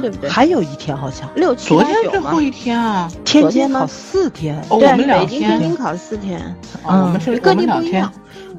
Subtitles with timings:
[0.00, 0.30] 对不对？
[0.30, 6.40] 还有一天好像，六七昨天八九嘛最后一天啊，天昨天吗津考四天，哦，对，我们两北京、天津，考四天，
[6.82, 8.12] 啊，我们是各我们两天地不一样。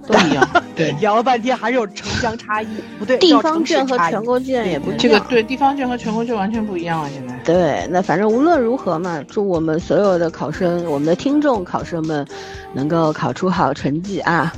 [0.07, 0.91] 都一样， 对。
[0.99, 2.67] 聊了半天还有城乡差异，
[2.99, 4.99] 不对，地方卷和全国卷也不一样。
[4.99, 7.09] 这个对地方卷和全国卷完全不一样了！
[7.12, 12.24] 现在对，那反正无论如何嘛，祝我们所有的考生，我们的听众考生们，
[12.71, 14.54] 能够考出好成绩啊！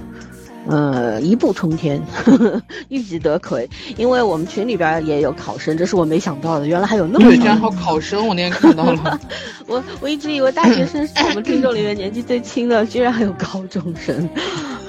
[0.68, 2.02] 呃，一步冲天，
[2.90, 3.70] 一举得魁。
[3.96, 9.20] 因为我们群里边也有考生，这是我没想到的，原来还有那么对，少人居然还有考生，我那天看到了。
[9.66, 14.30] 我我一直以为大学生是我们听众里面年纪最轻的，居然还有高中生，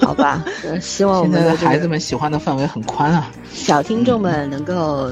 [0.01, 0.43] 好吧？
[0.63, 3.31] 呃希望我现在的们的孩子们喜欢的范围很宽啊。
[3.53, 5.09] 小听众们能够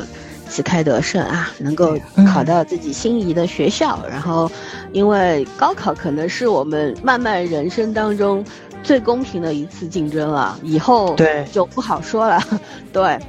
[0.50, 4.00] 旗开得胜啊，能够考到自己心仪的学校。
[4.10, 4.50] 然后，
[4.94, 8.44] 因为高考可能是我们漫漫人生当中
[8.88, 12.42] 最公平的一次竞争了，以后对就不好说了。
[12.94, 13.20] 对，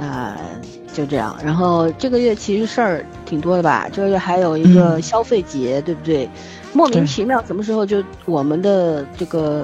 [0.00, 0.34] 呃，
[0.94, 1.36] 就这样。
[1.44, 3.86] 然后这个月其实事儿挺多的吧？
[3.92, 6.26] 这个月还有一个嗯消费节，对不对？
[6.72, 9.62] 莫名其妙，什么时候就我们的这个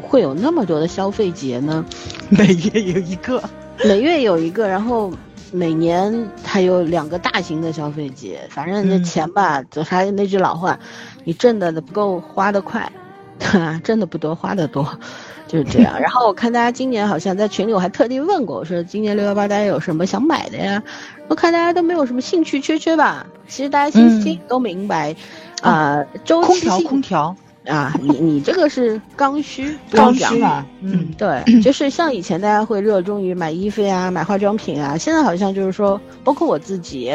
[0.00, 1.84] 会有那么多的消费节呢？
[2.30, 3.42] 每月有一个，
[3.84, 5.12] 每月有一个，然后
[5.50, 8.38] 每年还有两个大型的消费节。
[8.48, 10.78] 反正这嗯钱吧，就还是那句老话，
[11.24, 12.92] 你挣的不够，花的快，
[13.84, 14.86] 挣的不多，花的多，
[15.46, 15.98] 就是这样。
[16.00, 20.82] 然后我看大家今年好像在群里，我还特地问过，我说今年六幺八大家有什么想买的呀？
[21.28, 23.26] 我看大家都没有什么兴趣缺缺吧。
[23.46, 25.14] 其实大家心嗯心里都明白，
[25.62, 27.34] 啊、周空调期性空调，
[27.66, 37.10] 啊，你你这个是刚需，刚需嘛，嗯，对， 就是像以前大家会热衷于买衣服呀、买化妆品啊，现在好像就是说，包括我自己，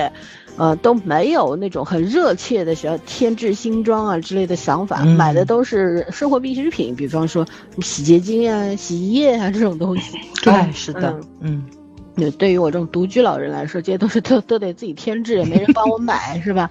[0.56, 7.46] 呃，都没有那种很热切的想要添置新装啊之类的想法，嗯买的都是生活必需品，比方说
[7.82, 10.18] 洗洁精啊、洗衣液啊这种东西。
[10.44, 11.66] 对，是的，嗯，
[12.16, 16.70] 对，对于我这种独居老人来说，这些都是都都得自己添置，也没人帮我买，是吧？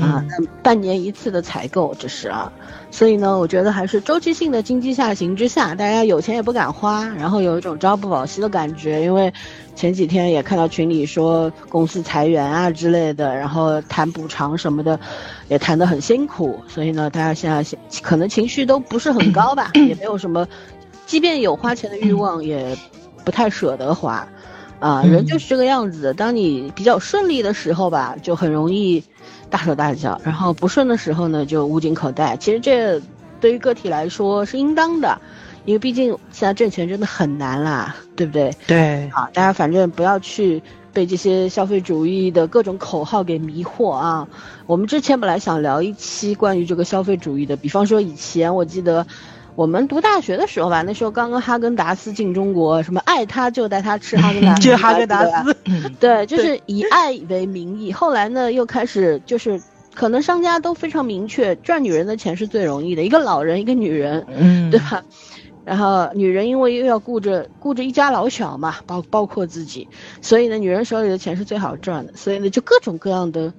[0.00, 0.24] 啊，
[0.62, 2.52] 半年一次的采购，这是啊，
[2.90, 9.32] 所以呢，我觉得还是周期性的经济下行之下，大家有钱也不敢花，然后有一种朝不保夕的感觉，因为
[9.76, 14.98] 前几天也看到群里说公司裁员啊之类的，然后谈补偿什么的，
[15.48, 20.46] 也谈得很辛苦，所以呢，大家现在情可能情绪都不是很高吧，也没有什么，
[21.06, 22.76] 即便有花钱的欲望，也
[23.24, 24.26] 不太舍得花。
[24.80, 26.12] 啊，嗯人就是这个样子。
[26.12, 29.02] 当你比较顺利的时候吧，就很容易
[29.50, 32.36] 大手大脚；然后不顺的时候呢，就捂紧口袋。
[32.36, 33.00] 其实这
[33.40, 35.20] 对于个体来说是应当的，
[35.64, 38.54] 因为毕竟现在挣钱真的很难啦，对不对？
[38.66, 40.62] 对，啊，大家反正不要去
[40.92, 44.28] 被这些消费主义的各种口号给迷惑啊。
[44.66, 49.06] 我们之前本来想聊一期关于这个消费主义的，比方说以前我记得。
[49.56, 55.56] 我们读大学的时候吧，那时候刚刚哈根达斯进中国，什么爱他就带他吃哈根达斯， 就哈根达斯，
[56.00, 57.92] 对，就是以爱为名义。
[57.92, 59.60] 后来呢，又开始就是
[59.94, 65.04] 可能商家都非常明确，赚女人的钱是最容易的，一个老人，一个女人，嗯，对吧？
[65.64, 69.88] 然后女人因为又要顾着顾着一家老小嘛，包包括自己，
[70.20, 73.54] 所以呢，女人手里的钱是最好赚的，所以呢，就各种各样的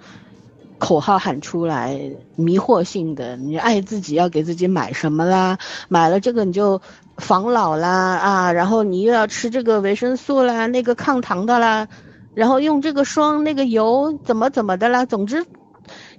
[0.78, 2.00] 口号喊出来，
[2.36, 6.82] 迷惑性的，你爱自己要给自己买什么啦，买了这个你就
[7.18, 11.88] 防老啦啊，然后你又要吃这个维生素啦，那个抗糖的啦，
[12.34, 15.46] 然后用这个霜那个油怎么怎么的啦，总之，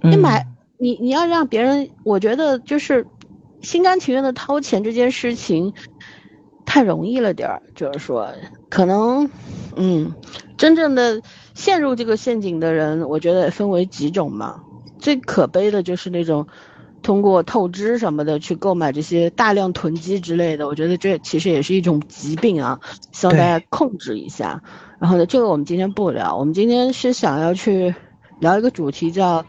[0.01, 0.47] 你嗯买、
[0.77, 3.05] 你你要让别人，我觉得就是
[3.61, 5.73] 心甘情愿的掏钱这件事情
[6.65, 8.27] 太容易了点儿，就是说
[8.69, 9.29] 可能，
[9.75, 10.11] 嗯，
[10.57, 11.21] 真正的
[11.57, 14.61] 陷入这个陷阱的人，我觉得也分为几种嘛。
[14.99, 16.45] 最可悲的就是那种
[17.01, 22.79] 通过透支什么的去购买这些大量囤积之类的，我觉得这其实也是一种疾病啊，
[23.11, 24.61] 希望大家控制一下。
[24.99, 27.95] 然后呢，这个我们今天不聊，我们今天是想要去
[28.39, 29.43] 聊一个主题叫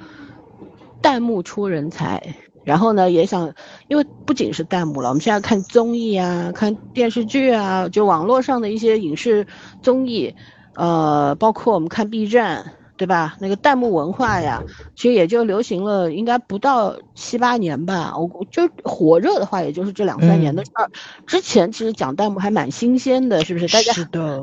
[1.03, 2.35] “弹幕出人才”。
[2.65, 3.53] 然后呢，也想，
[3.89, 9.47] 因为不仅是弹幕了，我们现在看综艺啊，看电视剧啊，就网络上的一些影视
[9.83, 10.35] 综艺，
[10.79, 13.37] 呃，包括我们看 B 站，对吧？
[13.41, 14.63] 那个弹幕文化呀，
[14.95, 18.15] 其实也就流行了，应该不到七八年吧。
[18.17, 20.89] 我我就火热的话，也就是这两三年的事儿。
[21.27, 23.67] 之前其实讲弹幕还蛮新鲜的，是不是？
[23.67, 23.93] 大家，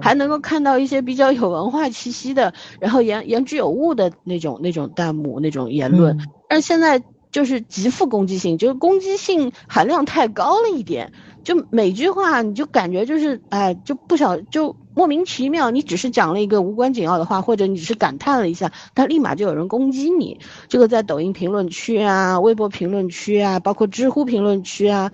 [0.01, 6.17] 还能够看到一些比较有文化气息的，然后言言之有物的那种那种弹幕那种言论。
[6.17, 7.01] 嗯但是现在
[7.31, 11.11] 就是极富攻击性，就是攻击性含量太高了一点。
[11.43, 20.39] 就每句话你就感觉就是哎，就不想就莫名其妙，你只是讲了一个无关紧要的话，或者你只是感叹了一下，但立马就有人攻击你。
[20.69, 25.12] 这个在抖音评论区啊、微博评论区啊，包括知乎评论区啊，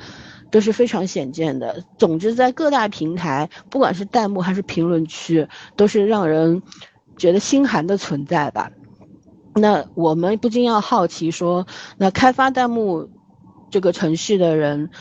[0.51, 1.83] 都是非常显见的。
[1.97, 6.61] 总之，在各大平台，不管是弹幕还是评论区，都是让人
[7.17, 8.71] 觉得心寒的存在吧。
[9.55, 11.65] 那我们不禁要好奇说，
[11.97, 13.09] 那开发弹幕
[13.71, 14.91] 这个程序的人。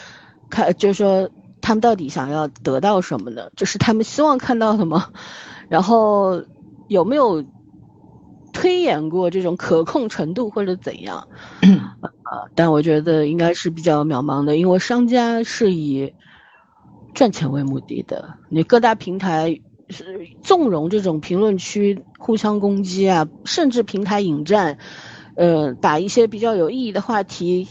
[0.48, 1.30] 开，就是说
[1.62, 3.50] 他们到底想要得到什么呢？
[3.56, 5.12] 就是他们希望看到什么，
[5.68, 6.42] 然后
[6.88, 7.44] 有没有
[8.52, 11.28] 推演过这种可控程度或者怎样？
[11.62, 16.12] 呃，但我觉得应该是比较渺茫的，因为商家是以
[17.14, 18.34] 赚钱为目的的。
[18.48, 24.78] 你各大平台是纵容这种评论区互相攻击啊，甚至平台引战，
[25.34, 27.66] 呃，把一些比较有意义的话题。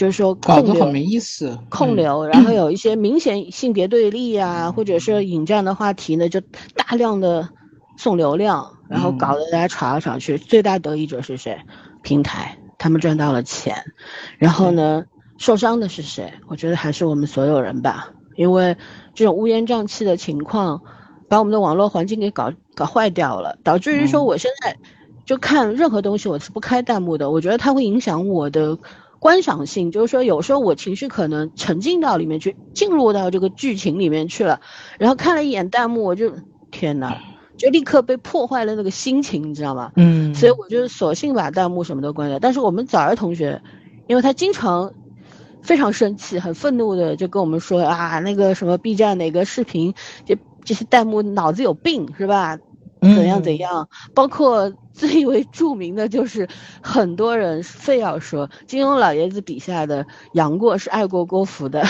[0.00, 6.40] 就是说控流很没意思，控流，然后有一些明显性别对立啊，或者是引战的话题呢，就
[6.74, 7.46] 大量的
[7.98, 11.60] 送流量，然后搞得大家吵来吵去，最大得益者是谁？
[12.00, 13.76] 平台，他们赚到了钱，
[14.38, 15.04] 然后呢，
[15.36, 16.32] 受伤的是谁？
[16.48, 18.74] 我觉得还是我们所有人吧，因为
[19.12, 20.80] 这种乌烟瘴气的情况，
[21.28, 24.78] 把我们的网络环境给搞搞坏掉了，导致于说我现在
[25.26, 28.78] 就看任何东西我是不开弹幕的，我觉得它会影响我的。
[29.20, 34.60] 观赏性就是说，有时候我情绪可能沉浸到里面去，进入到这个剧情里面去了，
[34.98, 36.32] 然后看了一眼弹幕，我就
[36.70, 37.16] 天哪，
[37.58, 39.92] 就立刻被破坏了那个心情，你知道吗？
[39.96, 42.38] 嗯，所以我就索性把弹幕什么都关掉。
[42.38, 43.60] 但是我们早儿同学，
[44.06, 44.90] 因为他经常
[45.60, 49.92] 非常生气、很愤怒的就跟我们说啊，那个什么 B 站哪个视频，
[50.24, 52.58] 这这些弹幕脑子有病是吧？
[53.00, 53.88] 怎样怎样？
[54.14, 56.46] 包括 最为著名的就是
[56.82, 61.82] 很多人非要说金庸老爷子笔下的杨过是爱过郭芙的，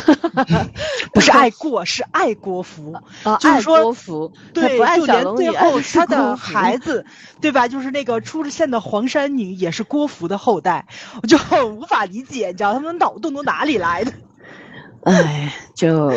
[1.13, 2.93] 不是爱过，是爱郭芙
[3.25, 7.05] 啊，爱郭芙，对，不爱就连最后 他的孩子，
[7.41, 7.67] 对吧？
[7.67, 10.87] 就是那个出现的黄山女也是郭芙的后代，
[11.21, 14.13] 我就很无法理解，你知道他们脑洞都哪里来的？
[15.03, 16.13] 哎，就。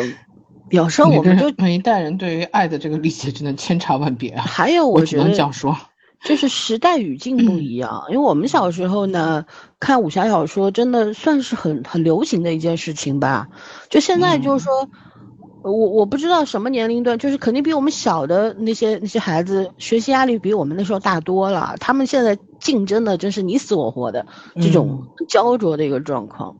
[0.74, 4.42] 有时候我们就每一代人对于爱的这个理解真的千差万别啊。
[4.46, 5.76] 还有，我只能这样说，
[6.24, 8.04] 就是时代语境不一样。
[8.08, 9.46] 因为我们小时候呢，
[9.78, 13.48] 看武侠小说真的算是很很流行的一件事情吧。
[13.88, 14.88] 就现在就是说，
[15.62, 21.76] 我我不知道什么年龄段，就是肯定比我们小的那些那些孩子学习压力比我们那时候大多了。
[21.78, 24.26] 他们现在竞争的真是你死我活的
[24.56, 26.56] 这种焦灼的一个状况。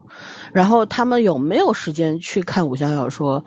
[0.52, 3.44] 然后他们有没有时间去看武侠小说？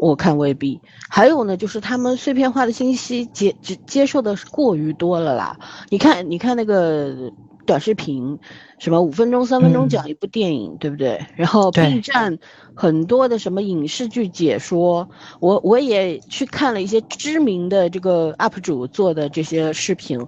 [0.00, 5.58] 我看未必，还有呢，就是他们碎片化的信息接接接受的过于多了啦。
[5.90, 7.32] 你看，你看那个
[7.66, 8.38] 短视频，
[8.78, 11.26] 什么五分钟、三分钟讲一部电影，对不对？
[11.36, 12.38] 然后 B 站
[12.74, 15.08] 很多的什么影视剧解说，
[15.40, 20.24] 我我也去看了一些知名的这个 UP 主做的这些视频，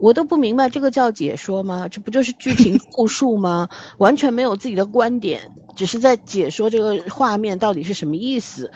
[0.00, 1.86] 我都不明白这个叫解说吗？
[1.88, 3.68] 这不就是剧情 复述吗？
[3.98, 5.52] 完全没有自己的观点。
[5.76, 8.70] 只是在解说这个画面到底是什么意思，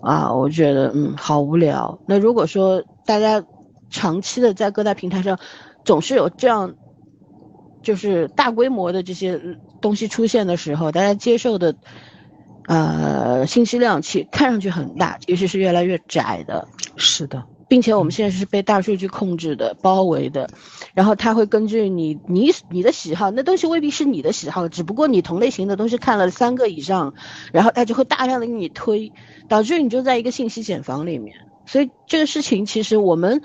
[0.00, 1.98] 啊，我觉得嗯好无聊。
[2.06, 3.44] 那如果说大家
[3.90, 5.38] 长期的在各大平台上，
[5.84, 6.74] 总是有这样，
[7.82, 9.40] 就是大规模的这些
[9.80, 11.74] 东西出现的时候，大家接受的，
[12.66, 16.68] 呃，信息量其看上去很大，其实是越来越窄的。
[16.96, 17.44] 是的。
[17.68, 20.48] 并且我们现在是被大数据控制的、包围的，
[20.94, 27.12] 然后它会根据你、你、你的喜好，那东西未必是你的喜好，只不过你同类型的东西看了三个以上，
[27.52, 29.12] 然后它就会大量的给你推，
[29.48, 31.36] 导致你就在一个信息茧房里面。
[31.66, 33.42] 所以这个事情其实我们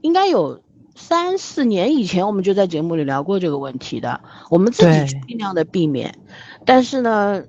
[0.00, 0.60] 应该有
[0.96, 4.20] 三四年以前我们就在节目里聊过这个问题的，
[4.50, 6.18] 我们自己尽量的避免。
[6.66, 7.44] 但是呢，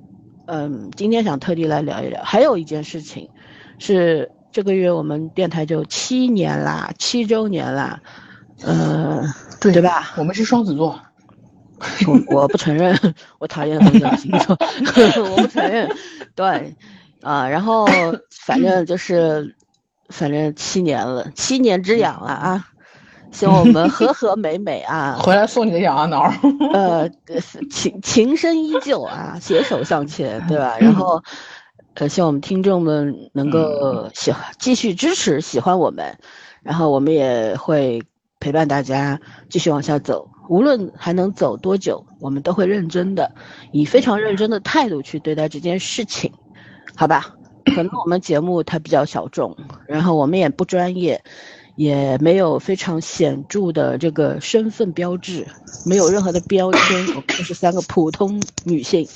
[0.46, 3.28] 嗯，今天想特地来聊一聊，还有一件事情
[3.80, 4.32] 是。
[4.56, 8.00] 这个月我们电台就七年啦，七周年啦，
[8.64, 9.22] 呃，
[9.60, 10.14] 对对吧？
[10.16, 10.98] 我们是双子座，
[12.08, 12.98] 我我不承认，
[13.38, 14.58] 我讨厌风象星座，
[15.30, 15.94] 我不承认。
[16.36, 16.74] 对，
[17.22, 17.86] 啊，然后
[18.32, 19.54] 反正就是，
[20.08, 22.66] 反正七年了，七年之痒了啊！
[23.34, 26.32] 希望我们和和美美啊， 回来送你个痒痒挠。
[26.72, 27.10] 呃，
[27.70, 30.78] 情情深依旧啊，携手向前，对吧？
[30.80, 31.22] 然后。
[31.96, 36.18] 呃，希望我们听众们能够喜欢，继续支持，喜欢我们，
[36.62, 38.04] 然后我们也会
[38.40, 40.30] 陪伴大家继续往下走。
[40.50, 43.34] 无论还能走多久，我们都会认真的，
[43.72, 46.32] 以非常认真的态度去对待这件事情，
[46.96, 47.34] 好吧？
[47.76, 51.24] 可能我们节目它比较小众，然后我们也不专业，
[51.76, 55.46] 也没有非常显著的这个身份标志，
[55.86, 59.08] 没有任何的标签， 我们就是三个普通女性。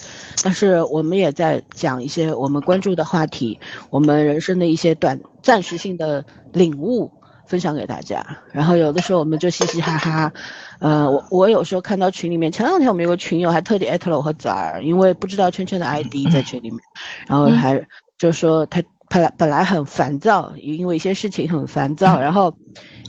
[0.44, 6.24] 但是我们也在讲一些我们关注的话题，我们人生的一些短暂时性的
[6.54, 7.12] 领悟。
[7.50, 10.32] 分享给大家，然后有的时候我们就嘻嘻哈哈，
[10.78, 16.80] 呃，我我有时候看到群里面，前两天我们有个群友还特地艾特了我和崽儿，因为不知道圈圈的 ID 在群里面，
[17.28, 17.84] 然后还
[18.20, 22.54] 就说他本来本来很烦躁，因为一些事情很烦躁，然后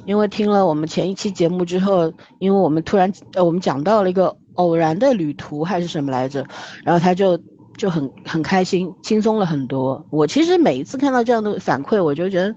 [0.06, 6.46] 因为听了我们前一期节目之后，因为我们突然呃我们讲到了一个偶然的旅途还是什么来着，
[6.84, 7.38] 然后他就
[7.76, 10.04] 就很很开心，轻松了很多。
[10.10, 12.54] 我其实每一次看到这样的反馈，我就觉得。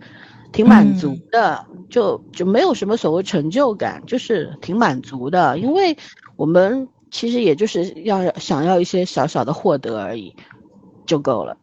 [0.54, 5.98] 挺满足的，就就没有什么所谓成就感，就是挺满足的，因为
[6.36, 10.36] 我们其实也就是要想要一些小小的获得而已，
[11.08, 11.58] 就够了，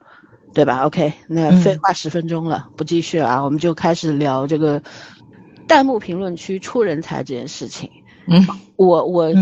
[0.53, 4.83] 对吧？OK，那废话十分钟了，不继续了啊，我们就开始聊这个
[5.69, 7.91] 弹幕评论区出人才这件事情。
[8.27, 9.33] 嗯，我我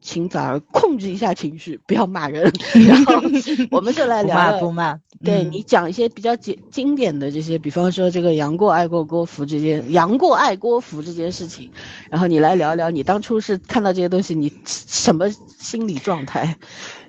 [0.00, 2.52] 请早儿控制一下情绪，不要骂人，
[2.88, 3.14] 然后
[3.70, 4.58] 我们就来聊聊。
[4.58, 11.70] 不骂，对你讲一些比较经经典的这些，比方说这个杨过爱过郭芙这件，杨过爱郭芙这件事情，
[12.10, 16.56] 然后你来聊聊你当初是看到这些东西，你什么心理状态？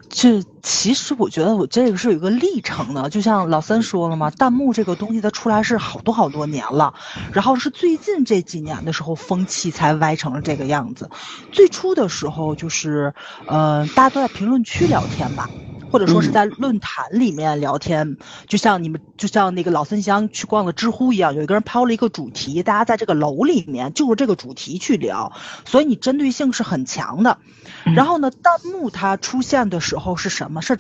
[0.10, 6.94] 这其实我觉得我这个是有一个历程的，就像老三说了嘛，弹幕这个东西它出来是好多好多年了，
[7.32, 11.10] 然后是最近这几年的时候风气才歪成了这个样子。
[11.52, 13.14] 最初的时候就是，
[13.46, 15.50] 呃，大家都在评论区聊天吧。
[15.92, 25.32] 或者说是在论坛里面聊天，就像你们就像那个老孙香去逛了知乎一样，有一个人抛了一个主题，大家在这个楼里面就是这个主题去聊，
[25.66, 27.38] 所以你针对性是很强的。
[27.96, 30.62] 然后呢，弹幕它出现的时候是什么？
[30.62, 30.78] 是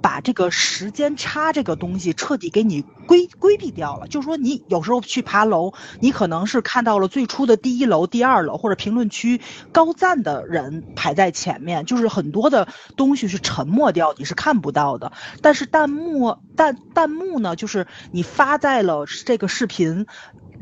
[0.00, 4.08] 把这个时间差这个东西彻底给你规规避掉了。
[4.08, 20.06] 就是说，你有时候去爬楼，你可能是看到了最初的第一楼、第二楼或者评论区高赞的人排在前面，就是很多的东西是沉默掉，你看不到的，但是弹幕弹弹幕呢，就是你发在了这个视频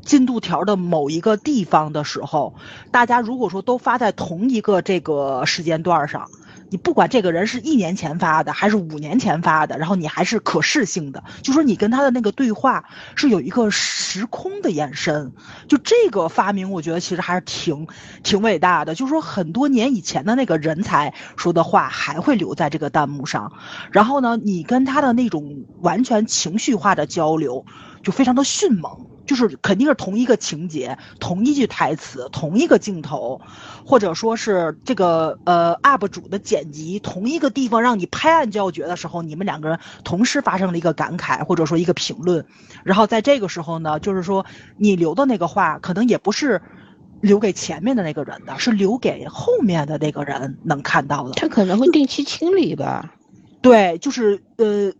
[0.04, 2.54] 进度条的某一个地方的时候，
[2.90, 6.30] 大家如果说都发在同一个这个时间段上。
[6.70, 12.84] 你不管这个人是一年前发的还是五年前发的，然后你还是可视性的，就说你跟他的那个对话
[13.16, 15.32] 是有一个时空的延伸，
[15.68, 17.88] 就这个发明，我觉得其实还是挺
[18.22, 18.94] 挺伟大的。
[18.94, 23.52] 就是说很多年以前的那个人才说的话还会留在这个弹幕上，
[23.90, 27.66] 然后呢，你跟他的那种完全情绪化的交流
[28.02, 29.06] 就非常的迅猛。
[29.26, 33.40] 就是肯定是同一个情节、同一句台词、同一个镜头，
[33.84, 42.44] 或者说是这个呃 UP 主的剪辑，同一个地方让你拍案叫绝的时候，你们两个人同时发生了一个感慨，或者说一个评论，
[42.84, 44.44] 然后在这个时候呢，就是说
[44.76, 46.60] 你留的那个话，可能也不是
[47.20, 51.32] 留给前面的那个人的，是留给后面的那个人能看到的。
[51.32, 53.14] 他可能会定期清理吧？
[53.62, 54.92] 对，就是呃。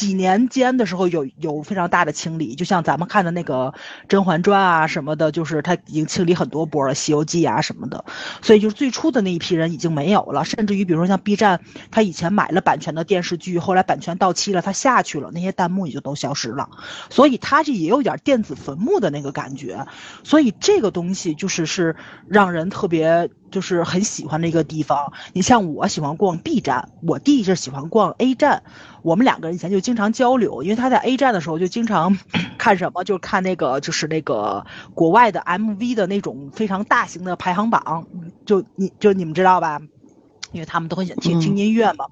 [0.00, 3.66] 几年间的时候有有非常大的清理，就像咱们看的那个
[4.08, 8.02] 《甄嬛传》啊什么的，就是他已经清理很多波了，《西游记》啊什么的，
[8.40, 16.70] 所以就是最初的那一批人已经没有了，甚至于比如说像 B 站，他以前买了版权的电视剧，后来版权到期了，他下去了，那些弹幕也就都消失了，
[17.10, 19.86] 所以他这也有点电子坟墓的那个感觉，
[20.24, 21.94] 所以这个东西就是是
[22.26, 25.12] 让人特别就是很喜欢的一个地方。
[25.32, 28.62] 你像我喜欢逛 B 站，我弟就喜欢逛 A 站。
[29.02, 32.18] 我们两个人以前就经常交流，因为他在 A 站的时候就经常
[32.58, 38.06] 看什么，就看那个就是那个国外的 MV 的那种非常大型的排行榜，
[38.44, 39.80] 就你就你们知道吧？
[40.52, 42.06] 因为他们都很喜欢听听音乐嘛。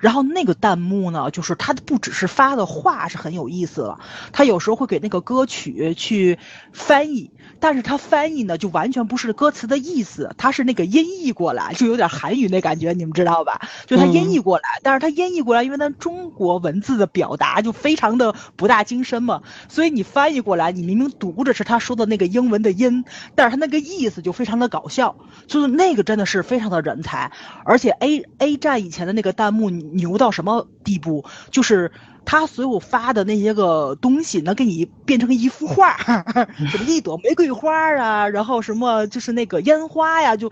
[0.00, 4.00] 然后那个弹幕呢，就是他不只是发的话是很有意思了，
[4.32, 6.38] 他有时候会给那个歌曲去
[6.72, 7.30] 翻译。
[7.58, 13.60] 但是他翻译呢，就完全不是歌词的意思，他是那个音译过来，就有点韩语那感觉，你们知道吧？
[13.86, 23.04] 就他音译过来，但是他音译过来，因为咱中国文字的表达就非常的博大精深嘛，所以你翻译过来，你明明读着是他说的那个英文的音，
[23.36, 25.14] 但是他那个意思就非常的搞笑，
[25.46, 27.30] 就是那个真的是非常的人才，
[27.64, 31.90] 而且 A A 站以前的那个弹幕牛到什么地步，就是。
[32.24, 35.96] 他所有发的那些个东西，能给你变成一幅画，
[36.70, 40.48] 什么一朵玫瑰花啊，然后什么就是那个烟花呀，就，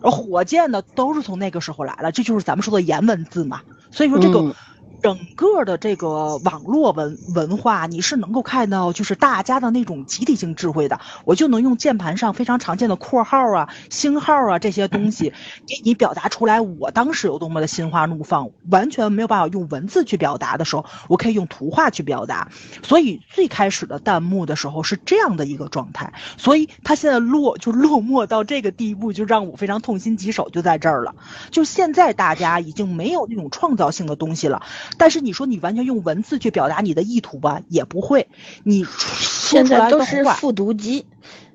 [0.00, 3.60] 火箭呢，都是从那个时候来了，这就是咱们说的颜文字嘛。
[3.90, 4.56] 所以说这个
[5.02, 11.00] 整个的这个网络文文化，你是能够看到，就是大家的那种集体性智慧的。
[11.24, 15.32] 我就能用键盘上非常常见的括号啊、星号啊这些东西，
[15.66, 22.48] 给你表达出来我当时有多么的心花怒放，完全没有办法用文字去表达的时候，我可以用图画去表达。
[22.84, 31.16] 所以最开始的弹幕的时候是这样的一个状态，所以它现在落就落寞到这个地步，就让我非常痛心疾首，就在这儿了。
[31.50, 34.62] 就现在大家已经没有那种创造性的东西了。
[34.96, 38.28] 但是你说你完全用文字去表达你的意图吧，也不会。
[38.62, 41.06] 你说出来的在都是话，复读机，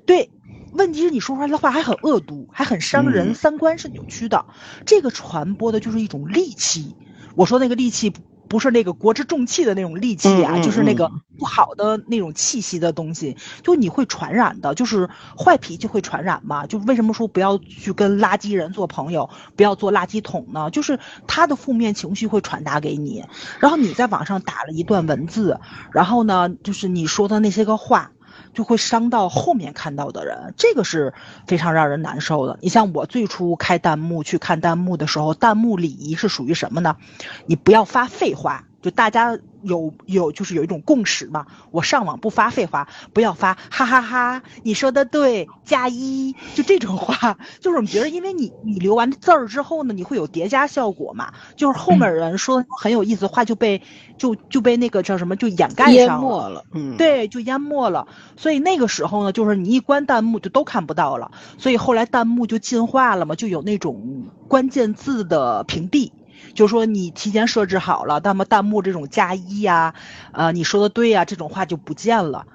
[0.06, 0.30] 对。
[0.70, 4.44] 问题是你说出来的话还很恶毒，还很伤人，嗯三观是扭曲的。
[4.84, 6.94] 这个传播的就是一种戾气。
[7.34, 8.12] 我说那个戾气
[8.48, 16.66] 不不是那个国之重器的那种戾气啊，嗯嗯就是那个嗯不好的那种气息的东西，就你会传染的，就是坏脾气会传染嘛。
[16.66, 20.70] 就为什么说不要去跟垃圾人做朋友，不要做垃圾桶呢？
[20.70, 23.24] 就是他的负面情绪会传达给你，
[23.60, 25.60] 然后你在网上打了一段文字，
[25.92, 28.10] 然后呢，就是你说的那些个话。
[28.54, 31.14] 就会伤到后面看到的人，这个是
[31.46, 32.58] 非常让人难受的。
[32.60, 36.96] 你像我最初开弹幕去看弹幕的时候，弹幕礼仪是属于什么呢？
[37.46, 41.46] 你不要发废话，就大家有有就是有一种共识嘛。
[41.70, 53.82] 我上网不发废话，不要发哈哈哈你说的对，加一，就这种话，就是我们觉得因为你你留完字儿之后呢，你会有叠加效果嘛，就是后面人说很有意思的话就被
[54.16, 56.48] 就就被那个叫什么就掩盖淹上了。
[56.48, 56.64] 没了。
[56.72, 58.08] 嗯，对，就淹没了。
[58.36, 61.30] 所以那个时候呢，就是你一关弹幕就都看不到了。
[61.58, 66.12] 所以后来弹幕就进化了嘛，就有那种关键字的屏蔽。
[66.54, 69.94] 就说你提前设置好了，那么弹幕这种加一呀，
[70.32, 72.46] 呃，你说的对呀，这种话就不见了。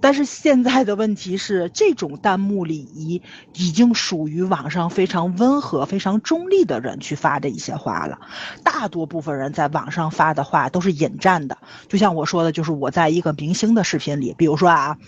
[0.00, 3.22] 但是现在的问题是，这种弹幕礼仪
[3.54, 8.18] 已经属于网上非常温和、非常中立的人去发的一些话了。
[8.62, 11.56] 大多部分人在网上发的话都是引战的，
[11.88, 14.98] 就像我说的，就是我在一个明星的视频里，比如说啊，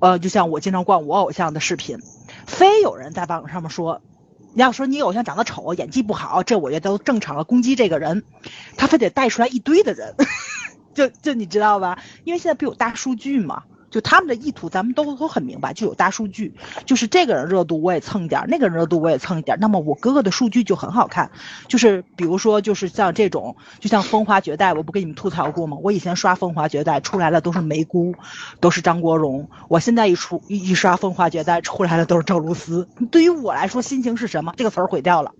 [0.00, 1.98] 呃，就像我经常逛我偶像的视频，
[2.44, 4.00] 非有人在网上面说。
[4.54, 7.42] 你要说你偶像长得丑、演技不好，这我觉得都正常了。
[7.42, 8.24] 攻击这个人，
[8.78, 10.14] 他非得带出来一堆的人，
[10.94, 11.98] 就就你知道吧？
[12.22, 13.64] 因为现在不有大数据吗，
[13.94, 16.52] 就他们的意图咱们都都很明白，就有大数据，
[16.84, 21.30] 就是这个人热度我也蹭一点，那个人热度我也蹭一点，那么我哥哥的数据就很好看。
[21.68, 25.76] 就是比如说，就是像这种，就像《风华绝代》，我不跟你们吐槽过吗？
[25.80, 28.16] 我以前刷《风华绝代》出来的都是梅姑，
[28.58, 32.88] 都是张国荣，我现在一出一一刷《风华绝代》出来的都是赵露思。
[33.12, 34.54] 对于我来说，心情是什么？
[34.56, 35.30] 这个词儿毁掉了。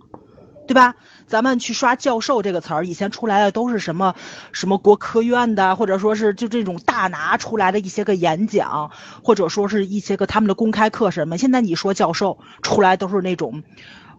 [0.67, 0.95] 对吧？
[1.27, 4.15] 咱们去刷“教授”这个词儿，以前出来的都是什么
[4.53, 8.91] 什么国科院的，或者说是就这种大拿出来的一些个演讲，
[9.23, 11.37] 或者说是一些个他们的公开课什么。
[11.39, 13.63] 现在你说教授出来都是那种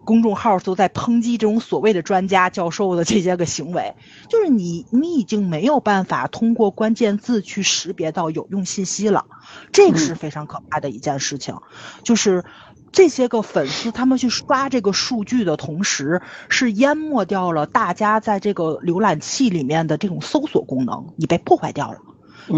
[0.04, 3.94] 公众号都在抨击这种所谓的专家教授的这些个行为，
[4.28, 9.26] 就是你你已经没有办法通过关键字去识别到有用信息了，
[9.72, 11.56] 这个是非常可怕的一件事情，
[12.02, 12.44] 就是。
[12.92, 21.98] 这些个粉丝他们去刷这个数据的同时，是淹没掉了大家在这个浏览器里面的这种搜索功能，你被破坏掉了。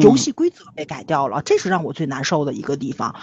[0.02, 3.14] 游戏规则被改掉了，这是让我最难受的一个地方，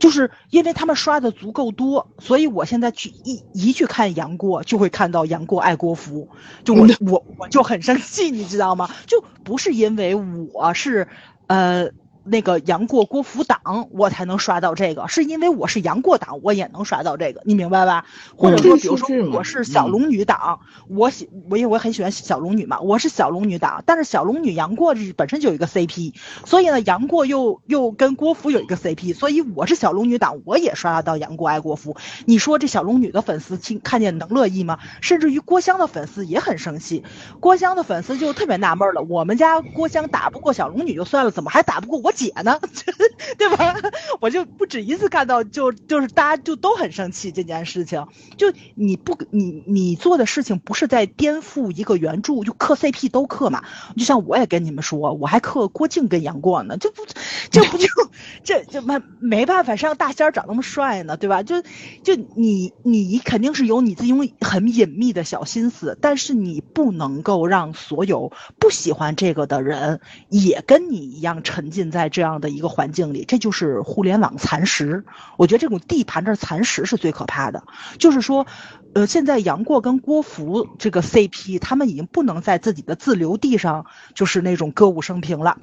[0.00, 6.28] 就是因为他们刷的足够多，所以我现在去一一去看杨过，就会看到杨过爱国服，
[6.64, 8.90] 就我我我就很生气，你知道吗？
[9.06, 11.06] 就不是因为我是
[11.46, 11.88] 呃。
[12.30, 18.04] 那个杨过郭芙党，我才能刷到这个，是因为我是杨过党，我也能刷到这个，你明白吧？
[18.36, 26.12] 或者说，比如说我是小龙女党，我喜我也我很喜欢小龙女嘛，我是小龙女党，但是小龙女杨过本身就有一个 CP，
[26.44, 31.96] 所以呢，杨过又又跟郭芙有一个 CP，所以我是小龙女党，我也刷到杨过爱郭芙。
[32.26, 34.78] 你说这小龙女的粉丝听看见能乐意吗？
[35.00, 37.04] 甚至于郭襄的粉丝也很生气，
[37.40, 42.12] 郭襄的粉丝就特别纳闷了，我们家郭襄打不过小龙女就算了，怎么还打不过我？
[42.18, 42.58] 姐呢，
[43.38, 43.74] 对吧？
[44.20, 48.04] 我就不止一次看到，就就是大家就都很生气这件事情。
[48.36, 53.62] 就你不你你做的事情不是在颠覆一个原著，就磕 CP 都磕嘛。
[53.96, 57.06] 就像我也跟你们说，我还磕郭靖跟杨过呢，这不
[57.50, 57.86] 这不就
[58.42, 61.44] 这这没没办法，谁让大仙儿长那么帅呢，对吧？
[61.44, 61.62] 就
[62.02, 72.07] 就你你肯定是有你自己很隐秘的小心思，但是你不能够让所有不喜欢这个的人也跟你一样沉浸在。
[72.08, 75.04] 这样的一个环境里，这就是互联网蚕食。
[75.36, 77.62] 我觉得这种地盘的蚕食是最可怕的。
[77.98, 78.46] 就是说，
[78.94, 85.58] 呃，现在杨过跟郭芙这个 CP，他们已经不能在自己的自留地上就是那种歌舞升平了。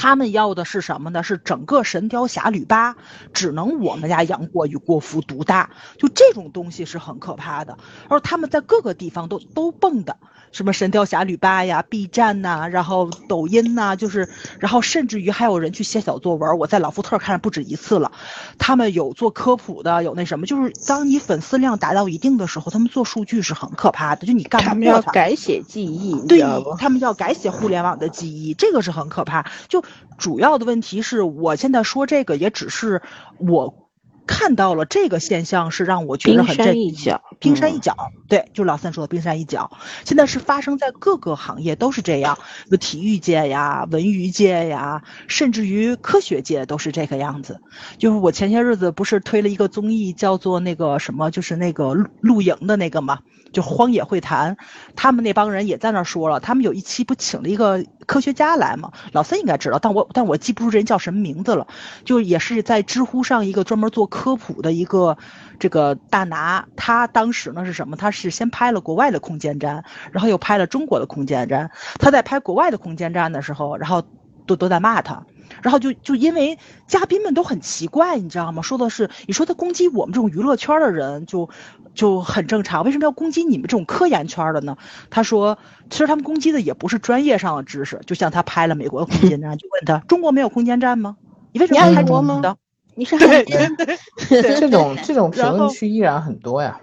[0.00, 1.22] 他们要的是什么呢？
[1.22, 2.94] 是整个《神雕侠侣八》
[3.34, 7.76] 只能我们家杨过与郭芙独大，就这种东西是很可怕的。
[8.08, 10.16] 而他们在各个地方都都蹦的，
[10.52, 14.26] 什么《神雕侠侣八》呀、B 站呐、然后抖音呐、就是，
[14.58, 18.10] 然后甚至于还有人去写小作文，我在老福特看不止一次了。
[18.56, 25.02] 他们有做科普的，有那什么，就是当你粉丝量达到一定的时候，他们做数据是很可怕的，就你干他们要。
[25.02, 26.40] 改写记忆，对？
[26.78, 29.44] 他们要改写互联网的记忆，这个是很可怕。
[29.66, 29.82] 就
[30.18, 33.02] 主要的问题是我现在说这个，也只是
[33.38, 33.88] 我
[34.26, 37.96] 看到了这个现象，是让我觉得很震惊一角，嗯冰山一角，
[38.28, 39.70] 对，就老三说的冰山一角，
[40.04, 42.38] 现在是发生在各个行业都是这样，
[42.70, 47.60] 就体育界呀、文娱界呀，甚至于科学界都是这个样子。
[47.98, 53.20] 就是我前些日子不是推了一个综艺，叫做那个什么，就是那个露露营的那个嘛，
[53.52, 54.56] 就荒野会谈，
[54.94, 61.66] 他们那帮人也在那儿说了，他们有一期不请了一个科学家来嘛，老三应该知道，但我但我记不住这人叫什么名字了，
[62.04, 65.16] 就也是在知乎上一个专门做科普的一个
[65.58, 67.96] 这个大拿，他当时呢是什么？
[67.96, 71.70] 他是先拍了国外的空间站，然后又拍了中国的空间站。
[71.98, 74.02] 他在拍国外的空间站的时候，然后
[74.46, 75.24] 都都在骂他。
[75.62, 78.62] 然后就就因为嘉宾们都很奇怪，你知道吗？
[78.62, 81.48] 说的是你说他攻击我们这种娱乐圈的人就
[81.94, 84.76] 就很正常，为什么要攻击你们这种科研圈的呢？
[85.10, 85.58] 他说，
[85.90, 91.16] 其实他们攻击的也不是专业上的知识，就像他拍了美国的空间站，就问他中国没有空间站吗？
[91.52, 92.56] 你为什么要拍你爱国吗中国的？
[92.96, 96.80] 你是对对这种这种评论区依然很多呀。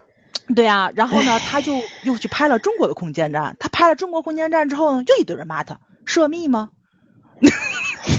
[0.56, 3.56] 对啊，然后呢，他就又去拍了中国的空间站。
[3.60, 6.70] 他拍了中国空间站之后呢，又一堆人骂他涉密吗？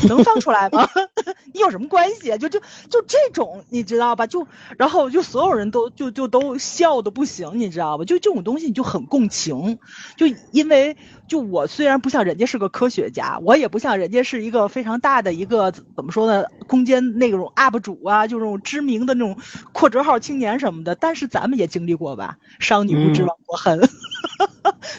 [0.09, 0.89] 能放出来吗？
[1.53, 2.37] 你有什么关系啊？
[2.39, 2.61] 就就
[2.91, 4.27] 就这种，你知道吧？
[4.27, 8.05] 就然后就所有人都就就都笑的不行，你知道吧？
[8.05, 9.79] 就这种东西你就很共情，
[10.17, 19.37] 就因为就我虽然不像人家是个科学家，我也不像人家是一个非常大的一个怎么说呢，空间那种 UP 主啊，就这种知名的那种
[19.73, 22.37] 扩折号青年什么的，但是咱们也经历过吧？
[22.59, 23.89] 商女不知嗯亡国恨。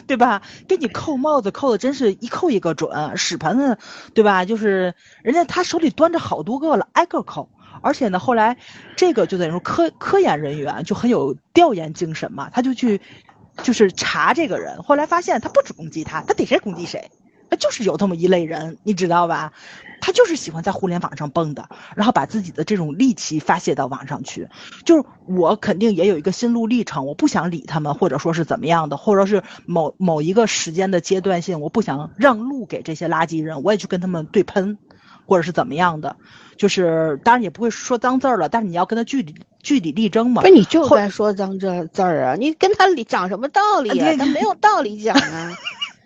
[0.06, 0.42] 对吧？
[0.66, 3.78] 给你扣帽子扣的真是一扣一个准，屎盆子，
[4.14, 4.44] 对吧？
[4.44, 7.48] 就是人家他手里端着好多个了，挨个扣。
[7.82, 8.58] 而且呢，后来
[8.96, 13.00] 这个就等于说科科研人员就很有调研精神嘛，他就去
[13.62, 17.10] 就是查这个人，后来发现他不止攻击他，他逮谁攻击谁，
[17.48, 19.52] 他就是有这么一类人，你知道吧？
[20.02, 24.48] 他就是喜欢在互联网上蹦的，然后把自己的这种戾气发泄到网上去。
[24.84, 34.78] 就是我肯定也有一个心路历程，我不想理他们，或者说是怎么样的，或者是某某一个时间的阶段性，我不想让路给这些垃圾人，我也去跟他们对喷，
[35.30, 36.16] 或者是怎么样的。
[36.56, 40.48] 就是当然也不会说脏字儿了，但是你要跟他据理据理力争嘛不。
[40.48, 42.34] 是你就后该说脏这字儿啊！
[42.34, 44.14] 你跟他理讲什么道理啊？
[44.18, 45.56] 他没有道理讲啊！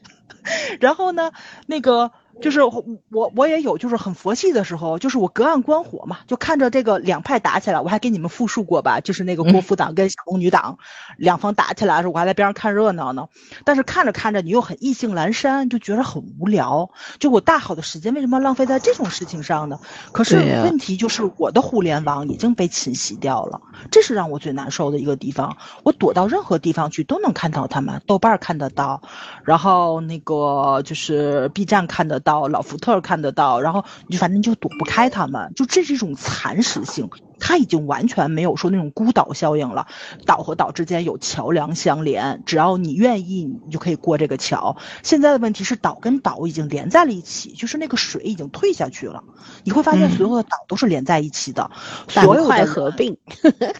[0.78, 1.32] 然后呢，
[1.66, 10.78] 那个就是我我我也有就是很佛系的时候，就是我隔岸观火嘛，就看着这个两派打起来，我还给你们复述过吧，就是那个郭富党跟小龙女党、
[11.16, 13.28] 两方打起来的时候，我还在边上看热闹呢。
[13.64, 16.90] 但是看着看着，你又很意兴阑珊，就觉得很无聊。
[17.18, 19.78] 就我大好的时间为什么要浪费在这种事情上呢？
[20.12, 25.56] 可是问题就是我的互联网已经被侵袭掉了，这是让我最难受的一个地方。
[25.82, 29.02] 我躲到任何地方去都能看到他们，豆瓣儿看得到，
[29.44, 37.08] 然后那个就是 B 站看得到，老福特看得到，然后你就反正就躲不开他们，就这是一种蚕食性。
[37.40, 39.86] 它已经完全没有说那种孤岛效应了，
[40.24, 44.76] 岛和岛之间有桥梁相连，只要你愿意，你就可以过这个桥。
[45.02, 49.22] 现在的问题是岛跟岛已经连在了一起，就是那个水已经退下去了，
[49.62, 51.70] 你会发现所有的岛都是连在一起的，
[52.08, 53.18] 所有的合并，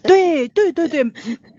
[0.03, 1.15] 对对对对，嗯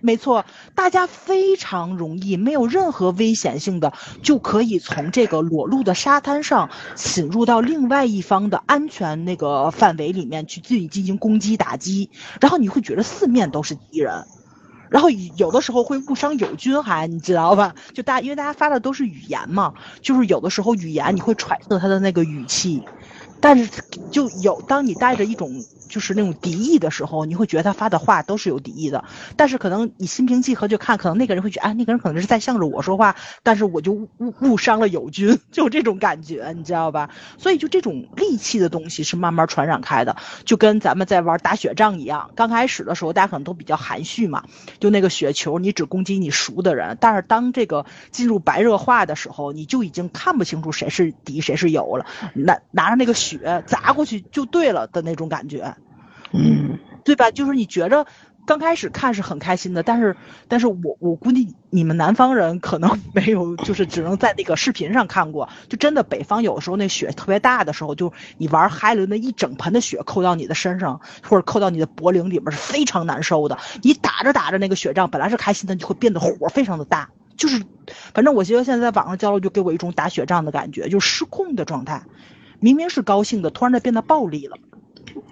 [0.05, 3.91] 没错，大家非常容易，没有任何危险性的，
[4.21, 14.27] 就可以从这个裸露的沙滩上侵入到另外一方的安全那个范围里面去自己进行攻击打击，然后你会觉得四面都是敌人。
[14.91, 17.73] 然后有的时候会误伤友军，还你知道吧？
[17.95, 22.85] 就大因为大家发的都是语言嘛，就是有的时候语言你会揣测他的那个语气，
[23.39, 29.03] 但是就有当你带着一种就是那种敌意的时候，你会觉得他发的话都是有敌意的。
[29.35, 37.09] 但是可能你心平气和就看，可能那个人会觉得，哎，那个人可能是在向着我说话，但是我就误误误伤了友军， 就这种感觉，你知道吧？
[37.37, 42.31] 所以就这种戾气的东西是慢慢传染开的，就跟咱们在玩打雪仗一样。
[42.35, 44.43] 刚开始的时候，大家可能都比较含蓄嘛，
[44.79, 46.97] 就那个雪球，你只攻击你熟的人。
[46.99, 55.74] 但是当这个进入白热化的时候，你就已经看不清楚谁是敌谁是友了，拿拿着那个雪砸过去就对了的那种感觉。
[56.37, 57.31] 嗯，对吧？
[57.31, 58.05] 就是你觉着
[58.45, 60.15] 刚开始看是很开心的，但是
[60.47, 73.57] 但是我我估计你们南方人可能没有，就是只能在那个视频上看过，就真的北方有时候那雪特别大的时候，就你玩嗨了那一整盆的雪扣到你的身上或者扣到你的脖领里面是非常难受的。
[73.81, 77.63] 你打着打着那个雪仗本来是开心的，就会变得火非常的大，就是
[78.13, 82.03] 反正我觉得现在在网上交流就给我一种打雪仗的感觉，就失控的状态，
[82.59, 84.57] 明明是高兴的，突然的变得暴力了，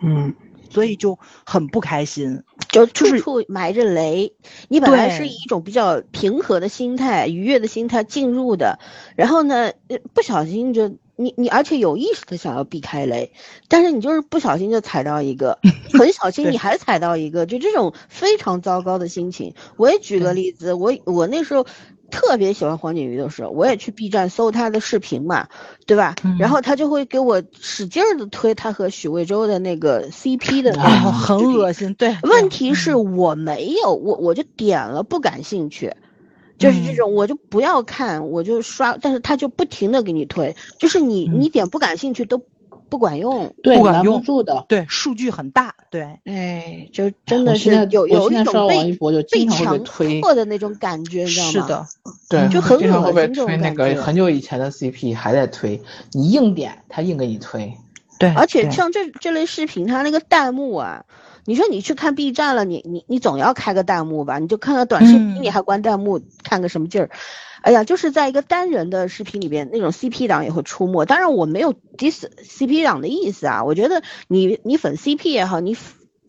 [0.02, 0.34] 嗯，
[0.74, 2.44] 所以就很不开心。
[2.70, 4.34] 就就是处处埋着雷。
[4.68, 8.80] 你本来是以一种比较平和的心态、愉悦的心态进入的，
[9.16, 13.32] 然后呢，呃不小心就你你，而且有意识的想要避开雷，
[13.68, 15.60] 但是你就是不小心就踩到一个，
[15.94, 19.54] 很小心你还踩到一个，就这种非常糟糕的心情。
[19.78, 21.66] 我也举个例子，我我那时候。
[22.14, 25.48] 特别喜欢黄景瑜的时候，我也去 B 站搜他的视频嘛，
[25.88, 26.14] 对吧？
[26.24, 26.38] 嗯。
[26.38, 31.96] 然后他就会给我使劲儿的推他和许魏洲的那个 CP 的那哦，个很恶心。
[31.96, 35.92] 对，问题是我没有，我我就点了不感兴趣，
[36.60, 36.96] 就是这嗯。
[36.96, 41.40] 种我就不要看，我就刷，但是他就不停的给你推，就是你嗯。
[41.40, 42.38] 你点不感兴趣都
[42.94, 44.66] 不管用，对，拦不不管用住的。
[44.70, 45.74] 对，数据很大。
[45.90, 51.52] 对，哎，就真的是有有一种被王一博就被经常会强被推，迫的那种感觉，你知道吗？
[51.52, 51.86] 是的，
[52.30, 57.74] 对，就很经常会被恶心这种推那感觉个很久以前的 CP 还在推，你硬点他硬给你推。
[58.20, 61.06] 对，而且像这这类视频，它那个弹幕啊，
[61.46, 64.38] 你说你去看 B 站了，你你你总要开个弹幕吧？
[64.38, 67.10] 你就看个短视频，嗯你还关弹幕，看个什么劲儿？
[67.64, 71.06] 哎呀，就是在一个单人的视频里边，那种 CP 党也会出没。
[71.06, 75.76] 当然，我没有 diss CP 党的意思啊，我觉得你你粉 CP 也好，你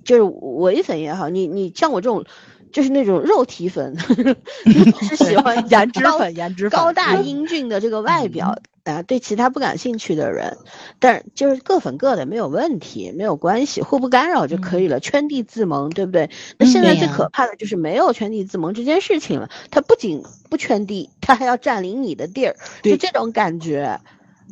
[0.04, 2.24] 就是伪粉也好，你你像我这种。
[2.72, 3.96] 就是那种肉体粉，
[5.00, 10.58] 是喜欢颜值高粉，颜值粉，高大嗯英俊的这个外表啊，对其他不感兴趣的人，
[10.98, 16.28] 但就是各粉各的没有问题，没有关系，互不干扰就可以了，圈地自萌，对不对？
[16.58, 24.00] 那嗯现在最可怕的就是没有圈地自萌这件事情了，他不仅不圈地，他还要占领你的地儿，就这种感觉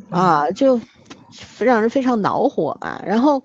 [0.09, 0.81] 啊，就
[1.59, 3.03] 让人非常恼火嘛。
[3.05, 3.43] 然后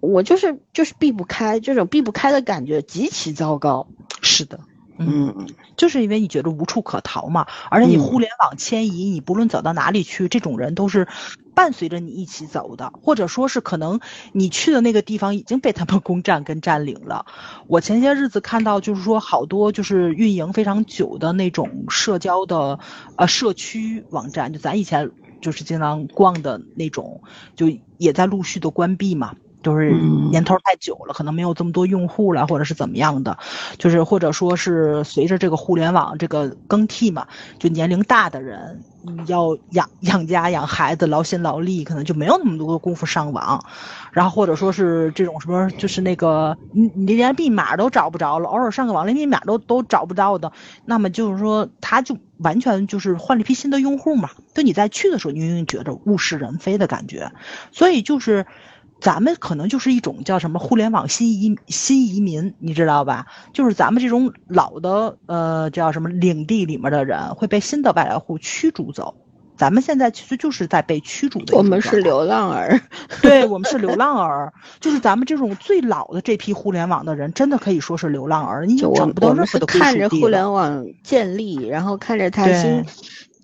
[0.00, 3.86] 我就是就是避不开这种避不开的感觉，极其糟糕。
[4.22, 4.60] 是的，
[4.98, 11.08] 嗯，嗯，就是因为你觉得无处可逃嘛，而且你嗯互联网迁移，你不论走到哪里去，这种人都是
[11.54, 14.00] 伴随着你一起走的，或者说是可能
[14.32, 17.26] 你去的那个地方已经被他们攻占跟占领了。
[17.66, 22.78] 我前些日子看到，就是说好多就是运营非常久的那种社交的
[23.16, 27.20] 呃社区网站，就咱以前就是经常逛的那种，
[27.56, 29.34] 就也在陆续的关闭嘛。
[29.64, 30.30] 就是嗯。
[30.30, 33.38] 年头太久了，可能没有这么多用户了，或者是怎么样的，
[33.78, 37.26] 就是或者说是随着这个互联网这个更替嘛，
[37.58, 43.64] 就年龄大的人嗯要养养家养孩子，劳心劳力，可能就没有那么多的功夫上网，
[44.12, 50.50] 然后或者说是这种什么，就是那个你你连密码都找不着了，偶尔上个网连密码都都找不到的，
[50.84, 57.30] 那么就是说他就完全就是换了一批新的用户嘛，就你在去的时候，你永远觉得物是人非的感觉，
[57.70, 58.46] 所以就是。
[59.04, 63.26] 咱们可能就是一种叫什么互联网新移新移民，你知道吧？
[63.52, 69.14] 就是咱们这种老的呃叫什么领地里面的人会被新的外来户驱逐走。
[69.58, 72.80] 咱们现在其实就是在被驱逐的我们是流浪儿。
[73.20, 82.82] 对我们是流浪儿，就是咱们这种最老的这批互联网的人，真的可以说是流浪儿，你就找不到任何的归看着互联网建立，然后看着它新，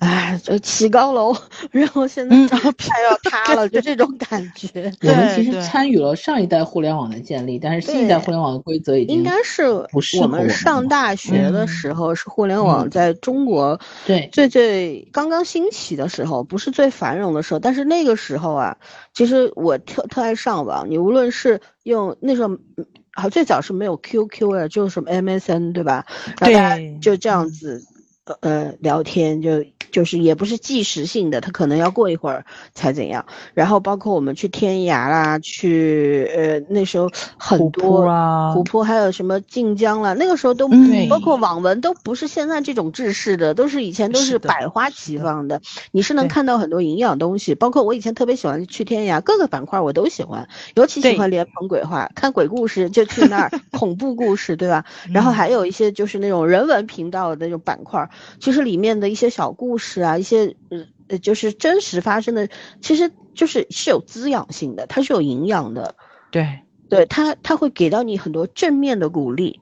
[0.00, 1.36] 哎，就起高楼，
[1.70, 4.90] 然后现在嗯快要塌了，就这种感觉。
[5.02, 17.60] 我们其实参与了上一代互联网的建立，但是新一代互联网的规则已经应该是不是我们上大学的嗯时候，是互联网嗯在中国对最最刚刚兴起的时候，不是最繁荣的时候。
[17.60, 18.74] 但是那个时候啊，
[19.12, 22.48] 其实我特特爱上网，你无论是用那时候。
[22.54, 26.06] 嗯好，最早是没有 QQ 的，就是什么 MSN 对吧？
[26.40, 27.84] 然后大家对就这样嗯子，
[28.24, 33.24] 呃呃聊天，就就是也不是即时性的，他可能要过一会儿才怎样。
[33.54, 47.54] 然后包括我们去天涯啦，去呃那时候很虎多扑啊虎扑还有什么晋江啦，那个时候都、嗯包括网文都不是现在这种制式的，都是以前都是百花齐放的，你是能看到很多营养东西。
[47.54, 54.84] 包括我以前特别喜欢去天涯，各个板块我都喜欢，尤其喜欢连棚鬼话，看鬼故事就去那儿， 恐怖故事对吧？
[55.12, 58.08] 然后嗯还有一些就是那种人文频道的那种板块，
[58.40, 62.48] 其实里面的一些小故事啊，一些呃呃就是真实发生的，
[62.80, 65.94] 其实就是是有滋养性的，它是有营养的。
[66.30, 69.60] 对，对它，它会给到你很多正面的鼓励，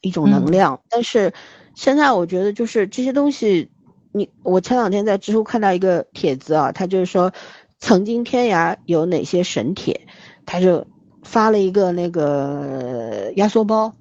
[0.00, 0.80] 一种能嗯量。
[0.88, 1.32] 但是
[1.74, 3.70] 现在我觉得就是这些东西，
[4.12, 7.32] 你我前两天在知乎看到一个帖子啊，他就是说，
[7.80, 10.06] 曾经天涯有哪些神帖，
[10.46, 10.86] 他就
[11.24, 13.96] 发了一个那个压缩包，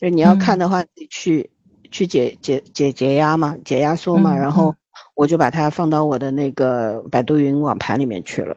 [0.00, 1.50] 就你要看的话，你去
[1.90, 4.74] 去解解解解压嘛，解压缩嘛，嗯然后
[5.14, 8.56] 我就把它放到我的那个百度云网盘里面去了，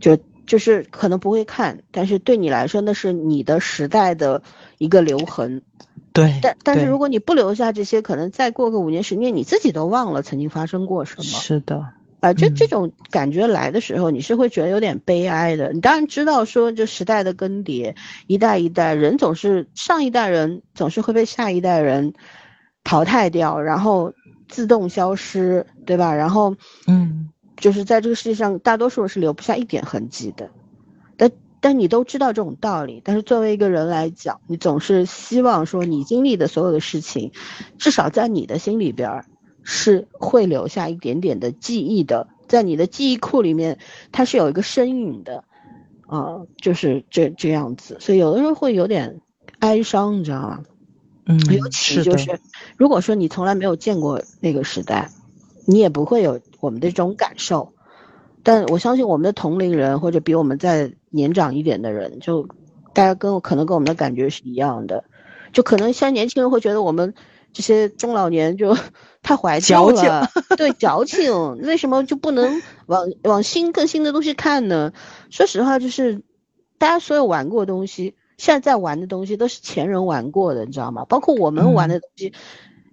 [0.00, 4.42] 就就是可能不会看，但是对你来说那是你的时代的
[4.78, 5.62] 一个留痕。
[6.12, 11.24] 对，但但是如果你不留下这些，可能再过个五年十年，你自己都忘了曾经发生过什么。
[11.24, 11.84] 是的，
[12.20, 15.74] 啊，这嗯这种感觉来的时候，你是会觉得有点悲哀的。
[15.74, 22.14] 你当然知道说，这时代的更迭，一代一代人总是上一代人总是会被下一代人
[22.86, 24.12] 淘汰掉，然后
[24.48, 26.14] 自动消失，对吧？
[26.14, 26.54] 然后
[26.86, 30.50] 嗯，就是在这个世界上，大多数人是留不下一点痕迹的。
[31.16, 37.32] 但但你都知道这种道理，但是作为一个人来讲，你总是希望说你经历的所有的事情，
[37.76, 39.24] 至少在你的心里边儿
[39.64, 43.80] 是会留下一点点的记忆的，在你的记忆库里面，
[44.12, 45.42] 它是有一个身影的，
[46.06, 49.20] 啊、就是这这样子，所以有的时候会有点
[49.58, 50.62] 哀伤，你知道吗？
[51.26, 52.40] 嗯，尤其就的是，
[52.76, 55.10] 如果说你从来没有见过那个时代，
[55.66, 57.72] 你也不会有我们的这种感受。
[58.42, 62.48] 但我相信我们的同龄人或者比我们再年长一点的人，就
[62.94, 65.04] 大家跟可能跟我们的感觉是一样的，
[65.52, 67.12] 就可能现在年轻人会觉得我们
[67.52, 68.76] 这些中老年就
[69.20, 74.92] 太怀旧了，对矫情，为什么就不能往往新更新的东西看呢？
[75.30, 76.22] 说实话，就是
[76.78, 81.04] 大家所有玩过的东西，现在在玩的东西都是前人玩过的，你知道吗？
[81.06, 82.32] 包括我们玩的东西，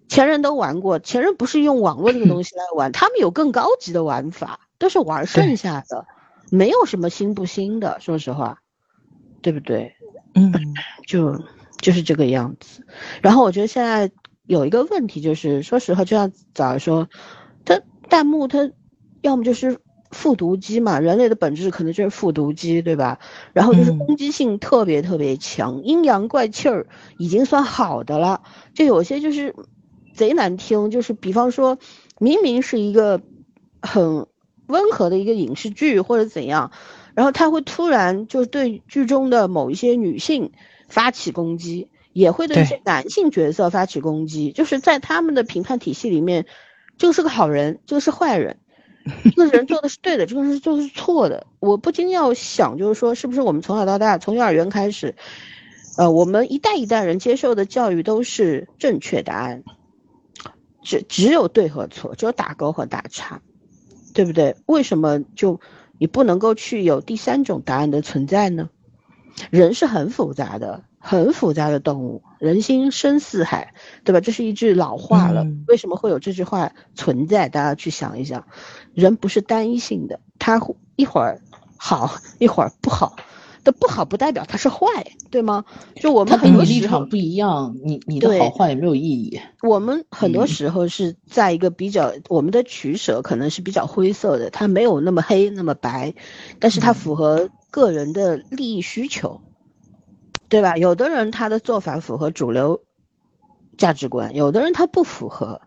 [0.08, 6.06] 前人都玩过，前人不是用网络这个东西来玩，他们有更高级的玩法，都是玩剩下的，
[6.50, 8.60] 没有什么新不新的，说实话，
[9.42, 9.96] 对不对？
[10.36, 10.52] 嗯，
[11.08, 11.44] 就
[11.80, 12.86] 就是这个样子。
[13.22, 14.10] 然后我觉得现在
[14.46, 17.10] 有一个问题就是，说实话，就像早上说，
[17.66, 18.72] 他弹幕他
[19.22, 19.80] 要么就是
[20.14, 23.20] 复读机嘛，人类的本质可能就是复读机，对吧？
[23.52, 28.42] 然后就是嗯攻击性特别特别强，阴阳怪气儿已经算好的了，
[28.74, 29.56] 就有些就是
[30.14, 31.78] 贼难听，就是比方说
[32.20, 33.22] 明明是一个
[33.82, 34.28] 很
[34.68, 36.72] 温和的一个影视剧或者怎样，
[37.16, 40.52] 然后他会突然就对剧中的某一些女性
[40.88, 46.46] 发起攻击，也会对一些男性角色发起攻击，就是在他们的评判体系里面，
[46.98, 48.58] 这个是个好人，这个是坏人。
[49.24, 51.46] 这个人做的是对的，这个人做的是错的。
[51.60, 55.16] 我不禁要想，就是说，是不是我们从小到大，从幼儿园开始，
[55.98, 59.64] 呃，我们一代一代人接受的教育都是正确答案，
[60.84, 63.42] 只只有对和错，只有打勾和打叉，
[64.14, 64.56] 对不对？
[64.66, 65.60] 为什么就
[65.98, 68.70] 你不能够去有第三种答案的存在呢？
[69.50, 74.22] 人是很复杂的，很复杂的动物，人心深似海，对吧？
[74.22, 75.44] 这是一句老话了。
[75.44, 77.50] 嗯为什么会有这句话存在？
[77.50, 78.46] 大家去想一想，
[78.94, 80.62] 人不是单一性的，他
[80.96, 81.42] 一会儿
[81.78, 83.16] 好，一会儿不好。
[83.64, 84.86] 的不好不代表他是坏，
[85.32, 85.64] 对吗？
[85.96, 89.40] 就我们很多立场不一样，你你的好坏也没有意义。
[89.62, 96.14] 我们很多嗯时候是在一个比较，我们的取舍可能是比较灰色的，它没有那么黑那么白，
[96.60, 99.40] 但是它嗯符合个人的利益需求，
[100.50, 100.76] 对吧？
[100.76, 102.82] 有的人他的做法符合主流
[103.78, 105.62] 价值观，有的人他不符合，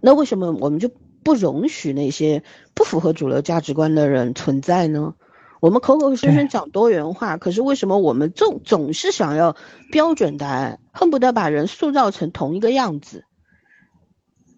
[0.00, 0.90] 那为什么我们就
[1.26, 5.16] 不容许那些不符合主流价值观的人存在呢？
[5.58, 9.56] 我们口口声声讲多元化，可是为什么我们总总是想要
[9.90, 13.24] 标准答案，恨不得把人塑造成同一个样子？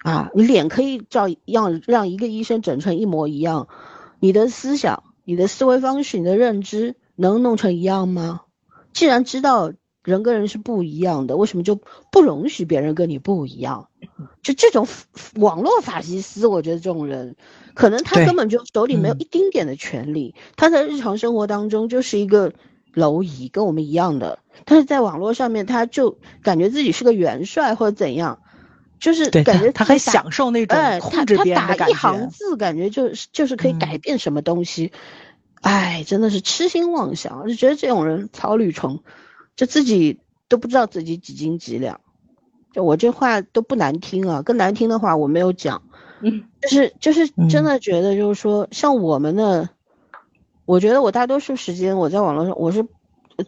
[0.00, 3.68] 啊，你脸可以照样让一个医生整成一模一样，
[4.20, 8.42] 你的思想、你的思维方式、你的认知能弄成一样吗？
[8.92, 9.72] 既然知道
[10.08, 11.78] 人跟人是不一样的，为什么就
[12.10, 13.88] 不容许别人跟你不一样？
[14.42, 14.88] 就这种
[15.34, 17.36] 网络法西斯，我觉得这种人，
[17.74, 22.54] 可能他根本就手里没有嗯一丁点的权利，他在日常生活当中就是一个
[22.94, 28.40] 蝼蚁，跟我们一样的，但是在网络上面他就感觉自己是个元帅或者怎样，
[28.98, 32.30] 就是对，感觉他他很享受那种控制他别人的感打一行。
[32.30, 34.90] 字，感觉就是就是可以改嗯变什么东西，
[35.60, 39.02] 哎，真的是痴心妄想，就觉得这种人草履虫，
[39.58, 42.00] 就自己都不知道自己几斤几两。
[42.72, 45.82] 就我这话都不难听啊，更难听的话我没有讲，
[46.22, 49.68] 嗯， 就是就是真嗯的觉得就是说，像我们的，
[50.64, 52.86] 我觉得我大多数时间我在网络上我是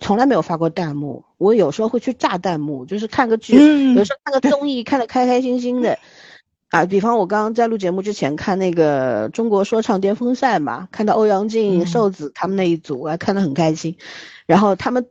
[0.00, 5.98] 从来没有发过弹幕，我有时候会去炸弹幕，就是看个剧，嗯有时候看个综艺，看得开开心心的。
[6.70, 13.96] 啊，比方我刚刚在录节目之前看那个中国说唱巅峰赛嘛，看到欧阳靖、嗯瘦子他们那一组，我还看得很开心。
[14.46, 15.08] 然后他们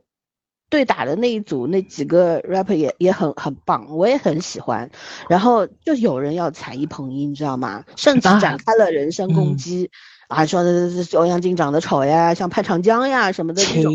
[0.70, 4.90] 对打的那一组那几个 rapper 也也很很棒，我也很喜欢。
[5.28, 7.84] 然后就有人要踩一捧一，你知道吗？
[7.96, 9.90] 甚至啊展开了人身攻嗯击。
[10.28, 13.92] 啊，说的这欧阳靖长得丑呀，像潘长江呀什么的这种。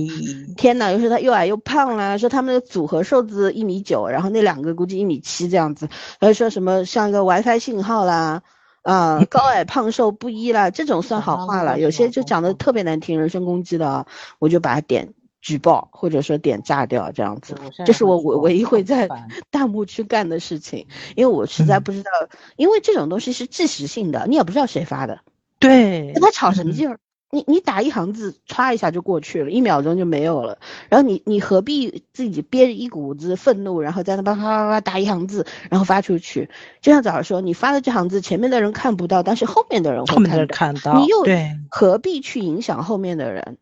[0.57, 5.87] 天呐，又说他又矮又胖啦，说他们的组合瘦子一米九，然后那两个估计一米七这样子，
[6.19, 8.41] 还说什么像一个 WiFi 信号啦，
[8.83, 11.79] 啊，高矮胖瘦不一啦，这种算 好话了。
[11.79, 14.05] 有些就讲的特别难听，人身攻击的啊，
[14.37, 15.13] 我就把它点
[15.45, 17.55] 举报或者说点炸掉这样子。
[17.85, 19.07] 这是我唯唯一会在
[19.51, 22.09] 弹幕去干的事情，因为我实在不知道，
[22.55, 25.19] 因为这种东西是即时性的，你也不知道谁发的，
[25.59, 26.97] 对，跟他吵什么劲儿。
[27.29, 30.57] 你你打一行字，歘一下就过去了，一秒钟就没有了。
[30.89, 36.49] 然后你你何必自己憋着一股子愤怒，然后在那叭叭叭叭打一行字，然后发出去？
[36.81, 40.97] 就像早上说，你发的这行字，前面的人看不到，但是后面的人会看到。
[40.97, 43.57] 你又对，何必去影响后面的人？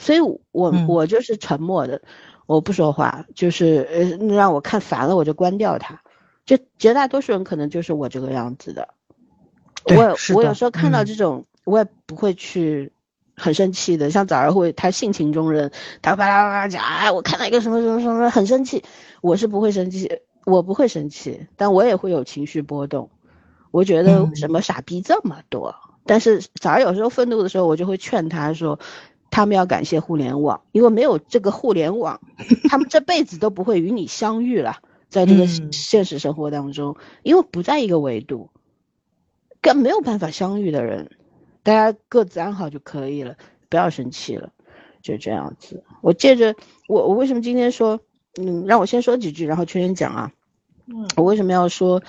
[0.00, 0.40] 所以，我
[0.88, 2.02] 我就是沉默的，
[2.46, 6.00] 我不说话，就是呃，让我看烦了，我就关掉它。
[6.44, 8.88] 就绝大多数人可能就是我这个样子的。
[9.84, 12.92] 我我有时候看到这种，我也不会去。
[13.36, 15.72] 很生气的，像早上会，他性情中人，
[16.02, 18.84] 他巴拉巴拉讲，哎，我看到一个什么什么什么，很生气，
[19.22, 23.08] 我是不会生气，我不会生气，但我也会有情绪波动，
[23.70, 25.74] 我觉得什么傻逼这么多，
[26.04, 28.78] 但是早上有时候愤怒的时候，我就会劝他说，
[29.30, 32.20] 他们要感谢互联网，因为没有这个互联网，
[32.68, 34.78] 他们这辈子都不会与你相遇了，
[35.08, 38.50] 在这个现实生活当中，因为不在一个维度，
[39.60, 41.10] 跟没有办法相遇的人。
[41.62, 43.36] 大家各自安好就可以了，
[43.68, 44.50] 不要生气了，
[45.02, 45.84] 就这样子。
[46.00, 46.56] 我借着
[46.88, 48.00] 我我为什么今天说，
[48.40, 50.32] 嗯，让我先说几句，然后圈圈讲啊。
[50.86, 52.02] 嗯，我为什么要说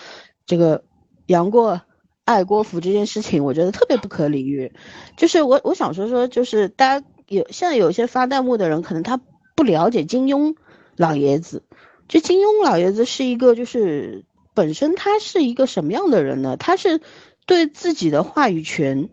[0.45, 0.85] 这个
[1.25, 1.81] 杨过
[2.23, 3.43] 爱郭芙这件事情？
[3.43, 4.71] 我觉得特别不可理喻。
[5.17, 7.05] 就是我我想说说，就是大家
[7.35, 9.19] 有现在有些发弹幕的人，可能他
[9.55, 10.55] 不了解金庸
[10.95, 11.63] 老爷子。
[12.07, 16.57] 就金庸老爷子是一个，就是本身他是一个什么样的人呢？
[16.57, 17.01] 他是
[17.45, 19.09] 对自己的话语权。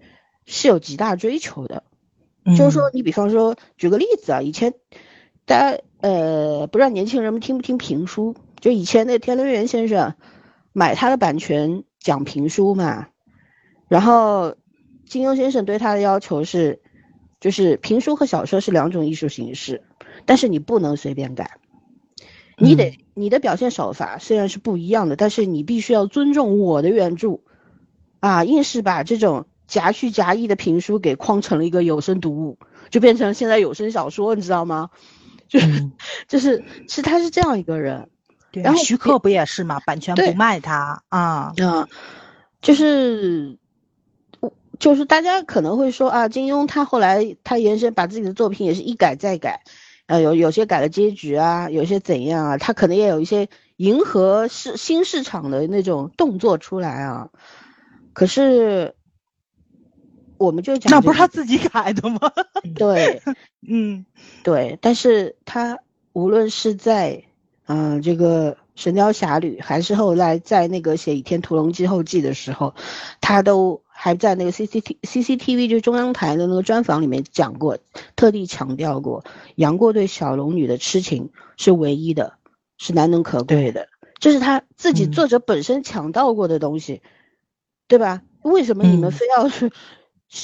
[0.51, 1.83] 是有极大追求的，
[2.57, 4.73] 就是说，你比方说，举个例子啊，以前
[5.45, 8.35] 大家呃，不知道年轻人们听不听评书？
[8.59, 10.14] 就以前那田连元先生
[10.73, 13.09] 买他的版权讲评书嘛，
[13.89, 14.57] 然后
[15.05, 16.81] 金庸先生对他的要求是，
[17.41, 19.82] 就是评书和小说是两种艺术形式，
[20.26, 21.59] 但是你不能随便改，
[22.57, 27.41] 你得你的表现手法虽然是不一样的，但是你必须要尊重我的原著，
[28.20, 29.47] 啊，硬是把这种。
[29.68, 32.59] 夹叙夹议的评书给框成了一个有声读物，
[32.89, 34.89] 就变成现在有声小说，你知道吗？
[35.47, 35.61] 就
[36.26, 38.09] 就是是他是这样一个人，
[38.51, 39.78] 然后徐克不也是嘛？
[39.80, 41.86] 版权不卖他啊嗯，
[42.62, 43.58] 就是
[44.79, 49.62] 就是大家可能会说啊，金庸他后来他延伸把自己的作品也是一改再改，
[50.07, 57.31] 呃有有些改了结局啊，有些怎样啊，他可能也有一些迎合市新市场的那种动作出来啊，
[58.12, 58.95] 可是。
[60.41, 62.20] 我们就讲，那不是他自己改的吗？
[62.76, 63.20] 对，
[63.68, 64.07] 嗯，
[64.45, 65.81] 对，但是他
[66.12, 67.24] 无论是在
[67.66, 72.76] 嗯这个《神雕侠侣》，还是后来在那个写《倚天屠龙记后记》的时候，
[73.20, 77.79] 他都还在那个 C C T C C T V 就中央台的那个专访里面讲过，
[78.15, 79.25] 特地强调过，
[79.57, 82.35] 杨过对小龙女的痴情是唯一的，
[82.77, 83.89] 是难能可贵的，
[84.21, 87.03] 这是他自己作者本身强调过的东西，
[87.89, 88.23] 对吧？
[88.43, 89.73] 为什么你们非要去？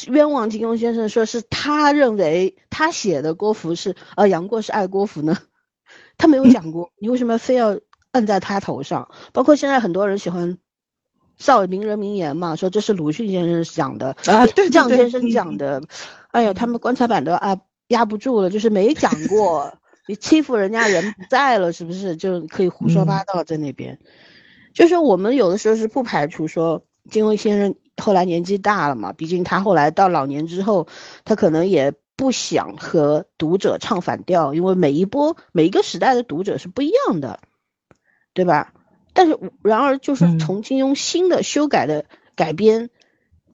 [0.09, 5.39] 冤枉金庸先生，说是他认为他写的郭芙是呃杨过是爱郭芙呢，
[6.19, 7.79] 他没有讲过，你为什么非要
[8.11, 9.11] 摁在他头上？
[9.33, 10.59] 包括现在很多人喜欢
[11.37, 15.83] 造名人名言嘛，说这是鲁迅先生讲的啊，对蒋先生讲的，
[16.31, 17.59] 哎呀，他们棺材板都啊
[17.89, 19.73] 压不住了，就是没讲过，
[20.07, 23.99] 你欺负人家人不在了，是不是就可以胡说八道在那边？
[24.73, 27.75] 就是我们有的时候是不排除说金庸先生。
[27.97, 30.89] 后来年纪大了嘛，毕竟他后来到老年之后，
[31.25, 37.39] 他可能也不想和读者唱反调，因为每一波每一个时代的读者是不一样的，
[38.33, 38.74] 对吧？
[39.15, 42.05] 但是然而就是从金庸新的修改的
[42.35, 42.91] 改编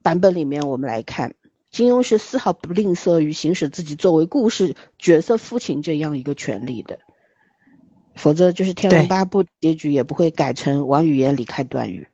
[0.01, 1.35] 版本里面，我们来看，
[1.69, 6.99] 金庸是丝毫不吝啬于行使自己作为故事角色父亲这样一个权利的，
[8.15, 12.07] 否则就是《天龙八部》结局也不会改成王语嫣离开段誉。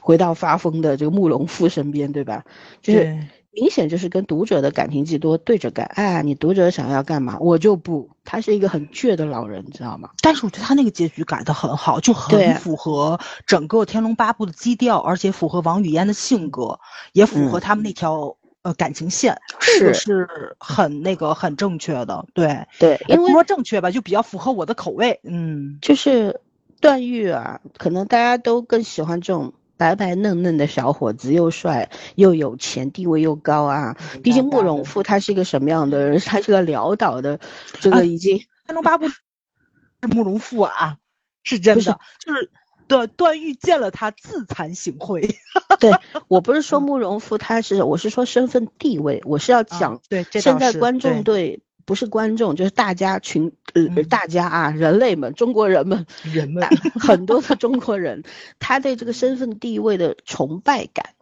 [0.00, 2.44] 回到发疯的这个慕容复身边，对吧？
[2.80, 3.18] 就是
[3.50, 5.86] 明显就是跟读者的感情寄托对着干。
[5.94, 8.08] 哎，你读者想要干嘛，我就不。
[8.24, 10.10] 他是一个很倔的老人，你知道吗？
[10.20, 16.78] 但是我觉得他那个结局改的很好，就很符合整个《天龙八部》的基调，而且符合王语嫣的性格，
[17.14, 20.28] 也符合他们那条呃感情线，是是
[20.60, 22.26] 很那个很正确的。
[22.34, 25.18] 对对，因为说正确吧，就比较符合我的口味。
[25.24, 26.38] 嗯，就是
[26.82, 29.54] 段誉啊，可能大家都更喜欢这种。
[29.78, 33.96] 白白嫩嫩的小伙子，又帅又有钱，地位又高啊。
[34.22, 36.20] 毕竟慕容复他是一个什么样的人？
[36.26, 37.40] 他是个潦倒的，
[37.80, 40.98] 这个已经《天龙八部》是慕容复啊，
[41.44, 42.50] 是真的，就是
[42.86, 45.34] 段段誉见了他自惭形秽。
[45.78, 45.92] 对
[46.26, 56.68] 我不是说慕容复他是，我是说身份地位，我是要讲啊对，现在观众对对不是观众，就是大家群呃嗯大家啊，人类们，中国人们，人们
[57.00, 58.24] 很多的中国人，
[58.58, 61.14] 他对这个身份地位的崇拜感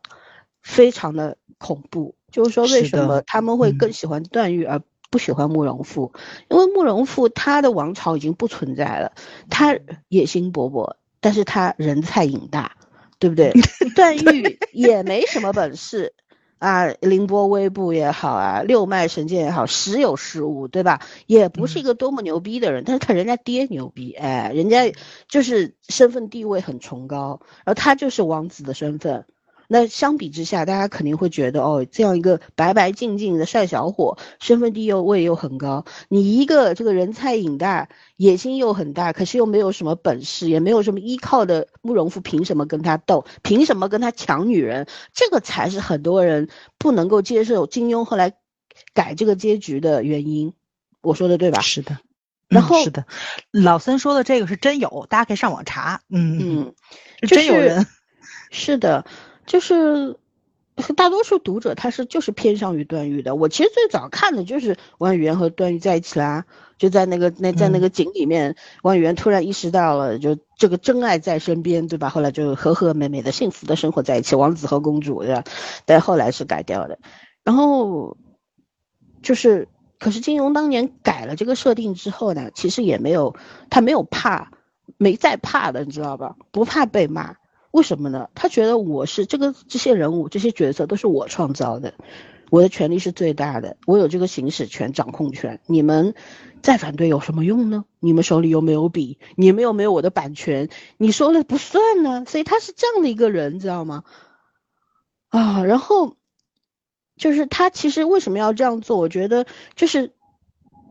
[0.65, 2.17] 非常的恐怖。
[2.33, 6.13] 就是说，为什么他们会嗯更喜欢段誉而不喜欢慕容复？
[6.51, 9.13] 因为慕容复他的王朝已经不存在了，
[9.49, 12.73] 他野心勃勃，但是他人菜瘾大，
[13.21, 13.53] 对不对？
[13.95, 16.13] 段誉也没什么本事。
[16.59, 21.03] 啊，凌波微步也好啊，六脉神剑也好，时有时无，对吧？
[21.27, 24.93] 也不是一个多么牛逼的人，但是他人家爹牛逼，哎，人家
[25.29, 29.27] 就是身份地位很崇高，然后他就是王子的身份。
[29.69, 43.25] 那相比之下，大家肯定会觉得，哦，这样一个白白净净的帅小伙，身份地位又很高，你一个这个人菜瘾大，野心又很大，可是又没有什么本事，也没有什么依靠的慕容复，凭什么跟他斗？
[43.43, 44.87] 凭什么跟他抢女人？
[45.13, 46.49] 这个才是很多人
[46.79, 48.35] 不能够接受金庸后来
[48.95, 50.53] 改这个结局的原因。
[51.01, 51.61] 我说的对吧？
[51.61, 51.99] 是的，
[52.49, 53.07] 然后嗯是的，
[53.51, 56.01] 老三说的这个是真有，大家可以上网查。
[56.09, 56.75] 嗯，嗯，
[57.29, 57.87] 真有人。
[58.51, 59.05] 是的，
[59.47, 60.19] 就是
[60.95, 63.35] 大多数读者他是就是偏向于段誉的。
[63.35, 66.45] 我其实最早看的就是王语嫣和段誉在一起啦，
[66.77, 72.11] 就在那个那在那嗯个井里面，王语嫣突然意识到了，就这个真爱在身边，对吧？
[72.11, 75.45] 后来就和和美美的幸福的生活在一起，王子和公主，对吧？
[75.87, 76.99] 但后来是改掉的。
[77.43, 78.17] 然后
[79.23, 79.69] 就是，
[79.99, 83.35] 可是金庸当年改了这个设定之后呢，其实也没有
[83.71, 84.51] 他没有怕，
[84.99, 86.37] 没再怕的，你知道吧？
[86.51, 87.37] 不怕被骂。
[87.71, 88.29] 为什么呢？
[88.35, 91.95] 他觉得我是这个这些人物、这些角色都是我创造的，
[92.51, 95.61] 我的权利是最大的，我有这个行使权、掌控权。
[95.67, 96.15] 你们
[96.63, 97.85] 再反对有什么用呢？
[98.01, 102.25] 你们手里又没有笔，你们又没有我的版权，你说了不算呢。
[102.27, 104.05] 所以他是这样的一个人，知道吗？
[105.29, 106.17] 啊，然后
[107.17, 108.97] 就是他其实为什么要这样做？
[108.97, 110.13] 我觉得就是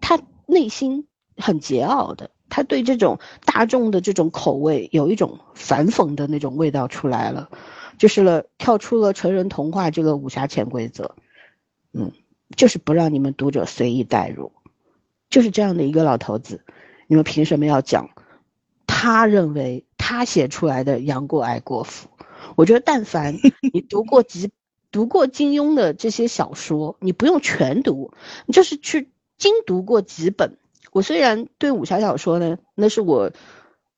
[0.01, 1.07] 他内心
[1.37, 2.29] 很桀骜的。
[2.49, 7.49] 他对这种大众的这种口味有一种反讽的那种味道出来了，
[7.97, 11.15] 就是了跳出了成人童话这个武侠潜规则，
[11.93, 12.11] 嗯，
[12.55, 14.51] 就是不让你们读者随意代入，
[15.29, 16.63] 就是这样的一个老头子，
[17.07, 18.09] 你们凭什么要讲
[18.85, 22.09] 他认为他写出来的杨过爱国服？
[22.55, 23.37] 我觉得但凡
[23.73, 24.51] 你读过几
[24.91, 28.13] 读过金庸的这些小说，你不用全读，
[28.45, 30.57] 你就是去精读过几本。
[30.95, 33.29] 我虽然对武侠小说呢，那是我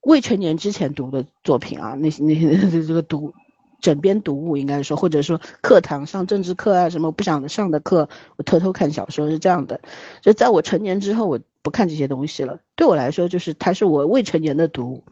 [0.01, 3.35] 未成年之前读的作品啊，那些那些 这个读
[3.79, 9.79] 枕边读物应该说，或者说课堂上政治课啊什么不想上的课，我偷偷看小说是这样的。
[10.21, 12.61] 就在我成年之后，我不看这些东西了。
[12.75, 15.03] 对我来说，就是它是我未成年的读物，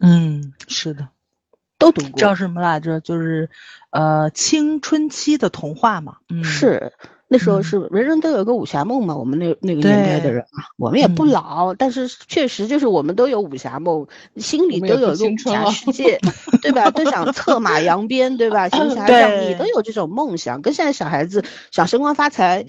[0.00, 1.10] 嗯，是的，
[1.78, 2.18] 都读过。
[2.18, 2.98] 叫什么来着？
[2.98, 3.50] 就是，
[3.90, 6.16] 呃，青春期的童话嘛。
[6.28, 6.92] 嗯，是
[7.32, 14.04] 那时候嗯是人人都有个武侠梦嘛，我们那那个年代的人啊，我们也不嗯老，但是确实就是我们都有武侠梦，
[14.34, 16.18] 心里都有一个武侠世界，
[16.60, 16.90] 对吧？
[16.90, 18.68] 都想策马扬鞭，对吧？
[18.74, 22.66] 行侠仗义，都有这种梦想，跟现在小孩子想升官发财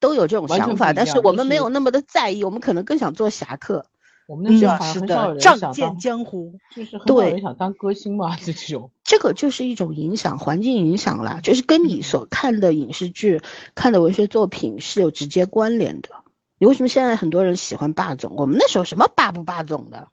[0.00, 3.84] 都有这种想法，但是我们没有那么的在意，我们可能更想做侠客。
[4.30, 6.54] 我们那时候好像很少有的，仗人想当，剑江湖。
[6.76, 8.92] 就是很少对人想当歌星嘛， 这种。
[9.02, 13.42] 这个就是一种影响，环境影响啦，就是跟你所看的影视剧、
[13.74, 16.10] 看的文学作品是有直接关联的。
[16.58, 18.36] 你为什么现在很多人喜欢霸总？
[18.36, 20.06] 我们那时候什么霸不霸总的，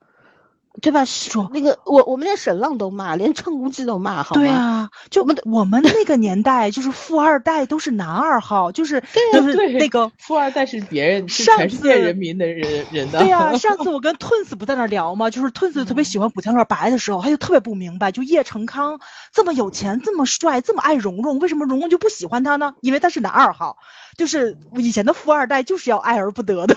[0.82, 1.05] 对吧？
[1.05, 4.41] 说那个我我们连沈浪都骂，连陈无忌都骂，好吗？
[4.41, 9.01] 对啊，就我们我们那个年代，就是富二代都是男二号，就是
[9.34, 10.11] 就是对那个。
[10.19, 13.19] 富二代是别人，是上全世界人民的人人的。
[13.19, 15.30] 对呀、 上次我跟 Twins 不在那聊吗？
[15.30, 18.99] 就是 Twins 特别喜欢古天乐白的时候，他就特别不明白，就叶成康
[19.34, 22.73] 这么有钱、这么帅、这么爱蓉蓉，为什么蓉蓉就不喜欢他呢？
[22.82, 23.78] 因为他是男二号，
[24.17, 26.75] 就是以前的富二代就是要爱而不得的。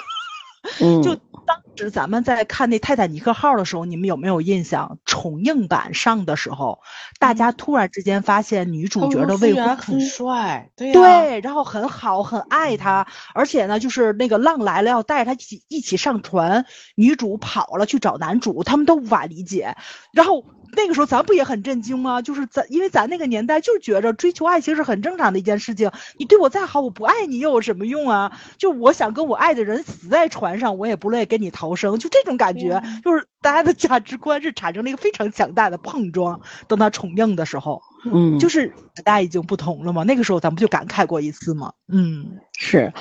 [0.80, 1.14] 嗯，就
[1.46, 4.98] 当时咱们在看那《泰坦尼克号》的时候，你们有没有印象？
[5.04, 6.80] 重映版上的时候，
[7.18, 19.74] 大家突然之间发现女主角的未婚夫很帅，对然后很好，很爱他，而且呢，就是那个浪来了要带他一起一起上船，女主跑了去找男主，他们都无法理解。
[20.12, 20.44] 然后
[20.76, 22.22] 那个时候咱不也很震惊吗？
[22.22, 28.38] 就是咱因为咱那个年代就觉着追求爱情是很正常的一件事情，你对我再好，我不爱你又有什么用啊？
[28.58, 36.40] 就我想跟我爱的人死在船上，我也不乐意跟你逃生，就这种感觉，就是大家的价值观是产生了一个非常强大的碰撞。
[36.68, 38.72] 等他重映的时候，嗯，就是
[39.04, 40.02] 大家已经不同了嘛。
[40.02, 41.72] 那个时候咱不就感慨过一次吗？
[41.88, 42.92] 嗯，是，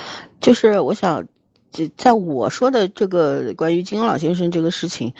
[0.41, 1.27] 就是我想，
[1.71, 5.13] 就在我说的这个关于金庸老先生这个事情，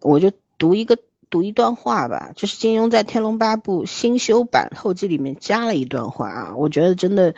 [0.00, 0.98] 我就读一个
[1.32, 7.34] 读一段话吧，就是金庸在《天龙八部》新修版后记里面加了一段话啊，我觉得真的，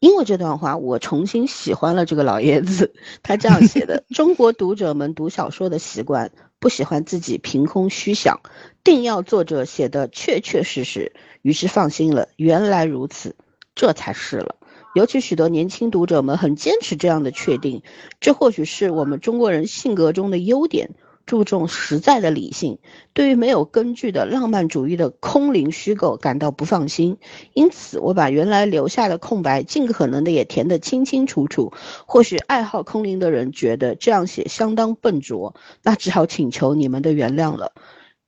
[0.00, 2.92] 因为这段话，我重新喜欢了这个老爷子。
[3.22, 8.40] 他这样写的： 中国读者们读小说的习惯，不喜欢自己凭空虚想，
[8.82, 11.12] 定要作者写的确确实实。
[11.42, 13.36] 于是放心了，原来如此，
[13.76, 14.56] 这才是了。
[14.94, 17.82] 尤其许多年轻读者们很坚持这样的确定，
[18.20, 20.90] 这或许是我们中国人性格中的优点，
[21.26, 22.78] 注重实在的理性，
[23.12, 27.18] 对于没有根据的浪漫主义的空灵虚构感到不放心。
[27.54, 31.72] 因此，我把原来留下的空白尽可能的也填得清清楚楚。
[32.06, 37.72] 或许爱好空灵的人觉得这样写相当笨拙，那只好请求你们的原谅了，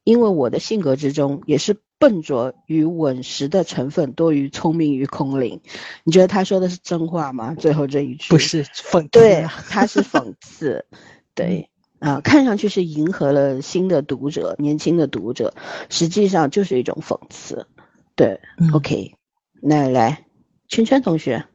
[0.05, 1.77] 因为我的性格之中也是。
[1.97, 5.63] 笨拙与稳实的成分多于聪明与空灵，
[6.03, 7.55] 你觉得他说的是真话吗？
[7.55, 10.85] 最后这一句不是讽刺，对，他是讽刺，
[11.35, 11.71] 对
[12.05, 15.55] 啊，看上去是迎合了新的读者、年轻的读者，
[15.89, 17.67] 实际上就是一种讽刺。
[18.15, 18.39] 对
[18.75, 19.15] ，OK，
[19.63, 20.27] 那来，
[20.69, 21.47] 圈圈同学，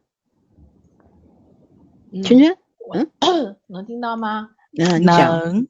[2.23, 2.57] 圈圈，
[3.19, 4.49] 嗯， 能听到吗？
[4.75, 5.67] 嗯，能。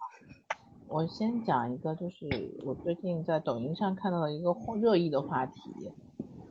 [0.87, 2.27] 我先讲一个，就是
[2.63, 5.61] 我最近在抖音上看到的一个热议的话题，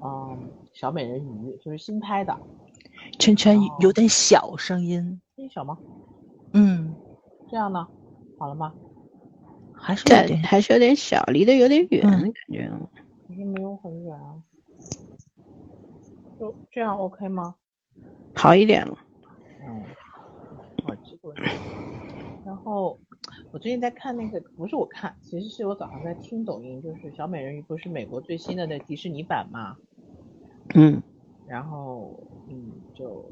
[0.05, 2.37] 嗯，小美人鱼就是新拍的。
[3.19, 5.01] 圈圈有点小声音，
[5.35, 5.79] 声音小吗？
[6.53, 6.95] 嗯，
[7.51, 7.89] 这样呢？
[8.39, 8.73] 好了吗？
[9.75, 12.71] 还是有点，还是有点小，离得有点远的感觉。
[13.27, 14.43] 可是没有很远啊。
[16.39, 17.57] 就这样 OK 吗？
[18.35, 18.97] 好一点了。
[19.61, 19.85] 嗯，
[20.85, 21.35] 好，结果，
[22.45, 22.99] 然后。
[23.51, 29.77] 我最近在看那个，不是我看，其实是我早上在听抖音，就是小美人鱼不是美国最新的那迪士尼版嘛，
[30.75, 31.03] 嗯，
[31.47, 32.15] 然后
[32.47, 33.25] 嗯，就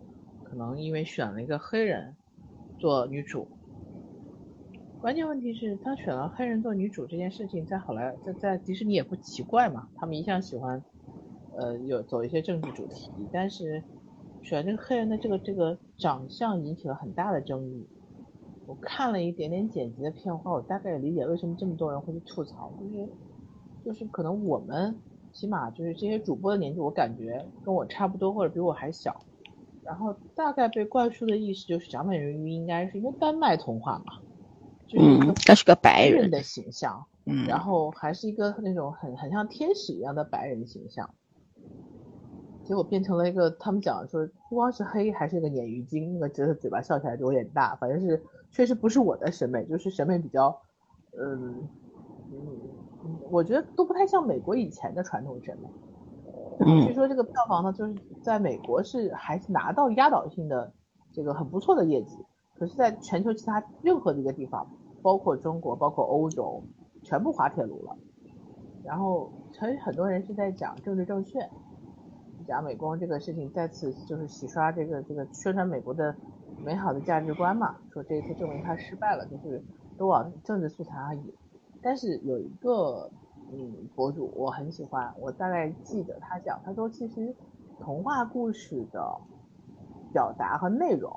[0.43, 2.17] 可能因为选了一个黑人
[2.79, 3.47] 做女主，
[5.07, 10.83] 关键问题是他选了黑人做女主这件事情，在好莱在在迪士尼也不奇怪嘛，他们一向喜欢
[11.57, 13.85] 呃有走一些政治主题，但是
[14.43, 17.87] 选这个黑人的这个这个长相引起了很大的争议。
[18.67, 23.09] 我看了一点点剪辑的片花，我大概理解为什么这么多人会去吐槽，就是
[23.85, 24.93] 就是可能我们
[25.33, 29.25] 起码就是这些主播的年纪，我感觉跟我差不多或者比我还小，
[29.85, 34.15] 然后大概被灌输的意识就是小美人鱼应该是因为丹麦童话嘛，
[34.95, 41.09] 嗯，他是个白人的形象，嗯，然后还是一个那种很很像天使一样的白人形象。
[42.63, 48.21] 结果变成了一个，他们讲说不光是黑，还是个鲶鱼精，那个觉得嘴巴笑起来就有点大，反正是
[48.51, 50.61] 确实不是我的审美，就是审美比较，
[51.17, 51.69] 嗯
[52.33, 55.69] 嗯，我觉得都不太像美国以前的传统审美。
[56.61, 56.87] 嗯。
[56.89, 60.73] 据说这个票房呢，就是在美国是还是拿到压倒性的
[61.13, 62.17] 这个很不错的业绩，
[62.59, 64.67] 可是在全球其他任何的一个地方，
[65.03, 66.63] 包括中国，包括欧洲，
[67.03, 67.97] 全部滑铁卢了。
[68.85, 71.49] 然后其实很多人是在讲政治正确。
[72.47, 76.15] 讲美工这个事情，再次就是洗刷这个这个宣传美国的
[76.65, 79.61] 美好的价值观嘛，说这一次证明他失败了，就是
[79.97, 81.35] 都往政治素材而已。
[81.83, 83.11] 但是有一个
[83.53, 87.35] 嗯博主我很喜欢，我大概记得他讲，他说其实
[87.81, 89.21] 童话故事的
[90.13, 91.11] 表达和内容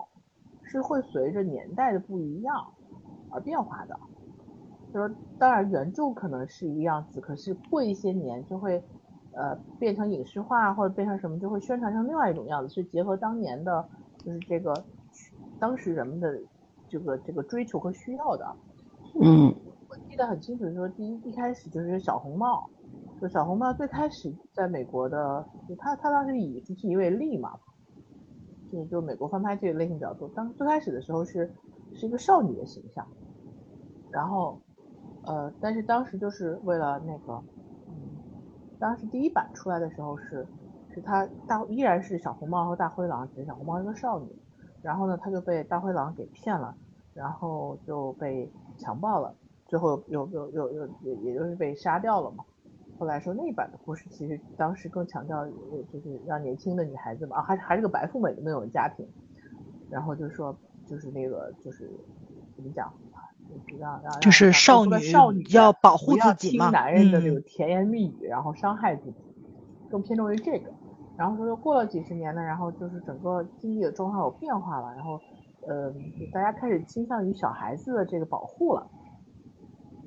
[0.70, 2.56] 是会随着年代的不一样
[3.32, 4.00] 而变化的。
[4.94, 8.82] 就说当然原著可能是一个样子，可是过一些年就会。
[9.32, 14.74] 呃，变成影视化或者变成什么，就会宣传成另外一种样子，是结合当年的，就是这个
[15.60, 16.36] 当时人们的
[16.90, 18.56] 这个这个追求和需要的。
[19.22, 19.54] 嗯，
[19.88, 22.68] 我记得很清楚，说第一一开始就是小红帽，
[23.22, 27.56] 就小红帽最开始在美国的，就他他当时以迪士尼为例嘛，
[28.72, 30.30] 就就美国翻拍这个类型比较多。
[30.30, 31.52] 当最开始的时候是
[31.94, 33.06] 是一个少女的形象，
[34.12, 34.60] 然后
[35.24, 37.34] 呃，但是当时就是为了那个。
[37.88, 37.94] 嗯
[38.82, 40.48] 当时第一版出来的时候是，
[40.94, 44.28] 是他大依然是小红帽和大灰狼，只是小红帽是个少女，
[44.82, 46.74] 然后呢，他就被大灰狼给骗了，
[47.14, 49.36] 然后就被强暴了，
[49.68, 52.46] 最后又又又又也也就是被杀掉了嘛。
[53.00, 55.48] 后来说那一版的故事其实当时更强调
[55.92, 59.08] 就是让年轻的女孩子嘛，啊还还是个白富美的那种家庭，
[59.90, 60.54] 然后就说
[60.86, 61.90] 就是那个就是
[62.58, 62.92] 怎么讲，
[64.20, 69.18] 就是少女少女要保护自己嘛听男人的那种甜言蜜语，然后伤害自己，
[69.90, 70.70] 更偏重于这个。
[71.16, 75.20] 然后说过了几十年呢，然后就是整个经济的状况有变化了，然后
[75.68, 75.94] 呃，
[76.34, 78.86] 大家开始倾向于小孩子的这个保护了，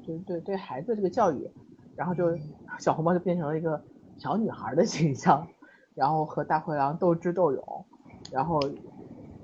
[0.07, 1.51] 就是对对孩子的这个教育，
[1.97, 2.37] 然后就
[2.79, 3.83] 小红帽就变成了一个
[4.19, 5.47] 小女孩的形象，
[5.95, 7.87] 然后和大灰狼斗智斗勇，
[8.31, 8.59] 然后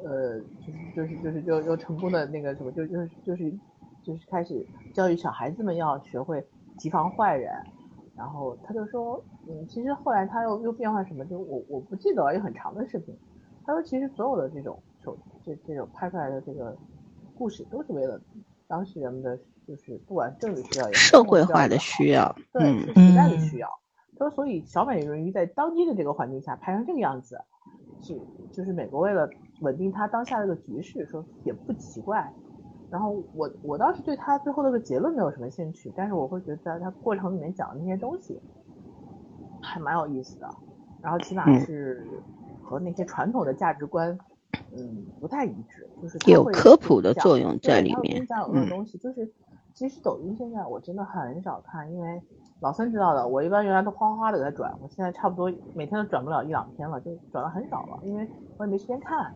[0.05, 3.53] 呃，就是就是就是就又成功的那个什么，就就是就是
[4.03, 6.45] 就是开始教育小孩子们要学会
[6.79, 7.53] 提防坏人，
[8.17, 13.17] 然后他就说，嗯，其实后来他又又变化什么，就我我不记得了，有很长的视频。
[13.65, 16.75] 他说，其实所有的这种手这这种拍出来的这个
[17.37, 18.19] 故事，都是为了
[18.67, 19.39] 当时人们的
[19.69, 23.69] 就是不管政治需要也好，社会化的需要，对，嗯是时代的嗯需要。
[24.19, 27.39] 他说，所以小美人鱼在当今的这个环境下拍成这个样子，
[28.01, 28.19] 是
[28.51, 29.29] 就是美国为了
[29.61, 32.33] 稳定它当下这个局势，说也不奇怪。
[32.91, 38.41] 然后我我倒是对他最后那个结论没有什么兴趣，但是我会觉得他过程里面讲的那些东西
[39.61, 40.49] 还蛮有意思的，
[41.03, 42.09] 然后起码嗯是
[42.62, 44.19] 和那些传统的价值观，
[44.75, 49.31] 嗯，不太一致，就是它有科普的作用在里面跟你讲有那种嗯东西，就是
[49.79, 52.20] 其实抖音现在我真的很少看，因为
[52.61, 59.33] 老三知道的，我一般原来都哗哗哗的在转，我现在差不多每天都转不了一两天了，就转的很少了，因为我也没时间看。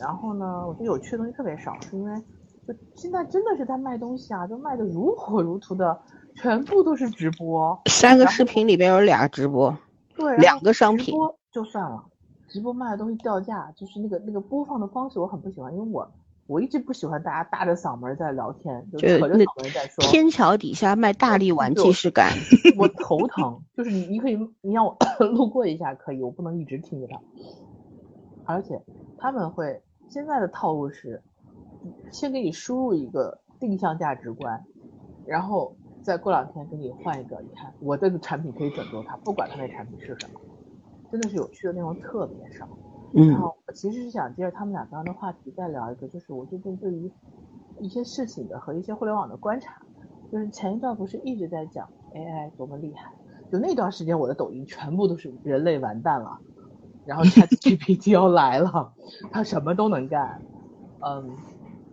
[0.00, 2.20] 然后呢，我觉得有趣的东西特别少，是因为
[2.66, 5.96] 就现在真的是在卖东西啊，就卖的如火如荼的，
[6.34, 7.80] 全部都是直播。
[7.86, 9.72] 三个视频里边有俩直播，
[10.16, 12.04] 对，两个商品直播就算了，
[12.48, 16.10] 直播卖的东西掉价，就是那个那个播放的方式我很不喜欢，因为我
[16.46, 22.32] 我一直不喜欢大家大着嗓门儿在聊天，就扯着嗓门在说，天桥底下卖大力丸就既视感。
[22.76, 23.62] 我头疼。
[23.76, 24.96] 就是你你可以你让我
[25.34, 27.18] 路过一下可以，我不能一直听着它。
[28.44, 28.78] 而且
[29.16, 31.22] 他们会现在的套路是，
[32.12, 34.62] 先给你输入一个定向价值观，
[35.24, 40.40] 然后再过两天给你换一个，你看我这个产品可以拯救它，不管它那产品是什么，
[41.10, 42.68] 真的是有趣的内容特别少。
[43.12, 47.12] 然嗯后我其实是想接着他们俩刚刚的话题再聊一个，就是我最近对于
[47.78, 49.72] 一些事情的和一些互联网的观察，
[50.30, 53.12] 就是前一段不是一直在讲 AI 多么厉害，
[53.50, 56.40] 就那段时间我的抖音全部都是人类完蛋了，
[57.04, 58.94] 然后 ChatGPT 要来了，
[59.30, 60.42] 它什么都能干，
[61.06, 61.36] 嗯，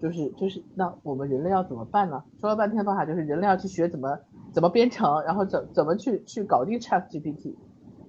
[0.02, 2.24] 就是就是那我们人类要怎么办呢？
[2.40, 4.20] 说了半天的办法就是人类要去学怎么
[4.54, 7.58] 怎么编程，然后怎怎么去去搞定 ChatGPT。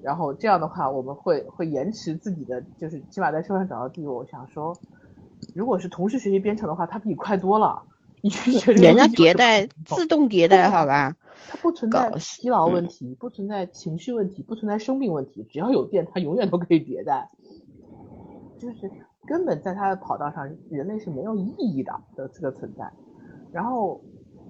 [0.03, 4.09] 然后这样的话，我们会会延迟自己的，就是起码在车上找到地位。
[4.09, 4.77] 我想说，
[5.55, 7.83] 如果是同时学习编程的话，它比你快多了。
[8.21, 11.17] 你去学人家迭代自动迭代，好吧？
[11.49, 17.31] 它不存在疲劳嗯问题，不存在情绪问题，不存在生病问题，只要有电，它永远都可以迭代。
[18.59, 18.89] 就是
[19.27, 22.89] 根本在它的跑道上，人类是没有意义的的这个存在。
[23.51, 24.01] 然后，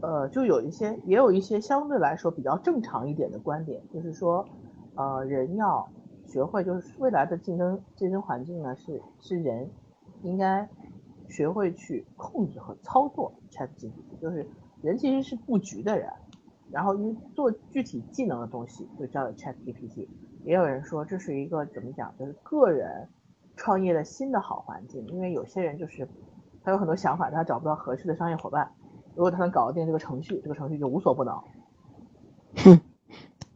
[0.03, 4.46] 呃，就有一些，也有一些相对来说比较正常一点的观点，就是说，
[4.95, 5.88] 呃，人要
[6.26, 9.70] 学会，就是未来的竞争竞争环境呢，是是人
[10.22, 10.68] 应该
[11.28, 14.47] 学会去控制和操作 ChatGPT，就是
[14.82, 16.09] 人其实是布局的人，
[16.70, 20.09] 然后因为做具体技能的东西就叫 ChatGPT。
[20.45, 23.09] 也有人说这是一个怎么讲，就是个人
[23.57, 26.09] 创业的新的好环境，因为有些人就是
[26.62, 28.70] 他有很多想法，他找不到合适的商业伙伴。
[29.14, 31.38] 如果他能搞定这个程序，这个程序就无所不能。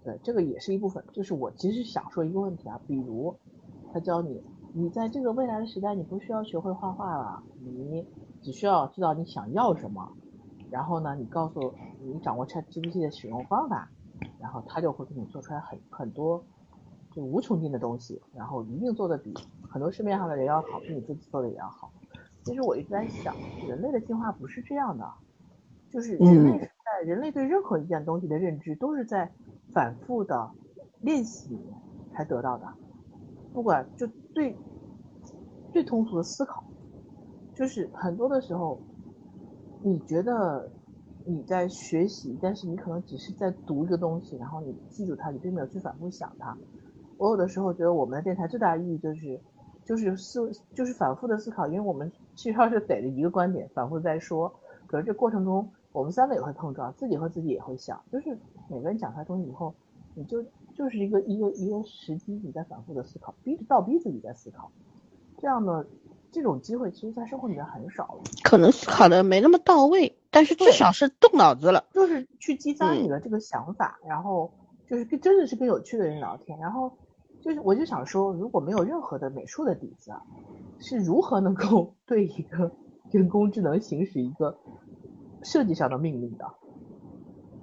[0.06, 1.04] 哼，对，这个也是一部分。
[1.12, 3.36] 就是我其实想说一个问题啊，比如
[3.92, 4.42] 他教你，
[4.72, 8.06] 你在这个未来的时代，你不需要学会画画了，你
[8.42, 10.12] 只需要知道你想要什么，
[10.70, 13.90] 然后呢，你告诉你掌握 ChatGPT 的使用方法，
[14.40, 16.44] 然后他就会给你做出来很很多
[17.14, 21.90] 就无穷尽的东西，然后一定做的比很多市面上的人要好，比你自己做的也要好。
[22.44, 23.34] 其实我一直在想，
[23.68, 25.04] 人类的进化不是这样的，
[25.90, 29.32] 就是人类在人类对任何一件东西的认知都是在
[29.76, 30.50] 反复的
[31.02, 31.54] 练习
[32.14, 32.66] 才得到的，
[33.52, 34.56] 不管就最
[35.70, 36.64] 最通俗的思考，
[37.54, 38.80] 就是很多的时候，
[39.82, 40.72] 你觉得
[41.26, 46.56] 你在学习，但是你可能只是在读一个东西，然后你记住它，你并没有去反复想它。
[47.18, 49.38] 我有的时候觉得我们的电台最大的意义就是，
[49.84, 54.50] 就是思，就是反复的思考，因为我们其实是逮着一个观点反复在说，
[54.86, 58.38] 可是这过程中我们三个也会碰撞，自己和自己也会想，就是
[58.68, 59.74] 每个人讲出来东西以后，
[60.14, 60.44] 你就
[60.74, 64.70] 就是一个一个一个时机，你在反复的思考，逼着倒逼自己在思考，
[65.38, 65.86] 这样的
[66.32, 68.22] 这种机会其实在生活里面很少了。
[68.42, 71.84] 可能思考的没那么到位，但是至少是动脑子了。
[71.92, 73.04] 就是去激发嗯。
[73.04, 74.50] 你的这个想法，然后
[74.88, 76.92] 就是跟真的是跟有趣的人聊天，然后
[77.40, 80.22] 就是我就想说，如果没有任何的美术的底子啊，
[80.78, 82.72] 是如何能够对一个
[83.10, 84.58] 人工智能行使一个
[85.42, 86.50] 设计上的命令的，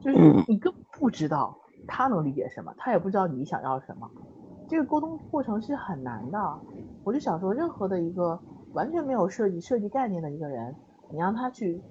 [0.02, 0.44] 就是嗯。
[0.48, 4.10] 你根本不知道他能理解什么，他也不知道你想要什么，
[4.70, 6.60] 这个沟通过程是很难的。
[7.04, 8.40] 我就想说，任何的一个
[8.74, 10.76] 完全没有设计设计概念的一个人，
[11.12, 11.82] 你让他去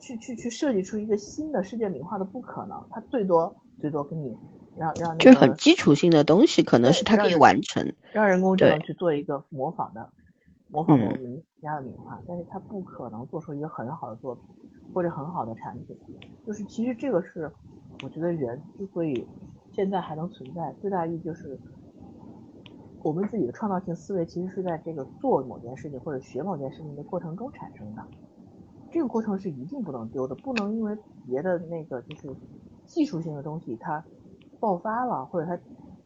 [0.00, 4.36] 去去去设计出一个新的世界名画的不可能，他最多最多跟你
[4.76, 7.92] 让让那就是很基础性的东西，可能是他可以完成。
[8.12, 10.10] 让人工智能去做一个模仿的
[10.68, 14.44] 模仿的嗯名家的名画，但是他不可能做出一个很好的作品
[14.94, 15.96] 或者很好的产品。
[16.46, 17.52] 就是其实这个是
[18.02, 19.26] 我觉得人之所以
[19.72, 21.58] 现在还能存在，最大意义就是
[23.02, 28.04] 我们自己的创造性思维其实是在这个做某件事情或者学某件事情的过程中产生的。
[28.90, 30.96] 这个过程是一定不能丢的，不能因为
[31.26, 32.36] 别的那个就是
[32.84, 34.04] 技术性的东西它
[34.60, 35.58] 爆发了，或者它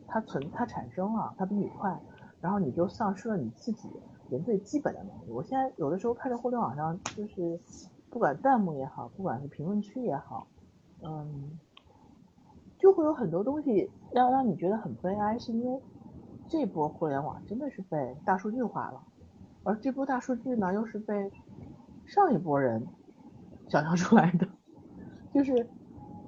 [0.07, 2.01] 它存它产生了，它比你快，
[2.41, 3.89] 然后你就丧失了你自己
[4.31, 5.31] 人最基本的能力。
[5.31, 7.61] 我现在有的时候看着互联网上，就是
[8.09, 10.47] 不管弹幕也好，不管是评论区也好，
[11.03, 11.59] 嗯，
[12.79, 15.81] 就会有很多东西让让你觉得很悲哀，是因为
[16.49, 19.03] 这波互联网真的是被大数据化了，
[19.65, 21.31] 而这波大数据呢，又是被
[22.05, 22.87] 上一波人
[23.69, 24.47] 想象出来的，
[25.33, 25.67] 就是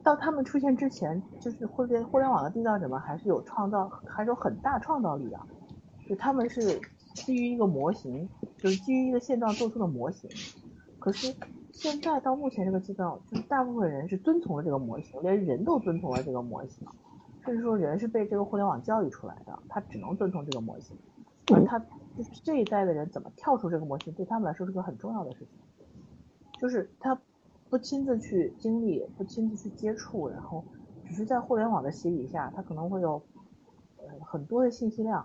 [0.03, 5.39] 到他们出现之前，就是互联互联网的缔造者们还是有创造，还是有很大创造力的，
[6.09, 6.81] 就他们是
[7.15, 10.29] 基于一个模型，就是基于一个现状做出的模型，
[10.99, 11.33] 可是
[11.79, 16.85] 现在到目前这个阶段，就是大部分人是遵从了这个模型，连人都遵从了这个模型，
[17.45, 20.99] 甚至说人是被这个互联网教育出来的，他只能遵从这个模型，
[21.55, 25.49] 而他就是这一代的人怎么跳出这个模型，对他们来说是个很重要的事情，
[26.61, 27.16] 就是他
[27.70, 30.64] 不亲自去经历，不亲自去接触，然后
[31.07, 33.22] 只是在互联网的洗礼下，他可能会有
[33.99, 35.24] 呃很多的信息量，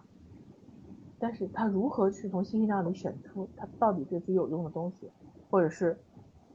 [1.17, 5.09] 但是他如何去从信息量里选出他到底对自己有用的东西，
[5.49, 5.97] 或者是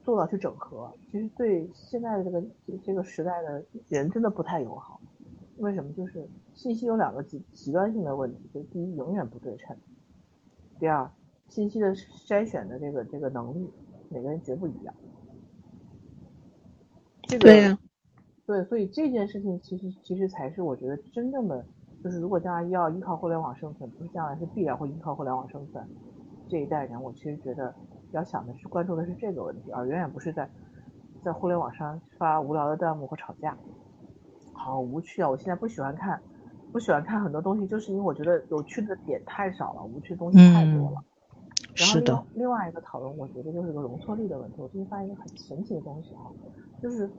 [0.09, 4.99] 做到去整合，其实对现在的这个这这个时代的人真的不太友好。
[5.57, 5.93] 为什么？
[5.93, 9.75] 就是信息有两个极极端性的问题，就是第一，永远不对称；
[10.79, 11.11] 第二，
[11.47, 13.69] 信息的筛选的这个这个能力，
[14.09, 14.95] 每个人绝不一样。
[17.23, 17.77] 这个对呀
[18.47, 21.63] 对，所以这件事情其实其实才是我觉得真正的，
[22.03, 25.87] 就是如果将来要依靠互联网生存，不是将来是必然会依靠互联网生存。
[26.47, 27.75] 这一代人，我其实觉得
[28.11, 30.49] 要想的是关注的是这个问题，而远远不是在
[31.23, 33.57] 在互联网上发无聊的弹幕和吵架。
[34.53, 35.29] 好无趣啊！
[35.29, 36.21] 我现在不喜欢看，
[36.71, 41.03] 不喜欢看很多东西，就是因为我觉得有趣的点太少了，无趣的东西太多了。
[41.75, 44.55] 然后另是的外另外一个讨论，我觉得就是个容错率的问题。
[44.61, 46.29] 我最近发现一个很神奇的东西哈，
[46.81, 47.09] 就是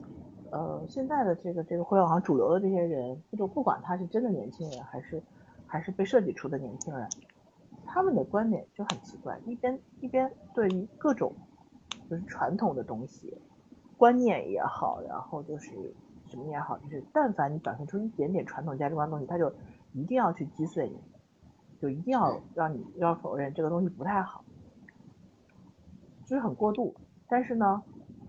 [0.51, 5.23] 呃现在的这个这个互联网上主流的这些人，就不管他是真的年轻人还是
[5.65, 7.07] 还是被设计出的年轻人，
[7.93, 11.33] 他们的观点就很奇怪，一边一边对于各种
[12.09, 13.37] 就是传统的东西，
[13.97, 15.93] 观念也好，然后就是
[16.25, 19.53] 什么也好，就是但凡你表现出一点点传统价值观的东西，他就
[19.91, 20.97] 一定要去击碎你，
[21.81, 24.45] 就一定要让你要否认这个东西不太好，
[26.23, 26.95] 就是很过度。
[27.27, 27.83] 但是呢，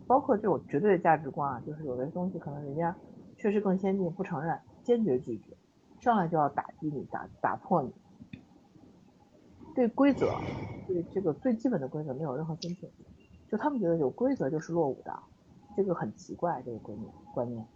[0.08, 2.96] 包括这种绝对的价值观啊，就是有的东西可能人家
[3.36, 5.56] 确实更先进，不承认，坚决拒绝，
[6.00, 7.92] 上来就要打击你，打打破你。
[9.75, 10.45] 对规则，
[10.87, 12.93] 对这个最基本的规则没有任何尊重，
[13.51, 15.12] 就他们觉得有规则就是落伍的，
[15.77, 17.72] 这个很奇怪，这个观念观念。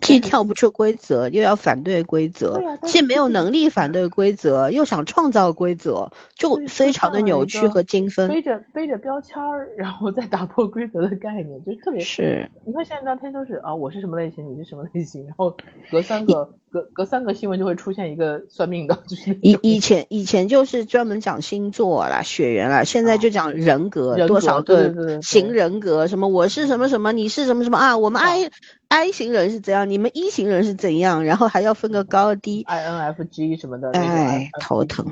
[0.00, 8.28] 既跳不出规则，又要反对规则既没有能力反对规则，又想创造规则，就非常的扭曲和精分。
[8.28, 12.00] 背着背着标签儿， 然后再打破规则的概念，就特别。
[12.00, 15.56] 是，你看现在聊天都是啊，我是什么类型，你是什么类型，然后
[15.90, 27.98] 隔三个隔隔三个新闻就会出现一个算命的，就是以以前以前就是专门讲星座啦、血缘啦，现在就讲人格，啊人格多少个型人格，什么我是什么什么，你是什么什么啊？
[27.98, 28.50] 我们 I
[28.90, 35.06] I 型人是怎样，你们 E 型人是怎样，然后还要分个高低，INFG 什么的，哎头疼。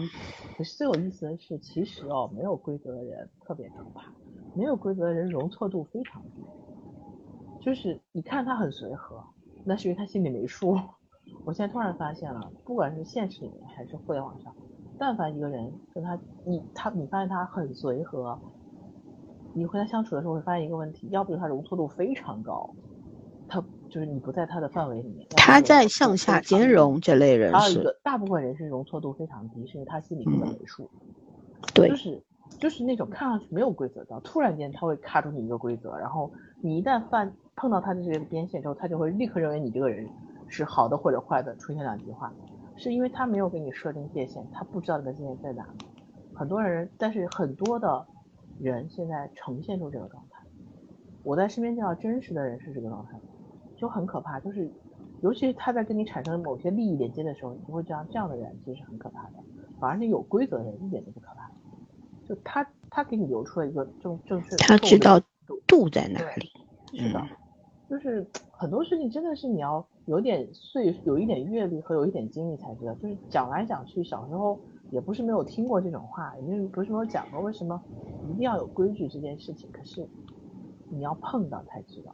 [0.56, 4.12] 可是最有意思的是，其实哦，没有规则的人特别可怕，
[4.54, 6.42] 没有规则的人容错度非常低，
[7.64, 9.22] 就是你看他很随和，
[9.64, 10.76] 那是因为他心里没数。
[11.44, 14.52] 我现在突然发现了，不管是现实里面还是互联网上，
[14.98, 18.36] 但凡一个人跟他你他你发现他很随和，
[19.54, 22.74] 你和他相处的时候会发现一个问题，要不就是他容错度非常高，
[23.48, 30.88] 他就是你不在他的范围里面，他在向下兼容这类人是，还有一个，大部分人是容错度非常低，是因为他心里根本没数。
[31.74, 32.22] 对就是
[32.58, 36.30] 就是那种看上去没有规则的，突然间他会卡住你一个规则，然后
[36.60, 40.08] 你一旦犯碰到他的这个边线之后，他就会立刻认为你这个人
[40.46, 42.32] 是好的或者坏的，出现两极化，
[42.76, 45.66] 是因为他没有给你设定界限，他不知道你的界限在哪。
[46.34, 48.06] 很多人，但是很多的
[48.60, 50.38] 人现在呈现出这个状态。
[51.24, 53.18] 我在身边见到真实的人是这个状态，
[53.78, 54.38] 就很可怕。
[54.40, 54.70] 就是，
[55.22, 59.34] 尤其是他在跟你产生某些利益连接的时候，你就会这样，这样的人其实是很可怕的。
[59.80, 61.50] 反而是有规则的人一点都不可怕，
[62.28, 66.50] 就他他给你留出了一个正正确的他知道度度在哪里。
[66.92, 67.22] 是的，
[67.88, 72.92] 就是很多事情真的是你要有点岁有一点阅历和有一点经历才知道。
[72.94, 74.58] 就是讲来讲去，小时候
[74.90, 77.80] 也不是没有听过这种话，也不是没有讲过为什么
[78.28, 79.70] 一定要有规矩这件事情。
[79.70, 80.08] 可是
[80.88, 82.12] 你要碰到才知道，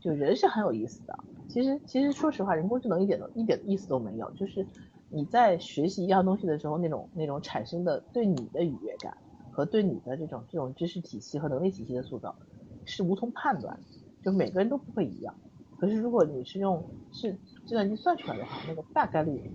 [0.00, 1.18] 就人是很有意思的。
[1.48, 4.66] 其实其实说实话，人工智能一点都一点意思都没有，就是。
[5.10, 9.16] 你在学习一样东西的时候，那种那种产生的对你的愉悦感
[9.50, 12.36] 和对你的这种这种知识体系和能力体系的塑造，
[12.84, 13.80] 是无从判断，
[14.22, 15.34] 就每个人都不会一样。
[15.80, 17.32] 可是如果你是用是
[17.64, 19.50] 计算机算出来的话，那个大概率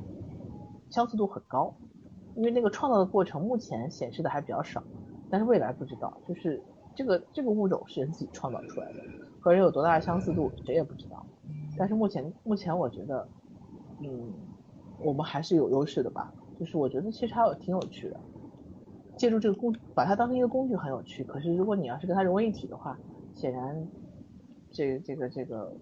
[0.89, 1.71] 相似度很高，
[2.35, 4.83] 因为那个创造的过程目前显示的还比较少，
[5.29, 6.59] 但是未来不知道，就是
[6.95, 9.03] 这个这个物种是人自己创造出来的，
[9.43, 11.25] 和人有多大的相似度谁也不知道。
[11.77, 13.27] 但是目前目前我觉得，
[13.99, 14.33] 嗯。
[14.99, 18.21] 我们还是有优势的吧，就是我觉得其实还有挺有趣的，
[19.17, 21.25] 借助这个工，把它当成一个工具很有趣。
[21.25, 22.97] 可是如果你要是跟它融为一体的话，
[23.33, 23.89] 显然，
[24.71, 25.75] 这这个这个，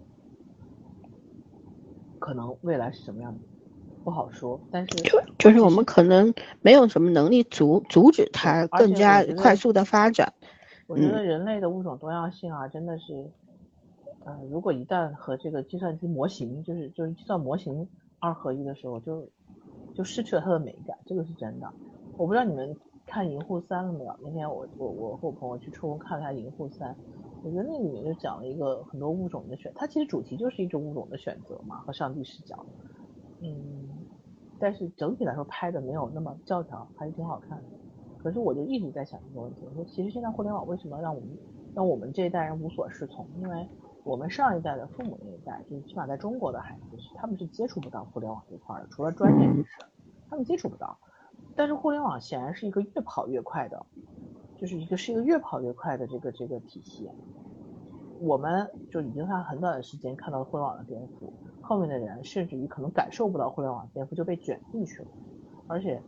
[2.18, 3.38] 可能未来是什么样的
[4.02, 4.60] 不好说。
[4.72, 10.32] 但是就就是我们可能没有什么能力阻阻止它更加快速的发展。
[10.88, 13.30] 我觉得人类的物种多样性啊，真的是，
[14.24, 17.88] 呃，如果一旦和这个计算机模型，就是就是计算模型。
[18.24, 19.28] 二合一的时候就
[19.94, 21.68] 就失去了它的美感，这个是真的。
[22.16, 22.72] 我不知道你们
[23.04, 24.16] 看《银护三》了没有？
[24.22, 26.92] 那天我我我和我朋友去抽空看了一下《银护三》，
[27.42, 32.64] 我觉得那里面就讲了一个很多物种的选，它其实主题就是一种物种的选择嘛，和上帝视角。
[33.40, 33.88] 嗯，
[34.60, 37.64] 但是整体来说拍的没有那么教条，还是挺好看的。
[38.18, 41.28] 可是我就一直在想一个问题，我说其实现在互联网为什么让我们
[41.74, 43.26] 让我们这一代人无所适从？
[43.40, 43.66] 因为
[44.04, 49.78] 我们上一代的父母那一代，就是起码在中国的孩子，他们是接触不到互联网这块的，除了专业知识，
[50.28, 50.98] 他们接触不到。
[51.54, 53.86] 但是互联网显然是一个越跑越快的，
[54.56, 57.08] 就是一个是一个越跑越快的这个这个体系。
[58.20, 65.08] 我们就已经在很短的时间看到了互联网的颠覆，后面的人甚至于可能感受不到互联网颠覆就被卷进去了。
[65.68, 66.00] 而且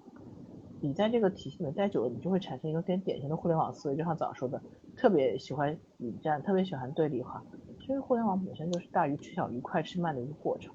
[0.80, 4.62] 你在这个体系里面待久了，你就会产生一个典典型的互联网思维，就像早说的，
[4.97, 7.42] 特别喜欢引战，特别喜欢对立化。
[7.85, 10.74] 其实互联网本身就是大于吃小鱼快吃慢的一个过程，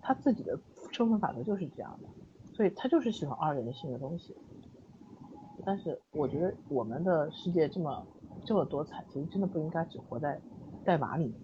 [0.00, 0.56] 它自己的
[0.92, 2.08] 生存法则就是这样的，
[2.54, 4.36] 所以它就是喜欢二元性的东西。
[5.64, 8.06] 但是我觉得我们的世界这么
[8.44, 10.40] 这么多彩，其实真的不应该只活在
[10.84, 11.34] 代码里面，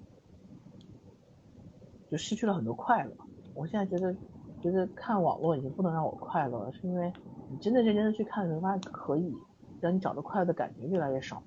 [2.09, 3.13] 就失去了很多快乐。
[3.55, 4.15] 我现在觉得
[4.61, 7.13] 觉得看网络已经不能让我快乐了，是因为
[7.51, 9.35] 你真的认真的去看你会，发现可以
[9.81, 11.43] 让你找到快乐的感觉越来越少，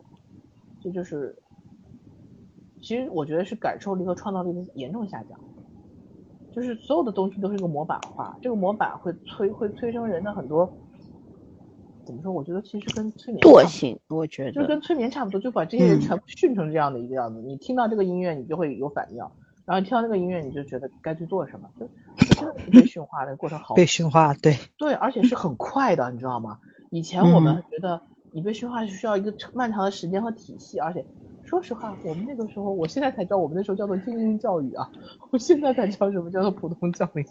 [0.82, 1.42] 这就是。
[2.86, 5.40] 其实我觉得是感受力和创造力的严重下降，
[6.54, 10.72] 就是所有的东西都是一个模板化，这个模板会催会催生人的很多，
[12.06, 12.32] 怎么说？
[12.32, 17.42] 我觉得其实跟催眠惰性，我觉得就跟催眠差不多，就把这些人全部训成这样的一个样子。
[17.42, 19.18] 你听到这个音乐，你就会有反应，
[19.66, 21.88] 然后听到那个音乐，你就觉得该去做什么，就
[22.36, 23.74] 真的被驯化的过程好。
[23.74, 26.60] 被驯化，对对，而且是很快的，你知道吗？
[26.92, 28.00] 以前我们觉得
[28.32, 31.04] 你被驯化是需要一个漫长的时间和体系，而且。
[31.46, 34.90] 说实话，我们那个时候，我现在才知道，我们那时候叫做精英教育啊，
[35.30, 37.26] 我现在才知道什么叫做普通教育。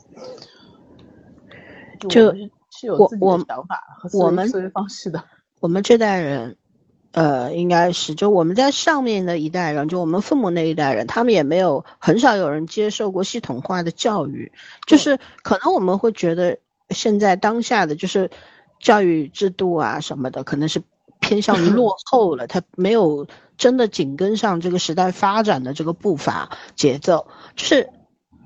[2.01, 5.25] 就是是有自己的想法和思维思维方式的。
[5.61, 6.57] 我们这代人，
[7.13, 14.53] 呃，应该是就我们在上面的一代人，就我们父母那一代人，他们也没有很少有人接受过系统化的教育，
[14.87, 16.59] 就是可能我们会觉得
[16.91, 18.31] 现在当下的就是
[18.79, 20.83] 教育制度啊什么的，可能是
[21.21, 23.27] 偏向于落后了，他没有。
[23.57, 27.27] 真的紧跟上这个时代发展的这个步伐节奏，
[27.57, 27.91] 就是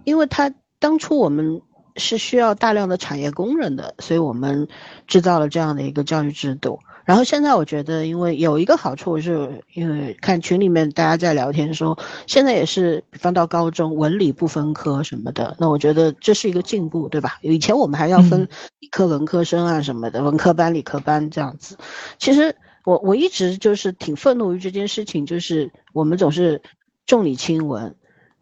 [0.04, 1.62] 因为它当初我们
[1.96, 4.68] 是需要大量的产业工人的，所以我们
[5.06, 6.78] 制造了这样的一个教育制度。
[7.04, 17.38] 然后现在我觉得，因为有一个好处是，因为看群里面大家在聊天说，现在也是比方到高中文理不分科什么的，那我觉得这是一个进步，对吧？
[17.40, 18.46] 以前我们还要分
[18.78, 21.78] 理科文科生啊什么的，文科班理科班这样子，
[22.18, 22.54] 其实。
[22.88, 26.62] 我我一直就是挺愤怒于这件事情，就是我们总是
[27.04, 27.94] 重理轻文，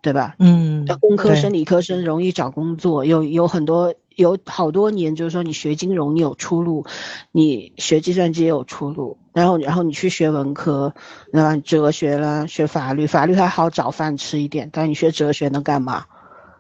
[0.03, 0.37] 对吧？
[0.39, 6.87] 嗯，工科生、理科生容易找工作，有有很多有好多年，就是说你学金融你有出路，
[7.33, 10.95] 你学计算机也有出路，然后然后你去学文科，
[11.33, 16.07] 那哲学啦，学法律，法律还好找饭吃一点，但你学哲学能干嘛？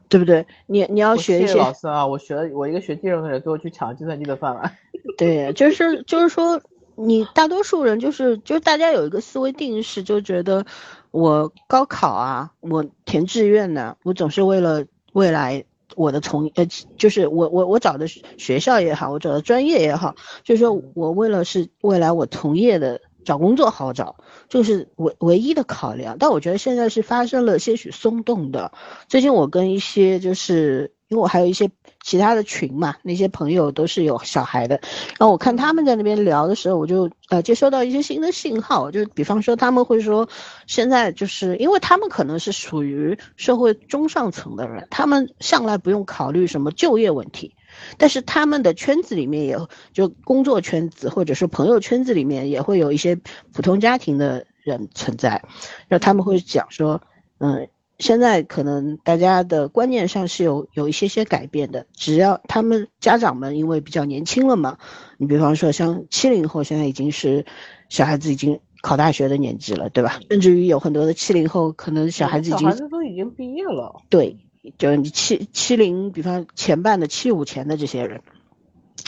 [0.08, 0.44] 对不对？
[0.66, 4.72] 你你要学一些老师啊，我学了，我一个学金融的人最后去抢计算机的饭碗。
[5.16, 6.60] 对，就是就是说。
[6.96, 10.64] 你大多数人就是就是大家有一个思维定式，就觉得
[11.10, 16.66] 我高考啊，我填志愿呢，我总是为了未来我的从呃，
[16.96, 24.16] 就是我我我找的学校也好，我找的专业也好，就是说我为了是未来我从业的找工作好找，
[24.48, 26.16] 就是唯唯一的考量。
[26.18, 28.72] 但我觉得现在是发生了些许松动的。
[29.08, 31.70] 最近我跟一些就是因为我还有一些。
[32.06, 34.80] 其他的群嘛，那些朋友都是有小孩的，
[35.18, 40.28] 然后我看他们在那边聊的时候，我就呃接收到一些新的信号，就比方说他们会说，
[40.68, 47.56] 现在就是因为他们可能是属于社会中上层的人，他们向来不用考虑什么就业问题，
[47.98, 49.58] 但是他们的圈子里面也
[49.92, 53.18] 就工作圈子或者是朋友圈子里面也会有一些
[53.52, 55.42] 普通家庭的人存在，
[55.88, 57.02] 然后他们会讲说，
[57.38, 57.68] 嗯。
[57.98, 64.76] 现在可能大家的观念上是有有一些些改变的，只要他们家长们因为比较年轻了嘛，
[65.16, 67.46] 你比方说像七零后现在已经是
[67.88, 70.20] 小孩子已经考大学的年纪了，对吧？
[70.28, 74.36] 甚至于有很多的七零后可能小孩子已经小孩子都已经毕业了，对，
[74.76, 78.20] 就是你七七零，比方前半的七五前的这些人，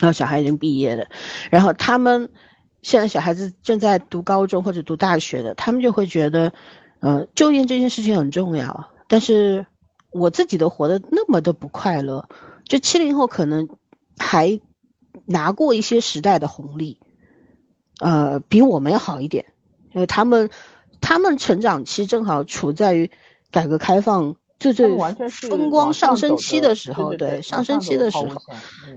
[0.00, 1.08] 然后小孩已经毕业的，
[1.50, 2.30] 然后他们
[2.80, 6.54] 现在小孩子正在读高中或者读大学的，他们就会觉得。
[7.00, 9.66] 嗯，就业这件事情很重要，但是
[10.10, 12.28] 我自己都活得那么的不快乐。
[12.64, 13.68] 就七零后可能
[14.18, 14.60] 还
[15.24, 17.00] 拿过一些时代的红利，
[18.00, 19.46] 呃，比我们要好一点，
[19.92, 20.50] 因为他们
[21.00, 23.10] 他们成长期正好处在于
[23.50, 24.88] 改革开放最最
[25.48, 28.42] 风光上升期的时候，对上升期的时候，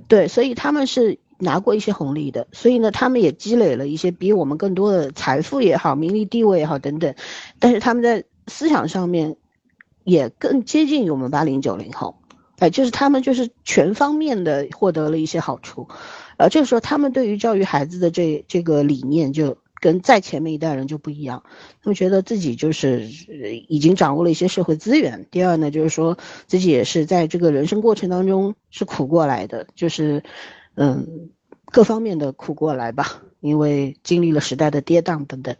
[0.07, 1.19] 对，所以他们是。
[1.41, 7.15] 拿过一些红利的，所以呢，他们也积累了一些比我们更多的财富也好，名利地位也好等等，
[7.59, 9.37] 但是他们在思想上面
[10.03, 12.21] 也更接近于我们八零九零后，
[12.59, 15.87] 哎，就是他们就是全方面的获得了一些好处，
[16.37, 21.41] 呃，就是说他们对于教育孩子的这这个理念就跟在前面一代人就不一样，
[21.81, 23.07] 他们觉得自己就是
[23.67, 30.23] 已经掌握了一些社会资源，第二呢，就是说自己也是在这个人生过程当中是苦过来的，就是。
[30.75, 31.29] 嗯，
[31.65, 35.55] 各方面的苦过来吧，因为经历了时代的跌宕等等，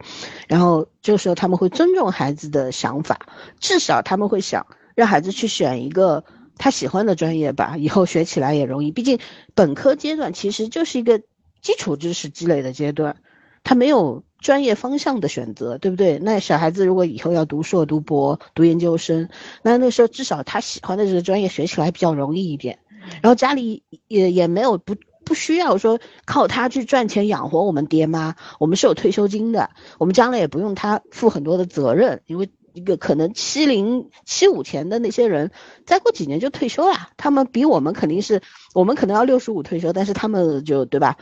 [0.48, 3.20] 然后这个时候他们会尊重孩子的想法，
[3.60, 6.24] 至少他们会想让孩子去选一个
[6.58, 8.90] 他喜欢的专业吧，以后学起来也容易。
[8.90, 9.18] 毕竟
[9.54, 11.20] 本科阶段其实就是一个
[11.60, 13.16] 基础知识积累的阶段，
[13.64, 16.18] 他没有专业方向的选择，对不对？
[16.18, 19.28] 那小孩子如果以后要读硕、读博、读研究生，
[19.62, 22.78] 那那时候至少他喜欢的这个专业学起来比较容易一点。
[23.22, 35.50] 然后家里也也没有不不需要说靠他去赚钱养活我们爹妈，我们是有退休金的，我们将来也不用他负很多的责任，因为一个可能七零七五前的那些人，
[35.86, 38.42] 再过几年就退休了，他们比我们肯定是，
[38.74, 41.16] 我们可能要六十五退休，但是他们就对吧，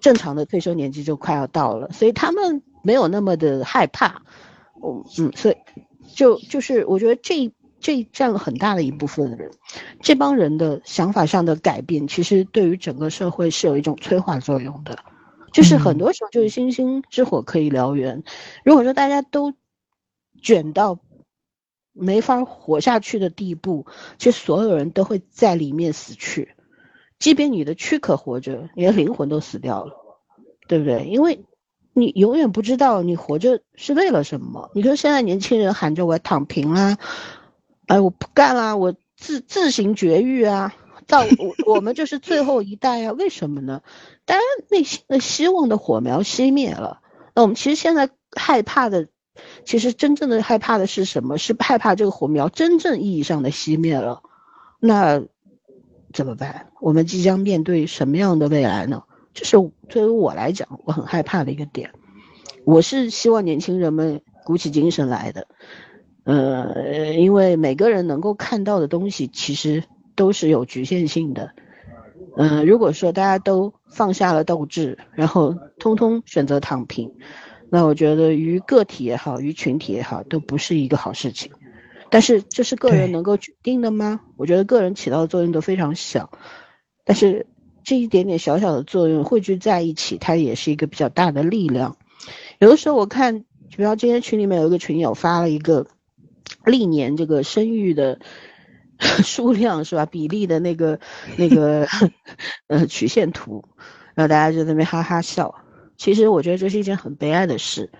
[0.00, 4.22] 正常的退休年纪就快要到了，所以他们没有那么的害怕，
[4.84, 5.56] 嗯嗯，所以
[6.14, 7.52] 就就是我觉得这。
[7.84, 9.50] 这占了很大的一部分的人，
[10.00, 14.98] 这帮人的想法上的改变，其实对于整个社会是有一种催化作用的。
[15.52, 18.24] 就是很多时候，就是星星之火可以燎原。
[18.64, 19.52] 如果说大家都
[20.40, 20.98] 卷到
[21.92, 23.84] 没法活下去的地步，
[24.16, 26.54] 其实所有人都会在里面死去。
[27.18, 29.92] 即便你的躯壳活着，你的灵魂都死掉了，
[30.68, 31.04] 对不对？
[31.04, 31.44] 因为
[31.92, 34.70] 你永远不知道你活着是为了什么。
[34.74, 36.96] 你说现在年轻人喊着我要躺平啦。
[37.86, 40.74] 哎，我不干了，我自自行绝育啊！
[41.06, 43.82] 到我我们就是最后一代啊，为什么呢？
[44.24, 47.00] 当然内心的希望的火苗熄灭了。
[47.34, 49.08] 那我们其实现在害怕的，
[49.64, 51.36] 其实真正的害怕的是什么？
[51.36, 54.22] 是害怕这个火苗真正意义上的熄灭了。
[54.80, 55.22] 那
[56.12, 56.68] 怎么办？
[56.80, 59.02] 我们即将面对什么样的未来呢？
[59.34, 59.50] 这是
[59.88, 61.92] 作为我来讲，我很害怕的一个点。
[62.64, 65.48] 我是希望年轻人们鼓起精神来的。
[66.24, 71.52] 呃，因为每个人能够看到的东西其实都是有局限性的。
[72.36, 77.12] 嗯，如果说大家都放下了斗志，然后通通选择躺平，
[77.68, 81.52] 那我觉得于个体也好，于群体也好，都不是一个好事情。
[82.08, 84.20] 但是这是个人能够决定的吗？
[84.36, 86.30] 我觉得个人起到的作用都非常小，
[87.04, 87.46] 但是
[87.84, 91.98] 这一点点小小的作用汇聚在一起，它也是一个比较大的力量。
[92.58, 93.44] 有的时候我看，
[93.76, 95.86] 比如今天群里面有一个群友发了一个。
[96.64, 98.18] 历年这个生育的
[98.98, 100.06] 数量是吧？
[100.06, 100.98] 比例的那个
[101.36, 101.86] 那个
[102.68, 103.64] 呃曲线图，
[104.14, 105.54] 然后大家就在那边哈哈笑。
[105.96, 107.90] 其实我觉得这是一件很悲哀的事。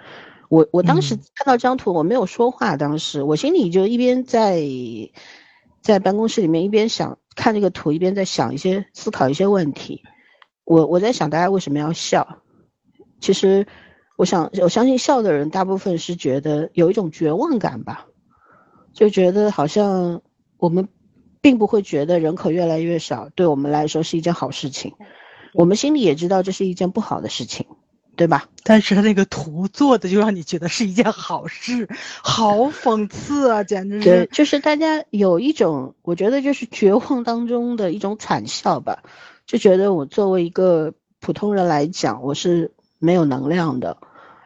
[0.48, 4.62] 我我当时看到这张图，我没有说话，当时我心里就一边在
[5.80, 10.02] 在办公室里面一边想看这个图，一边在想一些思考一些问题。
[10.64, 12.38] 我我在想大家为什么要笑？
[13.20, 13.66] 其实，
[14.16, 18.06] 我想我相信笑的人大部分是觉得有一种绝望感吧，
[18.94, 20.22] 就觉得好像
[20.56, 20.88] 我们
[21.40, 24.94] 并不会觉得人口越来越少对我们来说是一件好事情，
[25.52, 27.66] 我们心里也知道这是一件不好的事情，
[28.16, 28.48] 对吧？
[28.62, 31.88] 但是他那个图做的就让你觉得是一件好事，
[32.22, 34.28] 好讽刺啊，简直对是，。
[34.32, 39.02] 就是大家有一种，我觉得就是绝望当中的一种惨笑吧，
[39.46, 43.98] 就觉得我作为一个普通人来讲，我是没有能量的。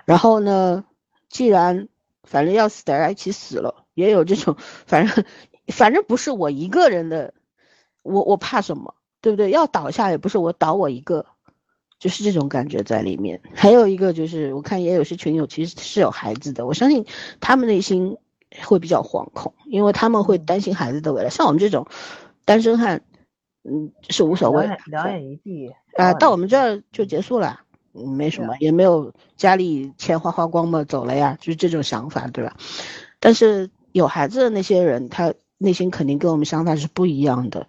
[0.05, 0.85] 然后呢，
[1.29, 1.89] 既然
[2.25, 4.57] 反正要死大家一起死了，也有这种，
[4.87, 5.25] 反正
[5.67, 7.35] 反正不是我一个人的，
[8.03, 9.51] 我我怕什么，对不对？
[9.51, 11.27] 要倒下也不是我倒我一个，
[11.99, 13.43] 就是这种感觉在里面。
[13.55, 17.05] 还有一个就是，我看也有些群友其实是有孩子的，我相信
[17.41, 18.17] 他们内心
[18.65, 21.29] 会比较惶恐，因为他们会担心孩子的未来。
[21.29, 21.89] 像我们这种
[22.45, 23.03] 单身汉，
[23.65, 27.61] 嗯，是无所谓两眼一闭啊，到我们这儿就结束了，
[27.93, 32.57] 嗯，没什么，也没有家里钱花花光嘛，走了呀，就是这种想法，对吧？
[33.21, 33.69] 但是
[33.99, 37.67] 有孩子的那些人，他内心肯定跟我们想法是不一样的。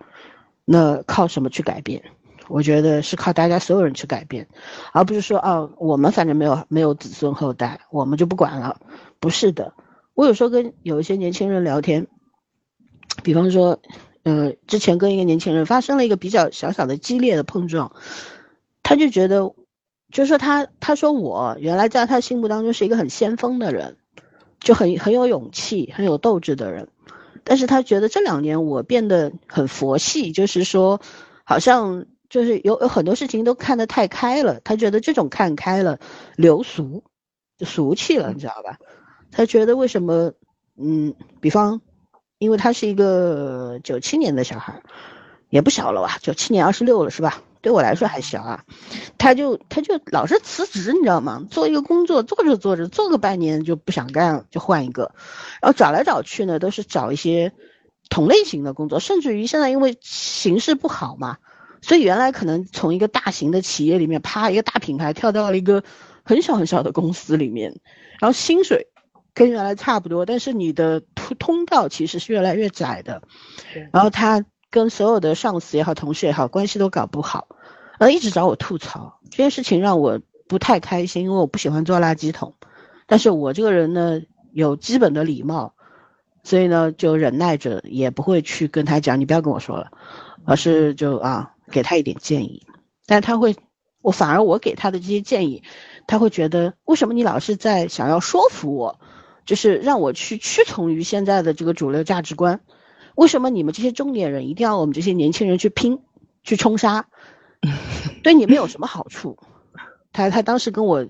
[0.64, 2.03] 那靠什么去改变？
[2.47, 4.47] 我觉得是靠大家所有人去改变，
[4.91, 8.80] 而不是说啊，我们反正没有没有子孙后代，我们就不管了。
[9.19, 9.73] 不是的，
[10.15, 12.07] 我有时候跟有一些年轻人聊天，
[13.22, 13.80] 比方说，
[14.23, 17.91] 呃，之前跟一个年轻人发生了一个比较小小的激烈的碰撞，
[18.81, 19.53] 他就觉得，
[20.11, 23.97] 就说他他说我原来在他心目当中是一个很先锋的人，
[24.60, 26.90] 就很很有勇气、很有斗志的人，
[27.44, 30.99] 但是他觉得这两年我变得很佛系，就是说，
[31.44, 35.99] 好像就是有有很多事情都看得太开了，他觉得这种看开了
[36.36, 37.03] 流俗，
[37.57, 38.77] 就俗气了，你知道吧？
[39.31, 40.34] 他觉得为什么，
[40.77, 41.81] 嗯，比方，
[42.38, 44.81] 因为他是一个九七年的小孩，
[45.49, 46.18] 也不小了吧？
[46.22, 47.41] 九七年二十六了是吧？
[47.61, 48.64] 对我来说还行啊，
[49.18, 51.45] 他就他就老是辞职，你知道吗？
[51.52, 55.11] 做一个工作做着做着，做个半年就不想干了，就换一个，
[55.61, 57.52] 然后找来找去呢，都是找一些
[58.10, 61.38] 同类型的工作，甚至于现在因为形势不好嘛，
[61.81, 65.84] 所以原来可能从一个大型的企业里面，啪一个大品牌跳到了一个
[66.23, 67.76] 很小很小的公司里面，
[68.19, 68.88] 然后薪水
[69.34, 73.22] 跟原来差不多，但是你的通通道其实是越来越窄的。
[73.91, 77.48] 然后他跟所有的上司也好、同事也好，关系都搞不好，
[77.98, 82.54] 然后一直找我吐槽这件事情，让我不太开心，因为我不喜欢做垃圾桶。
[83.08, 84.22] 但是我这个人呢，
[84.52, 85.74] 有基本的礼貌，
[86.44, 89.91] 所以呢就忍耐着，也不会去跟他讲你不要跟我说了，
[90.46, 92.68] 而是就啊给他一点建议。
[93.08, 93.56] 但他会，
[94.02, 95.64] 我反而我给他的这些建议，
[96.06, 99.00] 他会觉得为什么你老是在想要说服我，
[99.46, 102.62] 就是让我去屈从于现在的这个主流价值观？
[103.20, 106.00] 为什么你们这些中年人一定要我们这些年轻人去拼、
[106.41, 107.08] 去冲杀？
[108.24, 109.38] 对你们有什么好处？
[110.14, 111.06] 他他当时跟我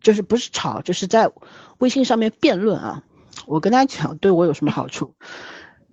[0.00, 1.30] 就是不是吵，就是在
[1.78, 3.04] 微信上面辩论啊。
[3.46, 5.14] 我跟他讲，对我有什么好处，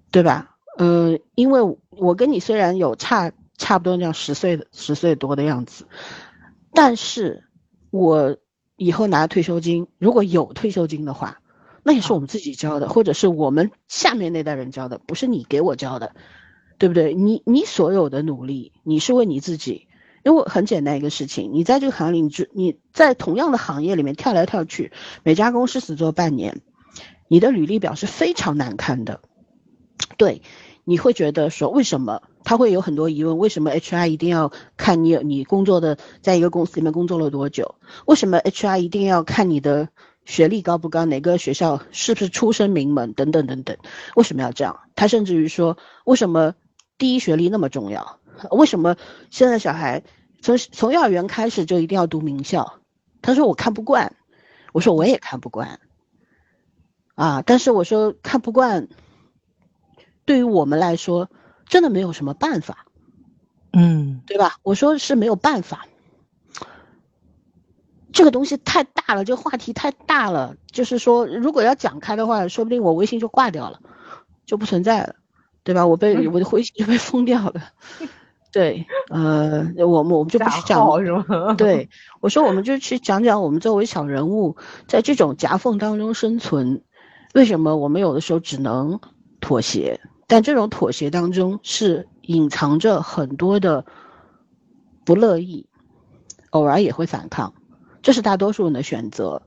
[0.10, 0.56] 对吧？
[0.80, 1.62] 嗯、因为
[1.92, 5.86] 我跟你虽然有差差不多那样十岁的十岁多的样子，
[6.74, 7.44] 但是
[7.92, 8.36] 我
[8.78, 11.40] 以后拿退休金，如果有退休金的话，
[11.84, 16.14] 那也是我们自己教的，或者是我们下面那代人教的，不是你给我教的，
[16.78, 17.14] 对不对？
[17.14, 19.88] 你你所有的努力，你是为你自己，
[20.24, 24.92] 因为很简单一个事情，你在这个行业里，你就你在同样的行业里面跳来跳去，
[25.24, 26.62] 每家公司只做半年，
[27.28, 29.22] 你的履历表是非常难看的，
[30.18, 30.42] 对，
[30.84, 33.38] 你会觉得说为什么他会有很多疑问？
[33.38, 37.76] 为什么 HR 一定要看你你工作的在一个公司里面工作了多久？
[38.06, 39.90] 为什么 HR 一定要看你的
[40.26, 41.06] 学历高不高？
[41.06, 43.14] 哪个学校是不是出身名门？
[43.14, 43.78] 等等等等，
[44.16, 44.82] 为什么要这样？
[44.96, 46.56] 他甚至于说，为什么
[46.98, 48.20] 第一学历那么重要？
[48.50, 48.96] 为什么
[49.30, 50.04] 现在小孩
[50.42, 52.80] 从从幼儿园开始就一定要读名校？
[53.22, 54.16] 他说我看不惯，
[54.74, 55.80] 我说我也看不惯。
[57.16, 58.88] 啊，但是我说看不惯，
[60.26, 61.30] 对于我们来说，
[61.68, 62.88] 真的没有什么办法，
[63.74, 64.58] 嗯对吧？
[64.64, 65.86] 我说是没有办法，
[68.14, 70.56] 这个东西太大了，这个话题太大了。
[70.72, 73.80] 就是说，如果要讲开的话，说不定我微信就挂掉了，
[74.46, 75.16] 就不存在了，
[75.64, 75.86] 对吧？
[75.86, 77.62] 我被我的微信 就被封掉了。
[78.52, 81.26] 对，呃，我们我们就不去讲号是吗？
[81.58, 81.90] 对，
[82.20, 84.58] 我说我们就去讲讲我们作为小人物，
[84.88, 86.82] 在这种夹缝当中生存，
[87.34, 89.00] 为什么我们有的时候只能
[89.40, 90.02] 妥协？
[90.28, 93.86] 但这种妥协当中是隐藏着很多的
[95.06, 95.66] 不乐意，
[96.50, 97.54] 偶尔也会反抗，
[98.02, 99.42] 这是大多数人的选择，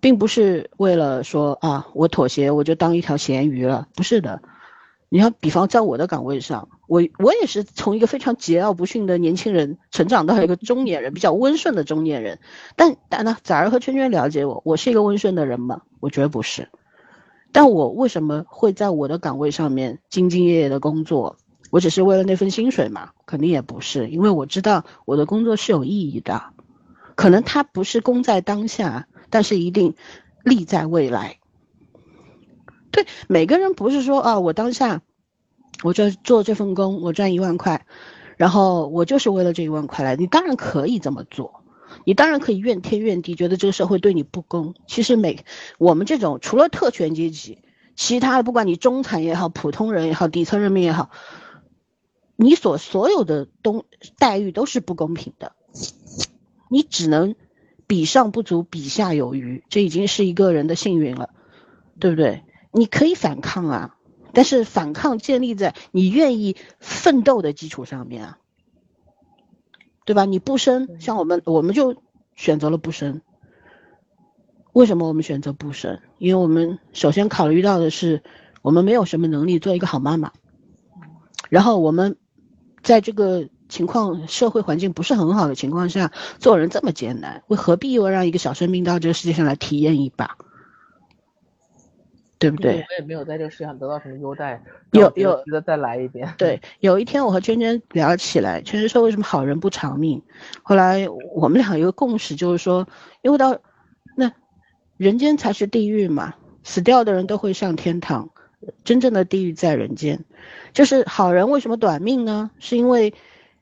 [0.00, 4.40] 并不是为了说啊我妥协我就当一条咸鱼了，不是的，
[5.08, 12.38] 你要比方在我的岗位上，我我也是从一个非常桀骜不驯的年轻人成长到一个中年人，比较温顺的中年人。
[12.76, 15.82] 但但呢，崽儿和圈圈了解我，我是一个温顺的人吗？
[16.00, 16.68] 我觉得不是。
[17.50, 21.36] 但我为什么会在我的岗位上面兢兢业业的工作？
[21.70, 23.10] 我只是为了那份薪水嘛？
[23.26, 26.42] 肯定也不是，因为我知道我的工作是有意义的。
[27.18, 29.96] 可能它不是功在当下，但是一定
[30.44, 31.40] 利在未来。
[32.92, 35.02] 对每个人不是说啊，我当下
[35.82, 37.86] 我这做这份工，我赚一万块，
[38.36, 40.14] 然后我就是为了这一万块来。
[40.14, 41.64] 你当然可以这么做，
[42.04, 44.74] 你当然可以怨天怨地，觉得这个社会对你不公。
[44.86, 45.44] 其实每
[45.76, 47.58] 我们这种除了特权阶级，
[47.96, 51.10] 其他的不管你中产也好，普通人也好，底层人民也好，
[52.36, 53.86] 你所所有的东
[54.18, 55.56] 待遇都是不公平的，
[56.68, 57.34] 你只能
[57.86, 61.30] 比上不足，比下有余，这已经是一个人的幸运了，
[61.98, 62.44] 对不对？
[62.70, 63.96] 你可以反抗啊，
[64.32, 68.38] 但是反抗建立在你愿意奋斗的基础上面啊，
[70.04, 70.26] 对吧？
[70.26, 72.02] 你不生，像我们，我们就
[72.36, 73.22] 选择了不生。
[74.74, 75.98] 为什么我们选择不生？
[76.18, 78.22] 因为我们首先考虑到的是，
[78.62, 80.32] 我们没有什么能力做一个好妈妈，
[81.48, 82.16] 然后我们
[82.82, 90.36] 在这个情况、社会环境不是很好的情况下，做人这么艰难，为何必要让一个小生命到这个世界上来体验一把？
[92.40, 92.74] 对不对？
[92.74, 94.62] 我也没有在这个世界上得到什么优待，
[94.92, 96.32] 有有值得再来一遍。
[96.38, 100.22] 对，有一天我和娟娟聊起来，娟娟说为什么好人不长命？
[100.62, 102.86] 后来我们俩有个共识，就是说，
[103.22, 103.58] 因为到
[104.16, 104.30] 那
[104.96, 108.30] 人间才是地狱嘛，死掉的人都会上天堂，
[108.84, 110.24] 真正的地狱在人间。
[110.72, 112.52] 就是好人为什么短命呢？
[112.60, 113.12] 是因为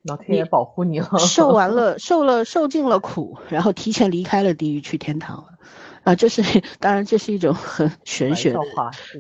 [0.07, 5.49] 老天爷保护你了，受完了 受了受尽了苦，然后提前离开了地狱去天堂了。
[6.05, 8.61] 啊，这是当然，这是一种很玄学的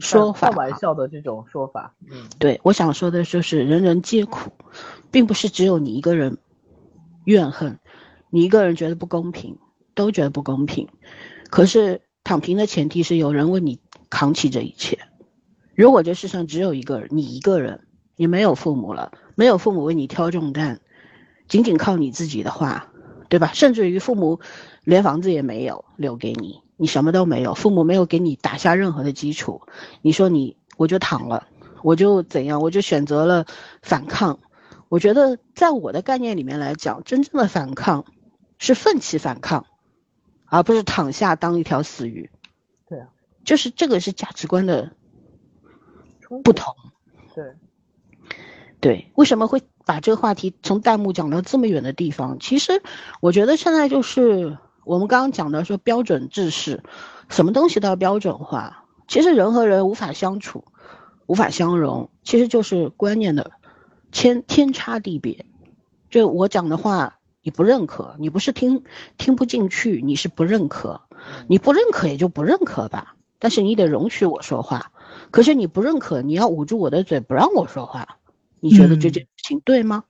[0.00, 1.96] 说法，开玩笑的这种说法。
[2.08, 4.52] 嗯，对，我想说的就是人人皆苦，
[5.10, 6.38] 并不是只有你一个人
[7.24, 7.80] 怨恨，
[8.30, 9.58] 你一个人觉得不公平，
[9.96, 10.88] 都觉得不公平。
[11.50, 15.00] 可是躺平的前提是有人为你扛起这一切。
[15.74, 17.85] 如果这世上只有一个人，你一个人，
[18.16, 20.80] 你没有父母了，没有父母为你挑重担，
[21.48, 22.88] 仅仅靠你自己的话，
[23.28, 23.52] 对吧？
[23.52, 24.40] 甚至于父母
[24.84, 26.62] 连房子也没有留给你。
[26.78, 29.62] 你什么都没有，父母没有给你打下任何的基础，
[30.02, 31.47] 你说你我就躺了，
[31.82, 33.47] 我就怎样，我就选择了
[33.82, 34.38] 反抗。
[34.88, 38.05] 我觉得在我的概念里面来讲，真正的反抗
[38.59, 39.66] 是奋起反抗，
[40.44, 42.30] 而不是躺下当一条死鱼。
[42.88, 43.09] 对啊，
[43.44, 44.93] 就是这个是价值观的
[46.44, 46.74] 不同。
[47.34, 47.44] 对，
[48.86, 52.38] 对，为什么会把这个话题从弹幕讲到这么远的地方？
[52.38, 52.80] 其实
[53.20, 54.56] 我觉得现在就是。
[54.84, 56.84] 我们刚刚讲的说标准制式，
[57.28, 58.84] 什么东西都要标准化。
[59.08, 60.64] 其实人和人无法相处，
[61.26, 63.50] 无法相容，其实就是观念的
[64.12, 65.44] 天天差地别。
[66.08, 68.84] 就我讲的话，你不认可，你不是听
[69.18, 71.00] 听不进去，你是不认可。
[71.48, 74.92] 你不认可也就不认可吧，但是你得容许我说话。
[75.32, 78.18] 可是你不认可，你要捂住我的嘴不让我说话，
[78.60, 80.04] 你觉得这件事情对吗？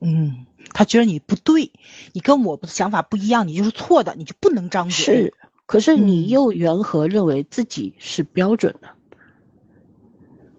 [0.00, 0.46] 嗯。
[0.72, 1.70] 他觉得你不对，
[2.12, 4.92] 你跟我的想法不一样，你就是错的，你就不能张嘴。
[4.92, 5.34] 是，
[5.64, 8.88] 可是你又缘何认为自己是标准的，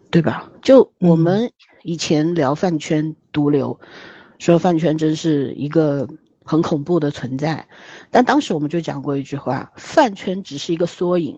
[0.10, 0.49] 对吧？
[0.61, 1.52] 就我们
[1.84, 3.80] 以前聊饭圈毒瘤，
[4.39, 6.07] 说饭圈真是一个
[6.45, 7.68] 很恐怖的存在，
[8.10, 11.38] 但当时我们就讲过一句话：饭圈只是一个缩影。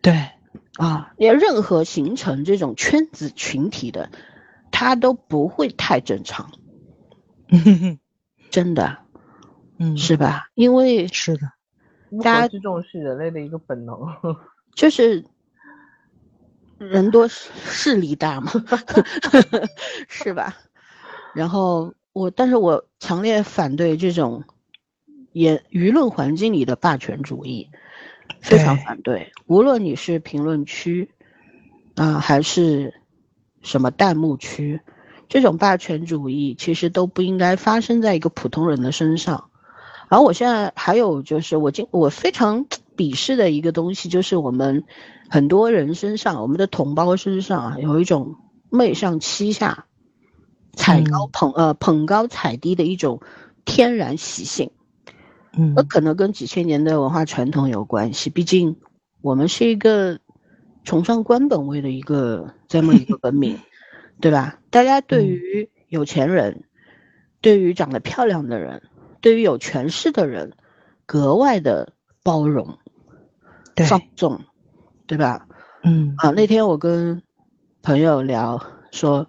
[0.00, 0.30] 对，
[0.76, 4.10] 啊，连任何形成这种圈子群体的，
[4.72, 6.50] 他都不会太正常。
[8.50, 8.98] 真的，
[9.78, 10.48] 嗯，是吧？
[10.54, 11.52] 因为是的，
[12.24, 13.96] 大家这种是人类的一个本能，
[14.74, 15.24] 就是
[16.78, 18.50] 人多势力大嘛，
[20.08, 20.56] 是吧？
[21.34, 24.44] 然后我，但是我强烈反对这种
[25.32, 27.70] 言舆论环境里的霸权主义，
[28.40, 29.32] 非常反对。
[29.46, 31.10] 无论你是评论区
[31.94, 33.01] 啊，还是
[33.62, 34.80] 什么弹幕区。
[35.28, 39.48] 这种霸权主义其实都不应该发生在一个普通人的身上，
[40.08, 42.66] 而我现在还有就是我今我非常
[42.96, 44.84] 鄙视的一个东西，就是我们
[45.30, 48.36] 很多人身上，我们的同胞身上啊，有一种
[48.68, 49.86] 媚上欺下、
[50.74, 53.22] 踩高捧呃捧高踩低的一种
[53.64, 54.70] 天然习性，
[55.56, 58.76] 嗯，那可能跟几千年的文化传统有关系，毕竟
[59.22, 60.18] 我们是一个
[60.84, 63.58] 崇尚官本位的一个 这么一个文明。
[64.20, 64.60] 对吧？
[64.70, 66.62] 大家对于有钱人，
[67.40, 68.82] 对于长得漂亮的人，
[69.20, 70.52] 对于有权势的人，
[71.06, 71.92] 格外的
[72.22, 72.78] 包容、
[73.74, 74.40] 放纵，
[75.06, 75.48] 对吧？
[75.82, 77.20] 嗯啊，那天我跟
[77.82, 79.26] 朋友聊说，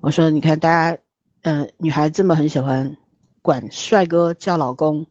[0.00, 0.98] 我说你看大家，
[1.42, 2.98] 嗯、女孩子们很喜欢
[3.40, 5.06] 管帅哥叫老公，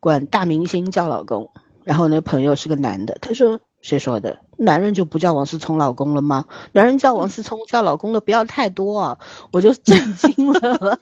[0.00, 1.52] 管大明星叫老公。
[1.84, 4.40] 然后那朋友是个男的，他说谁说的？
[4.58, 6.44] 男人就不叫王思聪老公了吗？
[6.72, 9.18] 男人叫王思聪叫老公的不要太多啊！
[9.52, 10.98] 我就震惊了，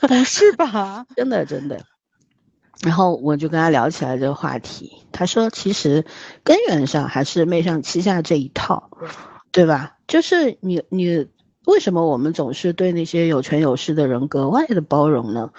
[0.00, 1.06] 不是吧？
[1.16, 1.80] 真的真的。
[2.82, 6.04] 然后我就跟他聊起来这个话题，他说其实
[6.42, 8.90] 根源上还是媚上欺下这一套，
[9.52, 9.96] 对吧？
[10.06, 11.28] 就是你你
[11.64, 15.50] 为什么我们总是对那些有权有势的人格外的包容呢？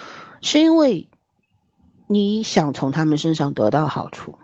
[0.41, 1.09] 是因为
[2.07, 4.37] 你想从他们身上得到好处，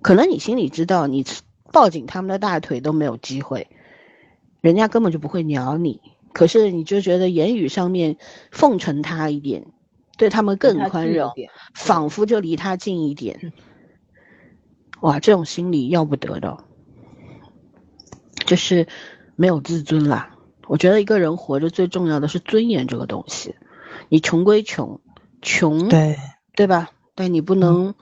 [0.00, 1.26] 可能你心里知道你
[1.74, 3.68] 抱紧他们的大腿都没有机会，
[4.60, 6.00] 人家根本就不会鸟你，
[6.32, 8.16] 可是你就觉得言语上面
[8.52, 9.66] 奉承他一点，
[10.16, 11.32] 对他们更宽容，
[11.74, 13.52] 仿佛就离他近一点。
[15.00, 16.58] 哇，这种心理要不得的，
[18.46, 18.86] 就是
[19.34, 20.36] 没有自尊啦。
[20.68, 23.56] 我觉得一个人活着最重要的是尊严这个东西。
[24.08, 25.00] 你穷归穷，
[25.42, 26.16] 穷对
[26.54, 26.90] 对吧？
[27.16, 27.94] 但你不能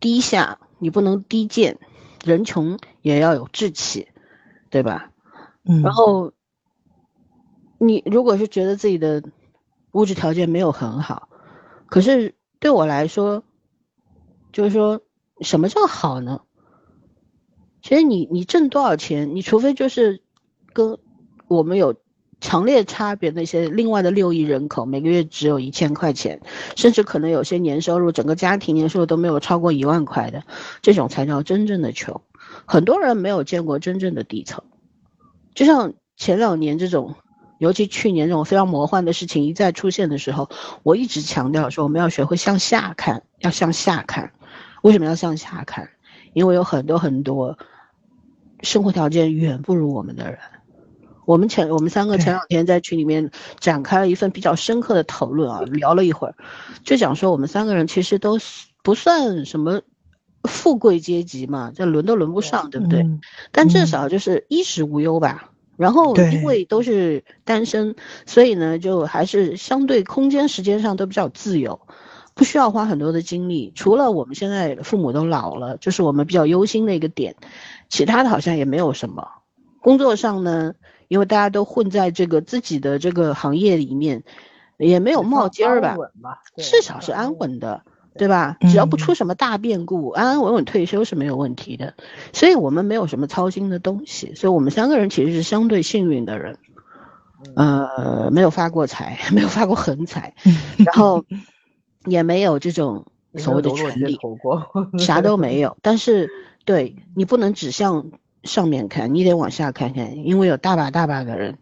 [0.00, 1.78] 低下，你不能低贱，
[2.24, 4.08] 人穷也要有志气，
[4.70, 5.10] 对吧？
[5.64, 6.32] 嗯，然后，
[7.78, 9.22] 你如果是觉得自己的
[9.92, 11.28] 物质条件没有很好，
[11.86, 13.42] 可是对我来说，
[14.52, 15.00] 就是说
[15.40, 16.42] 什么叫好呢？
[17.82, 20.22] 其实你你挣多少钱，你除非就是
[20.72, 20.98] 跟
[21.46, 21.94] 我们有
[22.40, 26.40] 强烈差别那些另外的六亿人口，每个月只有一千块钱，
[26.76, 30.44] 甚至可能有些年收入整个家庭年收入都没有超过一万块的，
[30.80, 32.20] 这种才叫真正的穷。
[32.64, 34.62] 很多人没有见过真正的底层。
[35.54, 37.16] 就像前两年这种，
[37.58, 40.48] 尤其去年这种非常魔幻的事情一再出现的时候，
[40.84, 44.32] 我一直强调说我们要学会向下看，要向下看。
[44.82, 45.90] 为什么要向下看？
[46.34, 47.58] 因为有很多很多
[48.62, 50.38] 生活条件远不如我们的人。
[51.28, 53.30] 我们前我们三个前两天在群里面
[53.60, 56.34] 展开了一份比较深刻的讨论啊，聊了一会儿，
[56.84, 58.38] 就讲说我们三个人其实都
[58.82, 59.82] 不算什么
[60.44, 63.02] 富贵阶级嘛，这轮都轮不上，对不对？
[63.02, 63.20] 嗯
[63.52, 65.50] 但至少就是衣食无忧吧。
[65.76, 67.94] 然后因为都是单身，
[68.24, 71.78] 所以呢，就还是相对空间、时间上都比较自由，
[72.34, 73.70] 不需要花很多的精力。
[73.74, 77.36] 除了我们现在父母都老了，就是我们比较忧心的一个点，
[77.90, 79.28] 其他的好像也没有什么。
[79.80, 80.74] 工作上呢，
[81.08, 84.22] 因为大家都混在这个自己的这个行业里面，
[84.76, 85.96] 也没有冒尖儿吧，
[86.56, 87.82] 至少是安稳的。
[88.14, 88.56] 对吧？
[88.62, 91.94] 只要不出什么大变故，安安稳稳退休是没有问题的。
[92.32, 96.58] 所以我们没有什么操心的东西，所以我们三个人其实是相对幸运的人。
[97.54, 100.34] 呃，没有发过财，没有发过横财，
[100.84, 101.24] 然后
[102.06, 103.06] 也没有这种
[103.36, 104.18] 所谓的权利，
[104.98, 105.76] 啥都没 有。
[105.80, 106.28] 但是，
[106.64, 108.10] 对你不能指向
[108.44, 111.58] 上面看，你得往下看看，因为有大把大把的人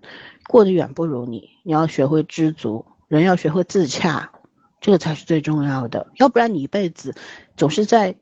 [0.48, 1.51] 过得远不如你。
[1.65, 4.31] 你要学会知足，人要学会自洽，
[4.81, 6.09] 这个才是最重要的。
[6.16, 7.15] 要不然你一辈子
[7.57, 8.16] 总是在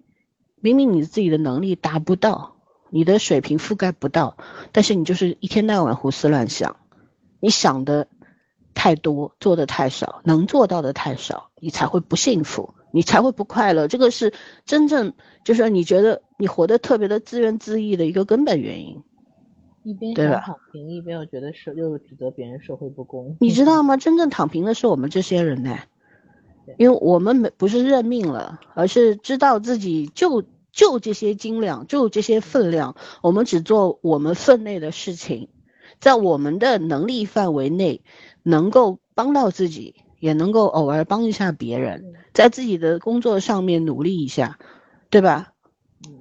[0.61, 2.57] 明明你自己的能力达不到，
[2.91, 4.37] 你的水平覆盖不到，
[4.73, 6.77] 但是你就是一天到晚胡思乱想，
[7.41, 8.09] 你想的
[8.73, 13.89] 太多，做的太少，能做到的太少，你才会不幸福，你才会不快乐。
[13.89, 14.33] 这个是
[14.65, 15.13] 真正
[15.45, 19.03] 就是你觉得你活得特别的自怨自艾的一个根本原因。
[19.83, 23.39] 一边想躺平，一边又觉得社又指责别人社会不公。
[23.41, 23.97] 你知道 吗？
[23.97, 25.79] 真正躺平的是我们这些人呢，
[26.77, 35.49] 因为我们没不是认命了，而是知道自己就就这些斤两，就这些分量，我们只做我们分内的事情，
[35.99, 38.03] 在我们的能力范围内，
[38.43, 44.59] 能够帮到自己，也能够偶尔帮一下别人，在自己的工作上面努力一下，
[45.09, 45.53] 对吧？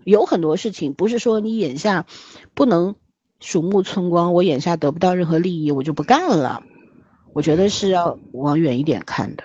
[0.03, 2.05] 有很多事情不是说你眼下
[2.53, 2.95] 不能
[3.39, 6.64] 鼠目寸光，我眼下得不到任何利益，我就不干了。
[7.34, 9.43] 我觉得是要往远一点看的，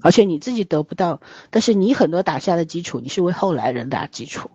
[0.00, 1.20] 而且你自己得不到，
[1.50, 4.50] 但是你很多打下的基础，你是为后来人打基础，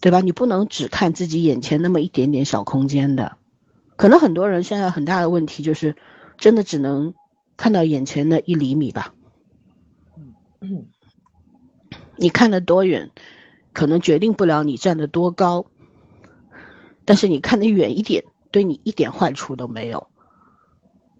[0.00, 0.20] 对对吧？
[0.20, 3.36] 你不能只看自己眼前那么一点点小空间的。
[3.96, 5.96] 可能很多人现在很大的问题就是，
[6.38, 7.12] 真的只能
[7.56, 9.14] 看到眼前的一厘米吧。
[12.16, 13.10] 你看得多远，
[13.76, 15.66] 可能决定不了你站得多高。
[17.04, 20.08] 但是你看得远一点，对你一点坏处都没有，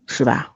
[0.07, 0.55] 是吧？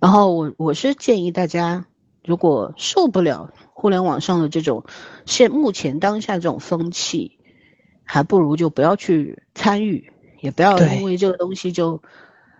[0.00, 1.84] 然后我我是建议大家，
[2.24, 4.84] 如果受不了互联网上的这种
[5.26, 7.38] 现目前当下这种风气，
[8.02, 10.10] 还不如就不要去参与，
[10.40, 12.02] 也不要因为这个东西就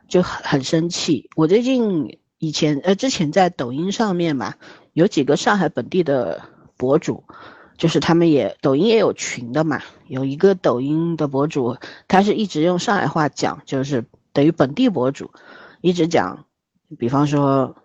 [0.09, 1.31] 就很很生气。
[1.37, 4.55] 我最近以前呃之前在抖音上面嘛，
[4.93, 6.43] 有几个上海本地的
[6.77, 7.25] 博主，
[7.77, 11.77] 就是他们也抖音也有群的嘛，有一个抖音的博主，
[12.09, 15.31] 他是一直用上海话讲，就是等于本地博主，
[15.81, 16.47] 一直讲，
[16.99, 17.77] 比方说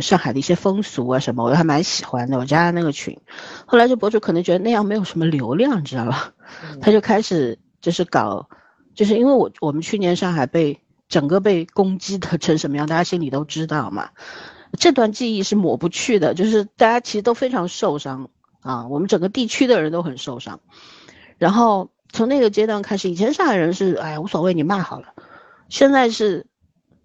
[0.00, 3.18] 上海的一些风俗啊什么，我还蛮喜欢的，我加了那个群。
[3.66, 6.32] 后来这博主可能觉得那样没有什么流量，你知道吧？
[6.80, 8.48] 他就开始就是搞，
[8.94, 14.10] 就是因为我我们去年上海被整个被攻击的成什么样，大家心里都知道嘛。
[14.78, 18.30] 这段记忆是抹不去的，就是大家其实都非常受伤
[18.60, 20.60] 啊，我们整个地区的人都很受伤。
[21.36, 25.08] 然后从那个阶段开始，以前上海人是哎无所谓，你骂好了，
[25.68, 26.46] 现在是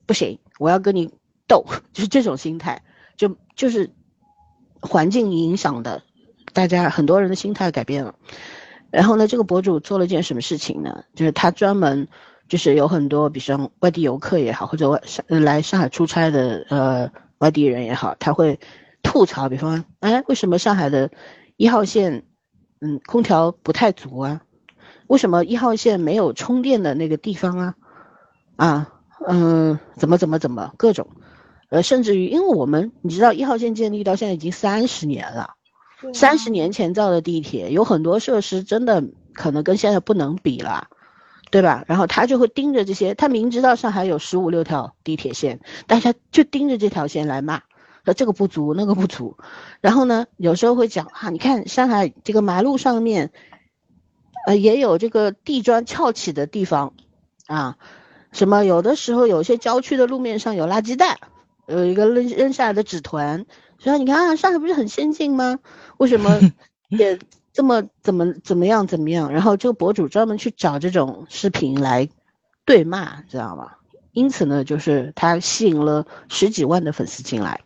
[0.06, 1.12] 不行，我要跟你
[1.46, 2.82] 斗， 就是这种心态，
[3.18, 3.90] 就就是
[4.80, 6.02] 环境影响的，
[6.54, 8.16] 大家很多人的心态改变了。
[8.92, 11.04] 然后呢，这个博主做了件什么事情呢？
[11.16, 12.08] 就是他专门
[12.48, 17.12] 就是有很多，比如说外地游客也好，或者外上来上海出差的呃。
[17.40, 18.60] 外地人也好，他会
[19.04, 21.12] 吐槽，比方，哎，为什么上海的
[21.56, 22.24] 一号线，
[22.82, 24.42] 嗯，空调不太足啊？
[25.08, 27.76] 为什么一号线没有充电的那个地方啊？
[28.56, 28.94] 啊，
[29.28, 31.08] 嗯，怎么怎么怎么各种，
[31.70, 35.56] 呃，甚至于，因为我们你知道一号线建立到现在已经三十年了，
[36.14, 39.04] 三十年前造的地铁，有很多设施真的
[39.34, 40.88] 可能跟现在不能比了。
[41.50, 41.86] 对吧？
[41.88, 47.62] 然后他就会盯着这些，他明知道上海有十五六条地铁线，但是他就盯着这条线来骂，
[48.04, 49.38] 说这个不足，那个不足。
[49.80, 53.32] 然后呢，有时候会讲哈，你看上海这个马路上面，
[54.46, 56.94] 呃，也有这个地砖翘起的地方，
[57.48, 57.78] 啊，
[58.34, 61.18] 什么有的时候有些郊区的路面上有垃圾袋，
[61.66, 63.46] 有一个扔扔下来的纸团，
[63.80, 65.60] 说你看上海不是很先进吗？
[65.98, 66.40] 为什么
[66.90, 67.18] 也？
[67.58, 69.34] 这么怎么怎么样怎么样？
[69.34, 72.08] 然后这个博主专门去找这种视频来
[72.66, 73.72] 对骂，知道吗？
[74.12, 77.62] 因此呢，就是他吸引了十几万的粉丝进来。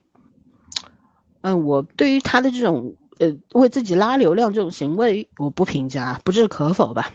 [1.41, 7.11] 嗯，我对于他的这种呃为自己拉流量这种行为，我不评价，不置可否吧。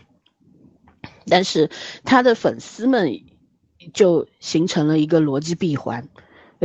[1.25, 1.71] 但是
[2.03, 3.23] 他的粉丝们
[3.91, 6.07] 就形成了一个逻辑闭环，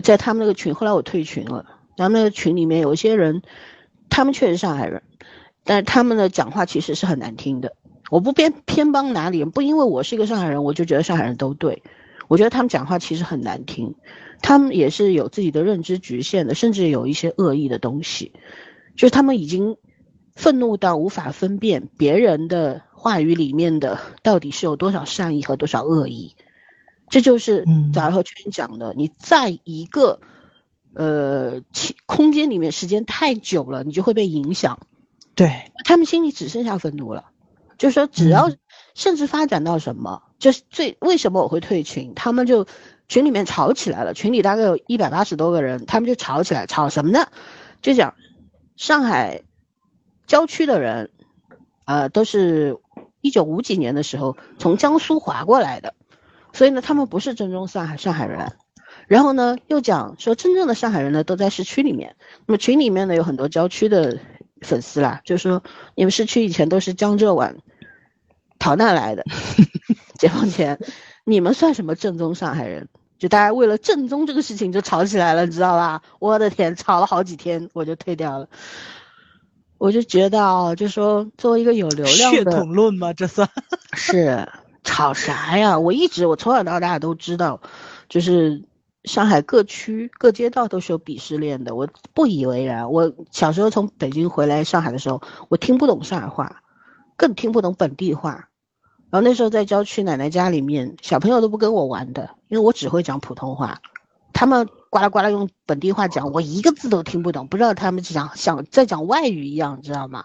[0.05, 1.65] 在他们那个群，后来我退群了。
[1.97, 3.41] 然后那个群里面有一些人，
[4.11, 5.03] 他们确实上海人。
[5.65, 7.75] 但是他们的讲话其实是很难听的。
[8.11, 11.83] 我不偏偏帮哪里人，不因为我是一个上海人，我就觉得上海人都对。
[12.29, 13.95] 我觉得他们讲话其实很难听，
[14.43, 18.33] 他们也是有自己的认知局限的，甚至有一些恶意的东西。
[18.97, 19.77] 就是他们已经
[20.35, 26.35] 愤怒到无法分辨别人的话语里面的到底是有多少善意和多少恶意。
[27.09, 30.21] 这就是早和圈讲的，你在一个
[30.95, 31.61] 呃
[32.07, 34.79] 空间里面时间太久了，你就会被影响。
[35.35, 37.25] 对他们心里只剩下愤怒了，
[37.79, 38.51] 就是说，只要
[38.95, 42.67] 甚至发展到什么，就是最为什么我会退群，他们就
[43.09, 47.27] 群里面吵起来了，群里大概有一百八十多个人，他们就吵起来，吵什么呢？
[47.81, 48.15] 就讲
[48.77, 49.43] 上海
[50.27, 51.11] 郊区的人，
[51.87, 52.77] 呃，都是
[53.23, 55.95] 一九五几年的时候从江苏划过来的，
[56.53, 58.53] 所以呢，他们不是正宗上海上海人。
[59.09, 64.19] 然后呢，又讲说真正的上海人呢都在市区里面，那么群里面呢有很多郊区的。
[64.63, 65.63] 粉丝啦，就说
[65.95, 67.57] 你们市区以前都是江浙皖
[68.59, 69.25] 逃难来的，
[70.19, 70.79] 解放前，
[71.25, 72.89] 你们算什么正宗上海人？
[73.19, 76.03] 就大家为了正宗这个事情就吵起来了，你知道吧？
[76.19, 78.49] 我的天，吵了好几天，我就退掉了。
[79.79, 83.13] 我就觉得啊，就说作为一个有流量的血统论吗？
[83.13, 83.49] 这算
[83.95, 84.49] 是
[84.85, 85.79] 吵啥呀？
[85.79, 87.61] 我一直我从小到大都知道，
[88.09, 88.63] 就是。
[89.05, 92.91] 上海各区各街道都是有鄙视链的，我不以为然。
[92.93, 96.63] 我小时候从北京回来上海的时候，我听不懂上海话，
[97.17, 98.49] 更听不懂本地话。
[99.11, 103.83] 然后那时候在郊区奶奶家里面，小朋友都不跟我玩的，因为我只会讲普通话，
[104.33, 110.25] 他们呱啦呱啦用本地话讲，我一个字都听不懂，不知道他们讲想在讲外语一样，知道吗？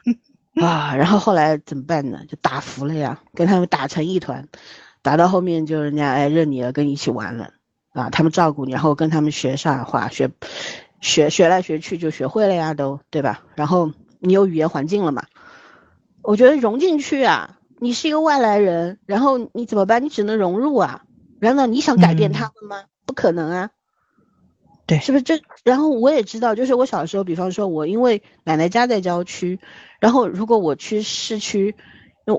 [0.60, 2.20] 啊，然后后来怎么办呢？
[2.28, 4.46] 就打服了呀，跟他们打成一团，
[5.00, 7.50] 打到后面就人家哎认你了，跟你一起玩了。
[7.92, 10.30] 啊，他们照顾你，然后跟他们学上海话，学
[11.00, 13.42] 学学来学去就学会了呀，都对吧？
[13.56, 13.90] 然后
[14.20, 15.24] 你有语言环境了嘛？
[16.22, 20.04] 我觉得融进去啊，你是一个外来人，然后你怎么办？
[20.04, 21.02] 你只能融入啊。
[21.40, 22.84] 然后你想改变他们吗？
[23.06, 23.70] 不可能啊。
[24.86, 25.40] 对，是不是这？
[25.64, 29.58] 然后我也知道，就是我小时候，比方说我因为奶奶家在郊区，
[29.98, 31.74] 然后如果我去市区。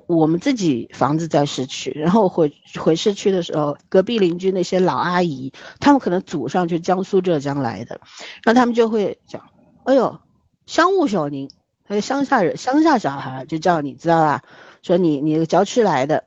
[0.08, 8.00] 我们自己房子在市区，然后回回市区的时候，隔壁邻居那些老阿姨，他们可能祖上就江苏浙江来的，
[8.44, 9.50] 然后他们就会讲，
[9.84, 10.20] 哎呦，
[10.66, 11.50] 乡务小宁，
[11.84, 14.44] 还有乡下人，乡下小孩就叫你知道吧？
[14.82, 16.24] 说你你郊区来的，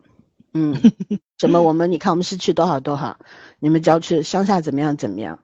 [0.53, 0.77] 嗯，
[1.39, 3.19] 什么我们你看我们市区多好多好，
[3.61, 5.39] 你们郊区乡下怎么样怎么样？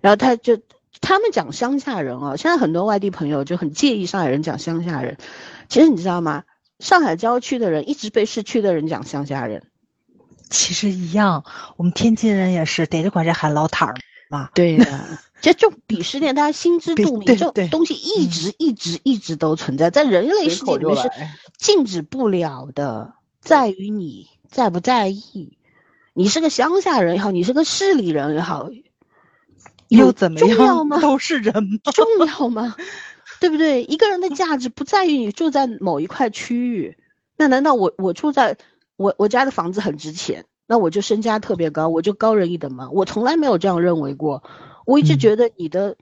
[0.00, 0.58] 然后他就
[1.00, 5.16] 他们讲乡下人哦，现在很多外地朋友就很介意上海人讲乡下人。
[5.68, 6.44] 其实你知道吗？
[6.84, 9.62] 上海郊区的人一直被市区的人讲乡下人。
[10.50, 11.42] 其实一样，
[11.78, 13.94] 我们天津人也是逮着管这喊老摊儿
[14.28, 14.50] 嘛。
[14.54, 14.84] 对的，
[15.40, 21.10] 这这种鄙视链大家心知肚明，对这东西一直一直一直都存在，在人类世界里面是
[21.56, 25.56] 禁止不了的，在于你在不在意。
[26.12, 28.68] 你是个乡下人也好，你是个市里人也好，
[29.88, 30.86] 又怎么样重要样？
[30.86, 31.00] 吗？
[31.00, 31.92] 都是人嘛。
[31.92, 32.76] 重要吗？
[33.40, 33.84] 对不对？
[33.84, 36.96] 一个人的价值不在于你住在某一块区域，
[37.36, 38.56] 那难道我我住在
[38.96, 42.88] 我我家的房子很值钱，那我就身家特别高，我就高人一等吗？
[42.90, 44.42] 我从来没有这样认为过。
[44.86, 45.96] 我一直嗯觉得你的、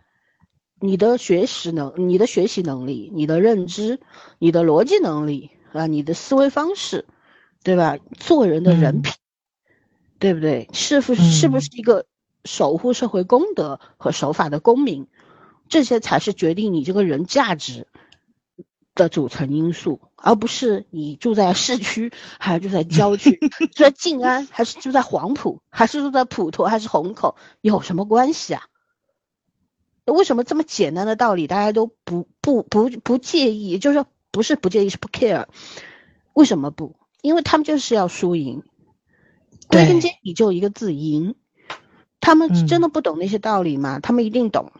[0.80, 4.00] 你的学习能、你的学习能力、你的认知、
[4.38, 7.06] 你的逻辑能力啊、你的思维方式，
[7.64, 7.96] 对吧？
[8.18, 9.12] 做人的人嗯品，
[10.18, 10.68] 对不对？
[10.72, 12.04] 是不是是不嗯是一个
[12.44, 15.06] 守护社会公德和守法的公民？
[15.72, 17.86] 这些才是决定你这个人价值
[18.94, 23.38] 的组成因素，而不是你住在市区还是住在郊区，
[23.72, 28.64] 住在静安还是住在黄埔，还是住在普陀还是虹口，有什么关系啊？
[30.04, 33.78] 为什么这么简单的道理大家都不不不不介意？
[33.78, 35.46] 就是说不是不介意，是不 care。
[36.34, 36.96] 为什么不？
[37.22, 38.62] 因为他们就是要输赢，
[39.68, 41.34] 归根对结底就一个字赢。
[42.20, 44.00] 他们嗯真的不懂那些道理吗？
[44.00, 44.70] 他们一定懂，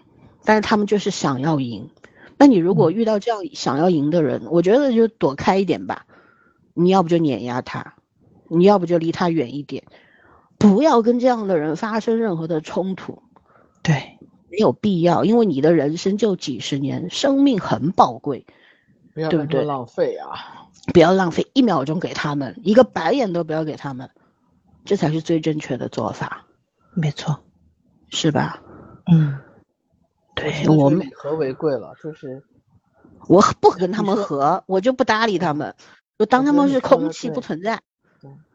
[0.44, 1.90] 但是他们就是想要赢。
[2.38, 6.06] 那你如果遇到这样想要赢的人，我觉得就躲开一点吧。
[6.74, 7.94] 你要不就碾压他，
[8.48, 9.84] 你要不就离他远一点，
[10.58, 13.22] 不要跟这样的人发生任何的冲突。
[13.82, 14.18] 对，
[14.50, 18.46] 没有必要，因为你的人生就几十年，生命很宝贵，
[19.14, 20.68] 不要浪费啊！
[20.92, 24.10] 不要浪费一秒钟给他们，一个白眼都不要给他们，
[24.84, 26.46] 这才是最正确的做法，
[26.94, 27.38] 没错。
[28.08, 28.62] 是吧？
[29.10, 29.38] 嗯，
[30.34, 32.42] 对我们和为贵了，就是
[33.28, 35.74] 我不跟他们和，我就不搭理他们，
[36.18, 37.80] 就当他们是空气不存在。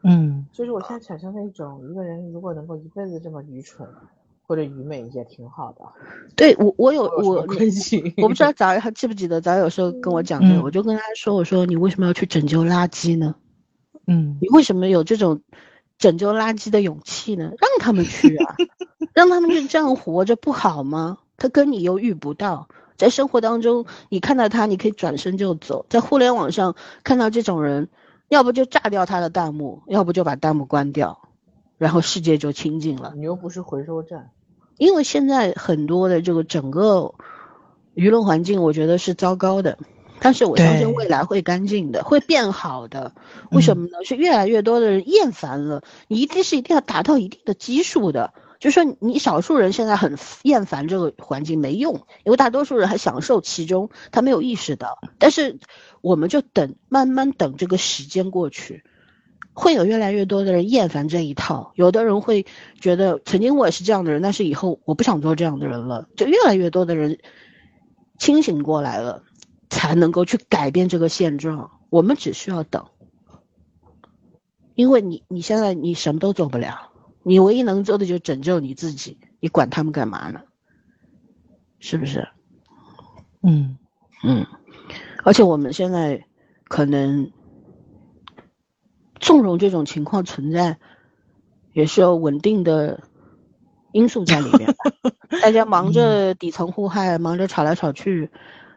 [0.02, 3.86] 嗯，就是我现在产生了一种，一个人如果能够一辈子这么愚蠢
[4.46, 5.84] 或者愚昧也挺好的。
[6.36, 13.34] 对我，我有我我不知道早上还记不记得，早有时候跟我讲这个，嗯我就跟他说，我说你为什么要去拯救垃圾呢？
[14.06, 15.42] 嗯，你为什么有这种
[15.98, 17.52] 拯救垃圾的勇气呢？
[17.58, 18.56] 让他们去啊，
[19.12, 21.18] 让他们就这样活着不好吗？
[21.38, 26.74] 他跟你又遇不到，在生活当中你看到他，你可以转身就走；在互联网上
[27.04, 27.88] 看到这种人，
[28.28, 31.20] 要不就炸掉他的弹幕，要不就把弹幕关掉，
[31.78, 33.12] 然后世界就清净了。
[33.16, 34.30] 你又不是回收站，
[34.78, 37.14] 因为现在很多的这个整个
[37.94, 39.78] 舆论环境，我觉得是糟糕的，
[40.18, 43.12] 但是我相信未来会干净的，会变好的。
[43.52, 43.92] 为什么呢？
[44.04, 48.34] 是越来越多的人厌烦了，你一定是一定要达到一定的基数的。
[48.58, 51.94] 就说你少数人现在很厌烦这个环境没用，
[52.24, 54.98] 因为大多数人还享受其中，他没有意识到。
[55.18, 55.58] 但是
[56.00, 58.82] 我们就等，慢慢等这个时间过去，
[59.52, 61.72] 会有越来越多的人厌烦这一套。
[61.76, 62.46] 有的人会
[62.80, 66.08] 觉得，曾经我也是这样的人，但是以后我不想做这样的人了。
[66.16, 67.18] 就越来越多的人
[68.18, 69.22] 清醒过来了，
[69.70, 71.70] 才能够去改变这个现状。
[71.90, 72.86] 我们只需要等，
[74.74, 76.87] 因为你你现在你什么都做不了，
[77.28, 80.40] 你唯一能做的就拯救你自己，你管他们干嘛呢？
[81.78, 82.26] 是不是？
[83.42, 83.76] 嗯，
[84.24, 84.46] 嗯，
[85.24, 86.24] 而且我们现在
[86.64, 87.30] 可能
[89.20, 90.78] 纵容这种情况存在，
[91.74, 93.02] 也是有稳定的
[93.92, 94.74] 因素在里面。
[95.42, 98.30] 大家忙着底层互害，忙着吵来吵去，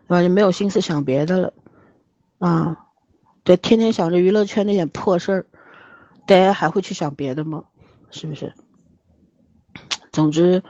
[0.08, 0.22] 对吧？
[0.22, 1.54] 就没有心思想别的了，
[2.40, 2.86] 啊，
[3.46, 5.46] 对，天天想着娱乐圈那点破事儿，
[6.28, 7.64] 大家还会去想别的吗？
[8.12, 8.54] 是不是？
[10.12, 10.62] 总之，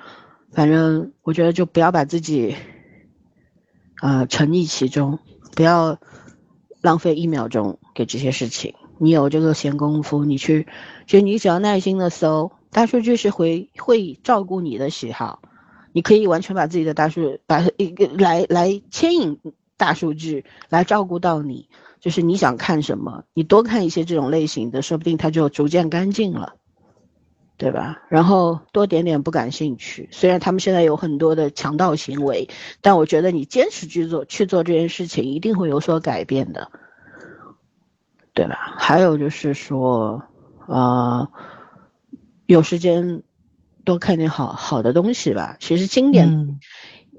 [0.51, 2.55] 反正我觉得就不要把自己。
[4.01, 5.19] 啊、沉溺其中，
[5.55, 5.99] 不要
[6.81, 8.73] 浪费一秒钟给这些事情。
[8.97, 10.65] 你有这个闲工夫，你去，
[11.05, 15.43] 就你只要耐心的搜，大数据是会会照顾你的喜好，
[15.91, 19.39] 你可以完全把自己的大数把一个来来牵引
[19.77, 21.69] 大数据来照顾到你，
[21.99, 26.55] 就是你想看什么，你多看一些这种类型的，说不定它就逐渐干净了。
[27.61, 28.01] 对吧？
[28.09, 32.49] 然后多点点不感兴趣，虽然他们现在有很多的强盗行为，
[32.81, 36.71] 但我觉得你坚持去做去做这件事情，一定会有所改变的，
[38.33, 38.73] 对吧？
[38.79, 40.23] 还有就是说，
[40.65, 41.29] 呃，
[42.47, 43.21] 有时间
[43.85, 45.55] 多看点好好的东西吧。
[45.59, 46.59] 其实经典嗯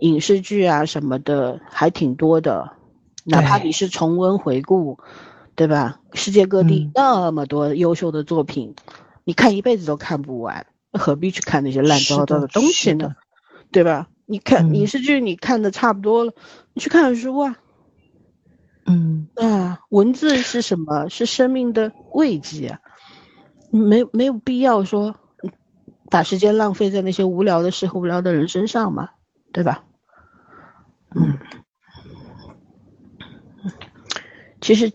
[0.00, 2.72] 影视剧啊什么的还挺多的，
[3.24, 4.98] 哪怕你是重温回顾，
[5.54, 6.00] 对吧？
[6.14, 8.74] 世界各地嗯那么多优秀的作品，
[9.24, 13.14] 你看一辈子都看不完，何必去看那些乱是糟糟的东西呢？
[13.70, 14.08] 对吧？
[14.26, 16.32] 你看嗯影视剧你看的差不多了，
[16.74, 17.56] 你去看看书啊。
[18.86, 21.08] 嗯啊，文字是什么？
[21.08, 22.80] 是生命的慰藉啊，
[23.70, 25.50] 没没有必要说嗯
[26.10, 29.10] 把时间浪费在那些无聊的事和无聊的人身上嘛，
[29.52, 29.84] 对吧？
[31.14, 31.38] 嗯，
[34.60, 34.92] 其实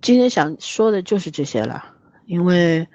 [0.00, 1.84] 今天想说的就是这些了，
[2.24, 2.88] 因为，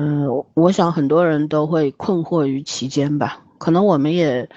[0.00, 4.48] 嗯、我我想很多人都会困惑于其间吧，可能我们也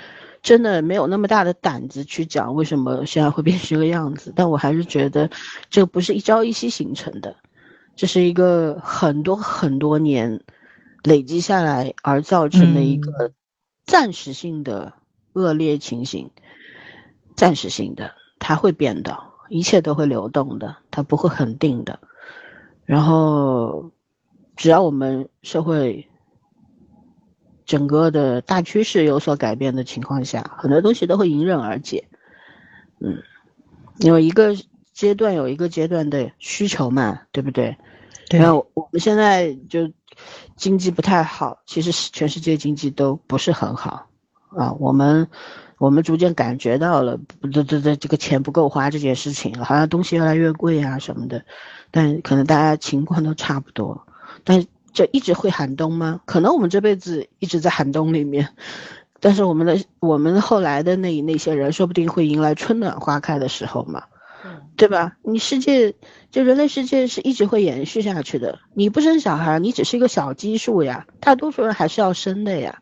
[0.43, 5.27] 真的没有那么大的胆子去讲为什么现在会变成这个样子，但我还是觉得
[5.72, 7.35] 这不是一朝一夕形成的，
[7.95, 10.43] 这是一个很多很多年
[11.03, 13.31] 累积下来而造成的一个
[13.84, 14.93] 暂时性的
[15.34, 16.30] 恶劣情形，
[17.35, 19.18] 暂时性的，它会变的，
[19.49, 21.99] 一切都会流动的，它不会恒定的。
[22.85, 23.91] 然后，
[24.55, 26.07] 只要我们社会
[27.65, 32.07] 整个的大趋势有所改变的情况下，很多东西都会迎刃而解。
[32.99, 33.17] 嗯，
[33.99, 34.55] 因为一个
[34.93, 37.75] 阶段有一个阶段的需求嘛，对不对？
[38.29, 39.91] 对然后我们现在就
[40.55, 44.07] 经济不太好，其实是全世界经济都不是很好
[44.49, 44.71] 啊。
[44.73, 45.27] 我们
[45.77, 47.19] 我们逐渐感觉到了，
[47.51, 51.43] 这这这这个钱不够花这件事情，好像东西越来越贵啊什么的。
[51.89, 54.07] 但可能大家情况都差不多，
[54.43, 56.22] 但这一直会寒冬吗？
[56.26, 58.49] 可能我们这辈子一直在寒冬里面，
[59.19, 64.03] 但是我们的我们后来的那那些人，说不定会迎来春暖花开的时候嘛。
[64.43, 65.18] 嗯对吧？
[65.22, 65.93] 你世界，
[66.31, 68.57] 就人类世界是一直会延续下去的。
[68.73, 72.80] 你不生小孩，你只是一个小基数呀，大多数人还是要生的呀。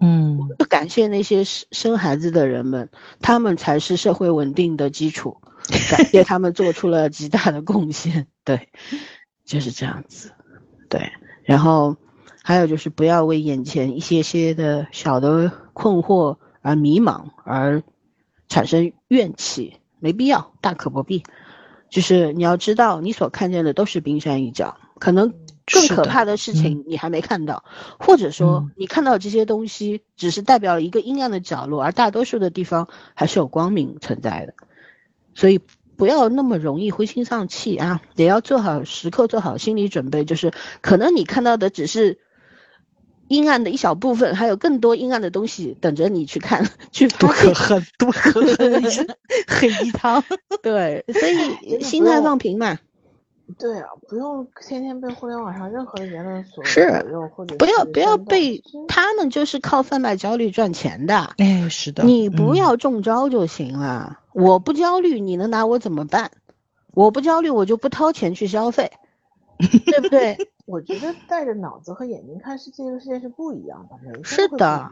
[0.00, 5.40] 嗯就感谢那些生生孩子的人们，他们才是社会稳定的基础，
[5.88, 8.26] 感谢他们做出了极大的贡献。
[8.42, 8.68] 对，
[9.44, 10.32] 就是这样子。
[10.88, 11.96] 对，然后
[12.42, 17.82] 还有就是不要为眼前一些些的小的困惑而迷茫，而
[18.48, 21.22] 产生怨气，没必要，大可不必。
[21.88, 25.32] 就是你要知道，你所看见的都是冰山一角，可能
[25.66, 27.64] 更可怕的事情你还没看到，
[27.98, 34.54] 或者说嗯你看到这些东西只是代表了一个阴暗的角落，而大多数的地方还是有光明存在的。
[35.34, 35.60] 所以
[35.96, 42.18] 不要那么容易灰心丧气啊，也要做好时刻做好心理准备，就是可能你看到的只是
[43.28, 48.82] 阴暗的一小部分，还有更多阴暗的东西等着你去看 去多可恨，多可恨，
[49.48, 50.22] 黑鸡汤。
[50.62, 52.78] 对，所以 心态放平嘛，
[53.58, 64.18] 对啊，不用天天被互联网上任何的言论所是左右，或者不要不要被他们就是靠贩卖焦虑赚钱的，哎，是的，你不嗯要中招就行了。
[64.32, 66.30] 我不焦虑，你能拿我怎么办？
[66.92, 68.90] 我不焦虑，我就不掏钱去消费，
[69.58, 70.36] 对不对？
[70.66, 74.90] 我觉得带着脑子和眼睛看世界，这个世界是不一样的，是的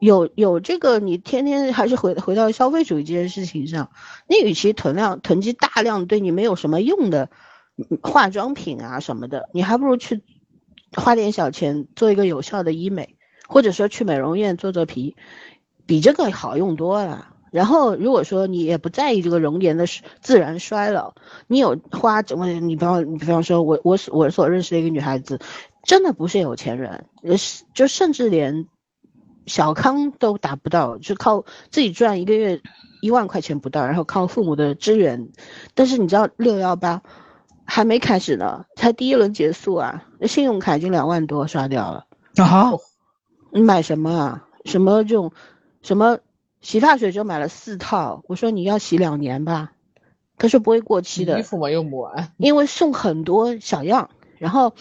[0.00, 3.90] 有有这个，你天天还是回回到消费主义这件事情上，
[4.28, 7.30] 你与其囤量囤积大量对你没有什么用的
[8.02, 10.22] 化妆品啊什么的，你还不如去
[10.92, 13.16] 花点小钱做一个有效的医美，
[13.48, 15.16] 或者说去美容院做做皮，
[15.86, 17.28] 比这个好用多了。
[17.52, 19.86] 然后，如果说你也不在意这个容颜的
[20.20, 21.14] 自然衰老，
[21.46, 22.48] 你有花怎么？
[22.48, 25.40] 你比方你比方说我我所我所认识的一个女孩子，
[25.84, 28.66] 真的不是有钱人，呃是就甚至连
[29.46, 32.60] 小康都达不到，就靠自己赚一个月
[33.00, 35.28] 一万块钱不到，然后靠父母的支援。
[35.74, 37.02] 但是你知道六幺八
[37.64, 42.06] 还没开始呢，才第一轮结束啊，那信用卡已经两万多刷掉了。
[42.36, 42.72] 啊，
[43.50, 44.42] 你买什么啊？
[44.64, 45.32] 什么这种
[45.80, 46.18] 什么
[46.60, 49.70] 洗发水就买了四套，我说你要洗两年吧，
[50.36, 54.74] 他说不会过期的衣，服嘛用不完，因为送很多小样，然后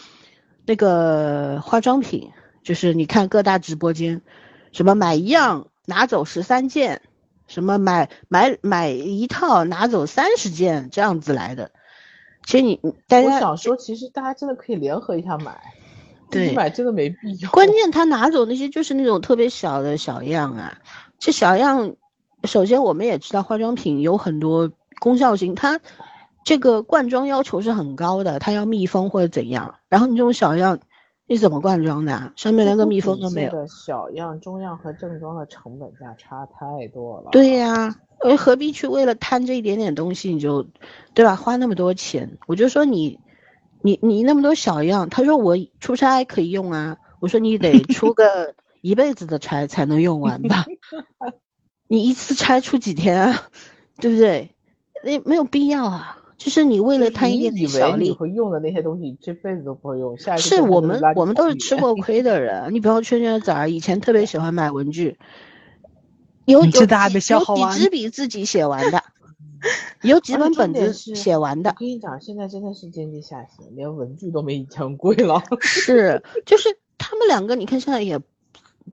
[0.66, 2.32] 那个化妆品，
[2.64, 4.24] 就是你看各大直播间，
[4.76, 7.02] 什么买一样拿走十三件，
[7.48, 11.72] 什么买买买一套拿走三十件，这样子来的。
[12.46, 15.58] 其实你你大我家想说，其实大家真的可以联合一下买，
[16.30, 17.50] 对买真的没必要。
[17.52, 20.78] 关键他拿走那些就是那种特别小的小样啊，
[21.20, 21.96] 这小样，
[22.44, 24.70] 首先我们也知道化妆品有很多
[25.00, 25.80] 功效性，它
[26.44, 30.80] 这个罐装要求是很高的，它要密封或者怎样，然后你这种小样，
[31.28, 32.34] 你怎么灌装的啊？
[32.36, 33.52] 上面连个密封都没有。
[33.52, 37.30] 的小样、中样和正装的成本价差太多了。
[37.32, 40.68] 对呀、呃，何必去为了贪这一点点东西你就，
[41.14, 41.36] 对吧？
[41.36, 43.20] 花那么多钱，我就说你，
[43.82, 50.66] 你你那么多小样，他说我出差可以用啊，我说你得出个 一辈子的差才能用完吧，
[51.88, 53.44] 你一次差出几天啊，
[54.00, 54.52] 对不对？
[55.04, 60.18] 那没有必要啊，就是你为了贪一点你以为你点小利，会用的那些东西，你这辈子都不会用。
[60.18, 62.74] 下是我们我们都是吃过亏的人。
[62.74, 65.18] 你比方圈圈仔儿以前特别喜欢买文具，
[66.46, 66.86] 有几
[67.20, 69.02] 消耗完有几支笔自己写完的，
[70.04, 71.76] 有几本本子写完的我。
[71.80, 75.42] 跟你讲，现在真的是经济下行，连文具都没以前贵了。
[75.62, 78.20] 是，就是他们两个，你看现在也，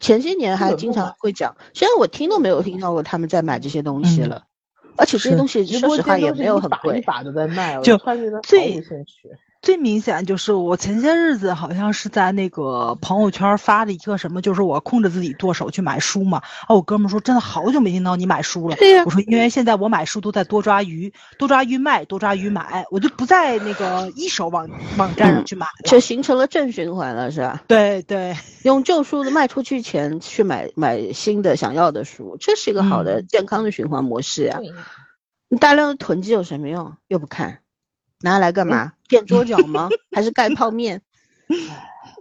[0.00, 4.44] 前些年还经常会讲，虽然我听都没有听到过他们在买这些东西嗯了，
[4.96, 7.00] 而且这些东西直播说实话也没有很一把一贵。
[7.02, 7.98] 把的在卖，就
[8.42, 8.82] 最。
[9.62, 16.42] 最明显就是我前些日子好像是在那个朋友圈发了一个什么，就是我控制自己剁手去买书嘛。
[16.66, 18.74] 啊，我哥们说真的好久没听到你买书了。
[18.74, 24.68] 对呀我说因为现在我买书都在多抓鱼，多抓鱼卖，多抓鱼买，我就不在那个一手网
[24.98, 25.72] 网站上去买了。
[25.84, 27.62] 这形成了正循环了，是吧？
[27.68, 34.72] 对对，用旧书的卖出去钱去买买新的想要的书，这是一个好的、嗯健康的循环模式呀、对
[35.48, 36.96] 你大量的囤积有什么用？
[37.06, 37.60] 又不看，
[38.22, 38.94] 拿来干嘛？
[39.12, 39.90] 垫桌脚吗？
[40.10, 41.02] 还是盖泡面？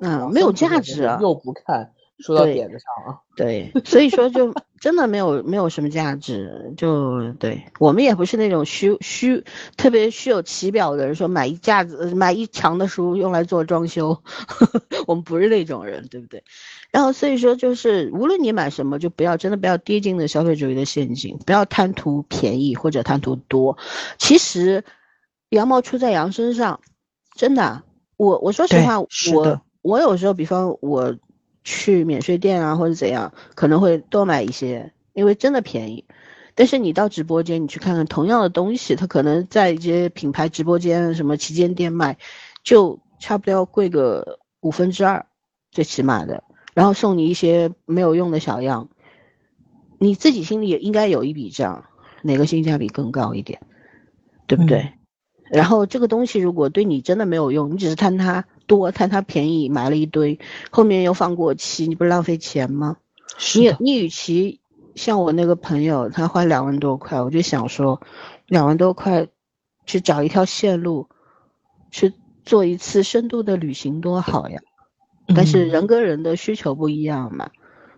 [0.01, 1.19] 嗯，没有价值啊。
[1.21, 3.19] 又不看，说到点子上啊。
[3.37, 9.45] 对，所以说就真的没有没有什么价值，就对我们也不是那种虚虚
[9.77, 14.21] 特别虚有其表的人，说买一架子买一墙的书用来做装修，
[15.07, 16.43] 我们不是那种人，对不对？
[16.91, 23.77] 然后所以说就是无论你买什么，就不要真的不要跌进了消费主义的陷阱，不要贪图便宜或者贪图多。
[24.17, 24.83] 其实
[25.51, 26.79] 羊毛出在羊身上，
[27.35, 27.83] 真的啊，
[28.15, 28.99] 我我说实话，
[29.33, 31.17] 我我有时候，比方我
[31.63, 36.05] 去免税店啊或者怎样，可能会多买一些，因为真的便宜。
[36.55, 42.17] 但是你到直播间，你去看看同样的东西，它可能在一些品牌直播间、什么旗舰店卖，
[42.63, 45.25] 就差不多要贵个五分之二，
[45.69, 48.89] 最起码的，然后送你一些没有用的小样，
[49.99, 51.85] 你自己心里也应该有一笔账，
[52.21, 53.59] 哪个性价比更高一点，
[54.47, 54.79] 对不对？
[54.79, 54.93] 嗯
[55.51, 62.97] 然后这个东西如果对你真的没有用，你只是贪它多、贪它便宜，买了一堆，后面又放过期，你不是浪费钱吗？
[63.55, 64.59] 你是的，你与其
[64.95, 68.01] 像我那个朋友，他花两万多块，我就想说，
[68.47, 69.27] 两万多块
[69.85, 71.09] 去找一条线路，
[71.91, 72.13] 去
[72.45, 74.59] 做一次深度的旅行多好呀！
[75.35, 77.49] 但是嗯人跟人的需求不一样嘛，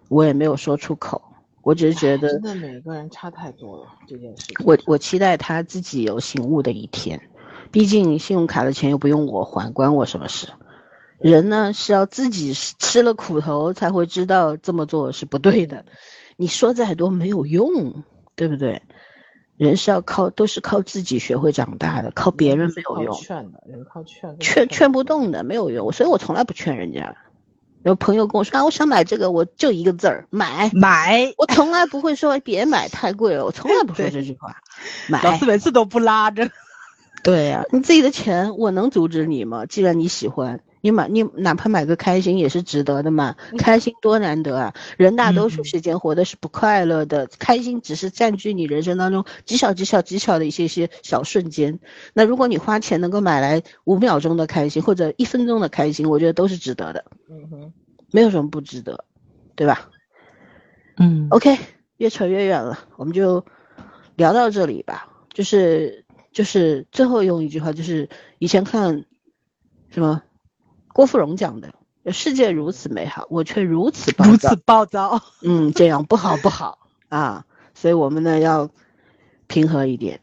[0.10, 1.22] 我也没有说出口，
[1.62, 4.66] 我只是觉得真的每个人差太多了，这件事情。
[4.66, 7.20] 我我期待他自己有醒悟的一天，
[7.74, 10.48] 毕竟信用卡的钱又不用我还，关我什么事？
[11.18, 15.84] 人呢是要自己吃了苦头才会知道这么做是不对的。
[16.38, 18.04] 你说再多没有用，
[18.36, 18.84] 对不对？
[19.58, 27.16] 人是要靠都是靠自己学会长大的，靠别人没有用，劝的，人靠劝跟劝劝不动的没有用，所以我从来不劝人家。
[27.84, 30.70] 有朋友跟我说啊，我想买这个，我就一个字儿买。
[30.76, 31.34] 买。
[31.38, 34.58] 我从来不会说别买太贵了，我从来不说这句话。
[35.10, 36.48] 买，每次都不拉着。
[37.24, 39.66] 对呀、你自己的钱，我能阻止你吗？
[39.66, 43.38] 既然你喜欢，你买你哪怕买个开心也是值得的嘛。
[43.58, 44.74] 开心多难得啊！
[44.98, 51.80] 人大多数嗯时间活的是不快乐的，开心只是占据你人生当中极小极小极小的一些些小瞬间。
[52.14, 57.74] 那如果你花钱能够买来五秒钟的开心或者一分钟的开心，我觉得都是值得的，嗯哼，
[58.12, 59.06] 没有什么不值得，
[59.56, 59.90] 对吧？
[60.98, 61.58] 嗯 OK，
[61.96, 63.46] 越扯越远了，我们就
[64.18, 65.08] 聊到这里吧。
[65.34, 66.03] 就是
[66.34, 69.06] 就是最后用一句话，就是以前看
[69.90, 70.24] 什么
[70.92, 71.74] 郭芙蓉讲的，
[72.12, 74.56] 世界如此美好，我却如此暴躁如此。
[74.66, 75.22] 暴躁。
[75.42, 78.70] 嗯，这样不好不好啊，所以我们呢要
[79.48, 80.20] 平和一点，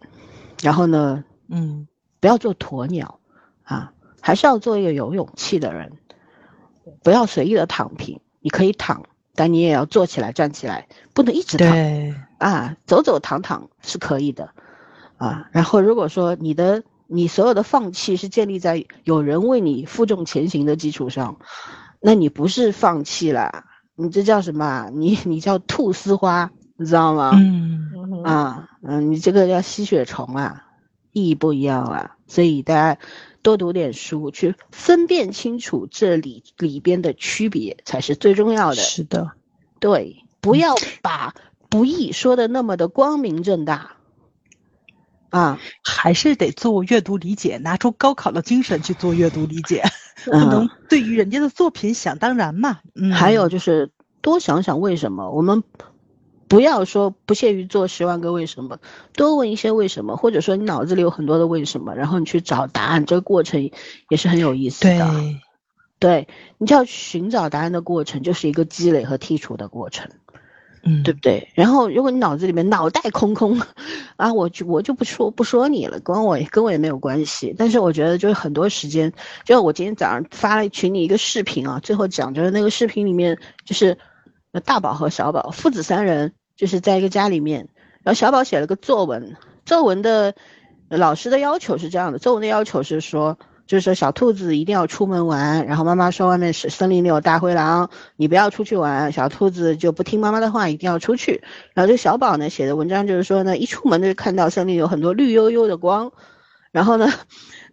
[0.63, 1.87] 然后呢嗯，
[2.21, 3.21] 不要做鸵鸟
[3.63, 5.93] 啊，还是要做一个有勇气的人，
[7.03, 8.21] 不要随意的躺平。
[8.43, 9.05] 你可以躺，
[9.35, 11.71] 但你也要坐起来、站起来，不能一直躺。
[11.71, 14.55] 对，啊，走走躺躺是可以的，
[15.21, 21.37] 啊，然后如果说你的你所有的放弃是建立在有人为你负重前行的基础上，
[22.01, 23.65] 那你不是放弃了，
[23.95, 24.89] 你这叫什么啊？
[24.91, 27.33] 你你叫菟丝花，你知道吗？
[27.35, 30.65] 嗯，啊，嗯，你这个叫吸血虫啊，
[31.13, 32.99] 意义不一样啊，所以大家
[33.43, 38.77] 多读点书，去分辨清楚这里里边的区别才是最重要的。
[38.77, 39.33] 是的，
[39.81, 41.35] 对，不要把
[41.69, 43.97] 不易说的那么的光明正大。
[45.31, 49.85] 啊，还是得做阅读理解，拿出高考的精神去做阅读理解，
[50.25, 52.81] 不嗯能对于人家的作品想当然嘛。
[52.95, 53.91] 嗯，还有就是
[54.21, 55.63] 多想想为什么，我们
[56.49, 58.79] 不要说不屑于做十万个为什么，
[59.13, 63.71] 多问一些为什么，或者说你脑子里有很多的为什么，然后你去找答案，这个过程
[64.09, 65.41] 也是很有意思的对，的。
[66.01, 66.29] 对，
[66.59, 70.11] 你就要寻找答案的过程，就是一个积累和剔除的过程。
[70.83, 71.49] 嗯，对不对？
[71.55, 73.61] 然后，如果你脑子里面脑袋空空，
[74.17, 77.55] 啊，我就我就不说不说你了，跟我也跟我也没有关系。
[77.59, 79.13] 但是我觉得就是很多时间，
[79.45, 83.99] 就我今天早上发了群里一个视频啊，最后讲就是那个视频里面就是
[84.65, 87.69] 大宝和小宝父子三人就是在一个家里面，
[88.03, 89.37] 然后小宝写了个作文，
[89.67, 90.35] 作文的
[90.89, 93.39] 老师的要求是这样的，作文的要求是说，
[93.71, 101.41] 就是说小兔子一定要出门玩，然后妈妈说外面是森林里有大灰狼，你不要出去玩，小兔子就不听妈妈的话，一定要出去。
[101.73, 106.11] 然后这小宝呢写的文章就是说呢，一出门就看到森林有很多绿油油的光，
[106.73, 107.09] 然后呢。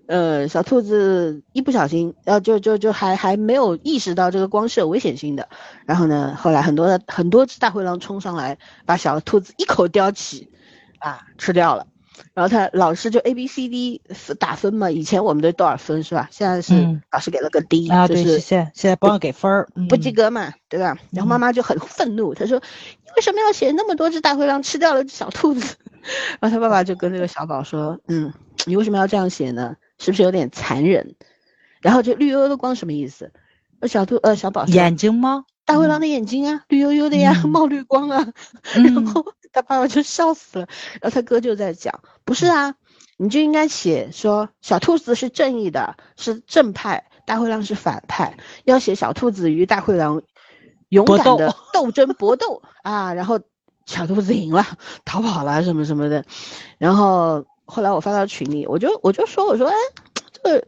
[0.09, 5.49] 呃，小兔子一不小心，呃，就就就还还没有意识到这个光是有危险性的。
[5.85, 10.49] 然后呢，后来很多的很多只大灰狼冲上来，把小兔子一口叼起，
[10.99, 11.87] 啊，吃掉了。
[12.33, 14.01] 然后他老师就 A B C D
[14.39, 16.27] 打分嘛，以前我们都多少分是吧？
[16.31, 20.97] 现在是嗯老师给了个 D，、就是现现在不让给分儿，不及嗯格嘛，对吧？
[21.11, 22.59] 然后妈妈就很愤怒，她说
[23.05, 25.75] ：“你为什么要写那么多只大灰狼吃掉了只小兔子？”
[26.39, 28.33] 然后他爸爸就跟那个小宝说：“嗯，
[28.65, 29.75] 你为什么要这样写呢？
[29.99, 31.15] 是不是有点残忍？”
[31.81, 33.31] 然后这绿油油的光什么意思？
[33.79, 35.45] 呃，小兔呃小宝眼睛吗？
[35.65, 38.25] 大灰狼的眼睛啊，绿油油的呀，嗯 冒绿光啊。
[38.73, 40.67] 然嗯后他爸爸就笑死了，
[41.01, 42.75] 然后他哥就在讲，不是啊，
[43.17, 50.21] 你就应该写说小兔子是正义的，是正派，大灰狼是反派，要写小兔子与大灰狼
[50.89, 51.55] 勇敢的斗
[51.85, 53.39] 斗争搏斗啊，然后
[53.85, 54.65] 小兔子赢了，
[55.05, 56.25] 逃跑了什么什么的，
[56.77, 59.75] 然后后来我发到群里，我就我就说我说哎，
[60.31, 60.67] 这个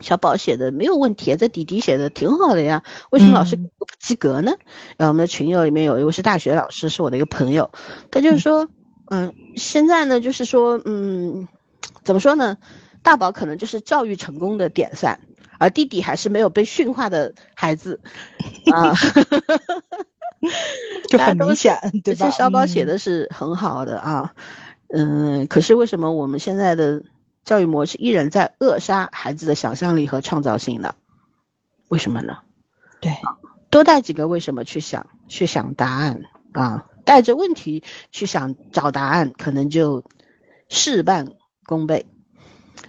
[0.00, 4.52] 小宝写的没有问题，这弟弟写的挺好的呀，为什么老师嗯不及格呢？
[4.96, 7.70] 然后我们的群友里面有一位是大学老师，是我的一个朋友，
[8.10, 8.68] 他就是说，
[9.10, 11.48] 嗯，现在呢，就是说，嗯，
[12.04, 12.58] 怎么说呢？
[13.02, 15.20] 大宝可能就是教育成功的典范，
[15.58, 18.00] 而弟弟还是没有被驯化的孩子，
[18.72, 18.92] 啊，
[21.08, 22.30] 就很明显，对吧？
[22.30, 24.34] 小宝写嗯的是很好的啊，
[24.88, 27.00] 嗯，可是为什么我们现在的
[27.46, 30.94] 教育模式依然在扼杀孩子的想象力和创造性呢？
[31.88, 32.38] 为什么呢？
[33.00, 33.12] 对，
[33.70, 40.04] 多带几个为什么去想，去想答案啊，带着问题去想找答案，可能就
[40.68, 41.28] 事半
[41.64, 42.04] 功倍。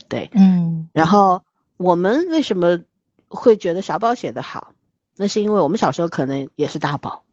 [0.10, 1.44] 对，嗯然后
[1.78, 2.80] 我们为什么
[3.28, 4.74] 会觉得小宝写的好？
[5.16, 7.24] 那是因为我们小时候可能也是大宝，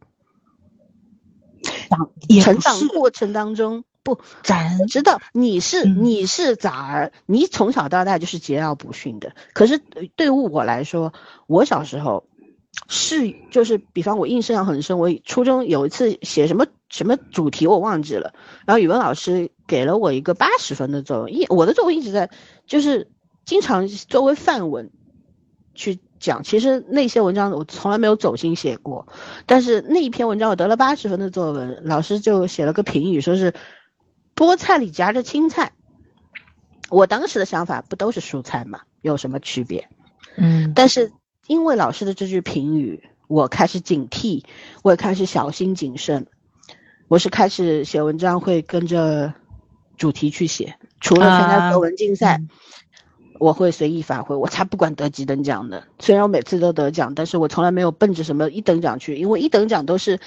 [2.27, 9.35] 也不是成长过程当中不咱知道你是嗯你是崽儿，你从小到大就是桀骜不驯的。
[9.53, 11.11] 可是对对于我来说，
[11.47, 12.27] 我小时候
[12.87, 18.35] 是就是，比方我印象很深，我初中有一次写什么什么主题我忘记了，
[18.67, 22.29] 然后语文老师给了我一个八十分的作文，一我的作文一直在
[22.67, 23.09] 就是
[23.43, 24.91] 经常作为范文
[25.73, 29.07] 去讲，其实那些文章我从来没有走心写过，
[29.47, 33.53] 但是那一篇文章我得了八十分的作文，老师就写了个评语，说是
[34.35, 35.71] 菠菜里夹着青菜。
[36.89, 38.81] 我当时的想法不都是蔬菜吗？
[39.01, 39.89] 有什么区别？
[40.37, 41.11] 嗯但是
[41.47, 44.43] 因为老师的这句评语，我开始警惕，
[44.83, 46.27] 我也开始小心谨慎。
[47.07, 49.33] 我是开始写文章会跟着
[49.95, 52.49] 主题去写，除了参加啊作文竞赛，嗯
[53.37, 55.83] 我会随意发挥，我才不管得几等奖的。
[55.99, 60.19] 虽然我每次都得奖，但是我从来没有奔着什么一等奖去，因为一等奖都是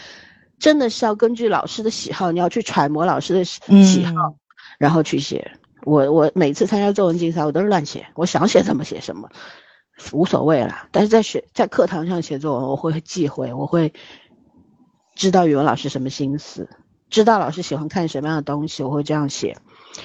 [0.58, 4.34] 真的是要根据老师的喜好，你要去揣摩老师的喜喜好，嗯
[4.78, 5.52] 然后去写。
[5.84, 9.28] 我我每次参加作文竞赛，我都是乱写，我想写什么写什么，
[10.12, 10.88] 无所谓啦。
[10.92, 13.92] 但是在学在课堂上写作文，我会忌讳，我会
[15.14, 16.68] 知道语文老师什么心思，
[17.08, 19.56] 知道老师喜欢看什么样的东西，我会这样写。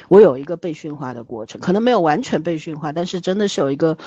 [0.08, 3.98] 我有一个被驯化的过程，可能没有完全被驯化，但是真的是有一个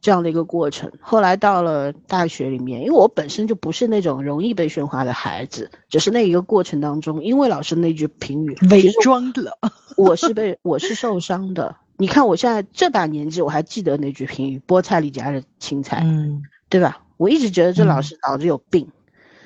[0.00, 0.90] 这样的一个过程。
[1.00, 9.58] 后来到了大学里面，因为我本身就不是那种容易被驯化的孩子，只是那一个过程当中，因为老师那句评语，伪装了，
[9.96, 11.76] 我是被我是受伤的。
[11.96, 17.02] 你看我现在这把年纪，我还记得那句评语：菠菜里夹着青菜，嗯对吧？
[17.16, 18.88] 我一直觉得这老嗯师脑子有病，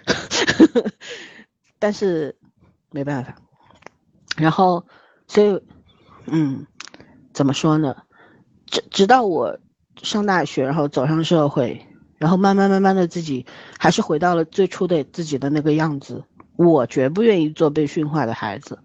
[1.79, 2.37] 但是
[2.91, 3.37] 没办法。
[4.37, 4.85] 然后，
[5.27, 5.63] 所以，
[6.27, 6.67] 嗯，
[7.33, 7.97] 怎么说呢？
[8.67, 9.59] 直直到我
[10.01, 11.87] 上大学，然后走上社会，
[12.19, 13.47] 然后慢慢慢慢的自己
[13.79, 16.25] 还是回到了最初的自己的那个样子。
[16.57, 18.79] 我绝不愿意做被驯化的孩子，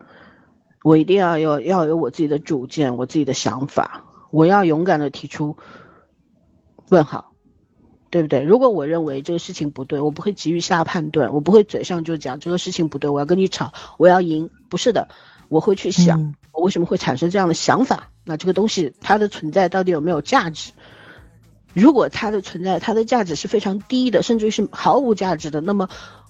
[0.84, 5.58] 我一定要有要有我自己的主见，我自己的想法，我要勇敢的提出
[6.90, 7.34] 问号。
[8.10, 8.42] 对不对？
[8.42, 14.50] 如果我认为这个事情不对，我不会急于下判断，我不会嘴上就讲这个事情不对，我要跟你吵，我要赢。
[14.70, 15.10] 不是的，
[15.50, 18.10] 我会去想，嗯我为什么会产生这样的想法？
[18.24, 20.72] 那这个东西它的存在到底有没有价值？
[21.80, 25.88] 如果它的存在，它的价值是非常低的，甚至于是毫无价值的，那么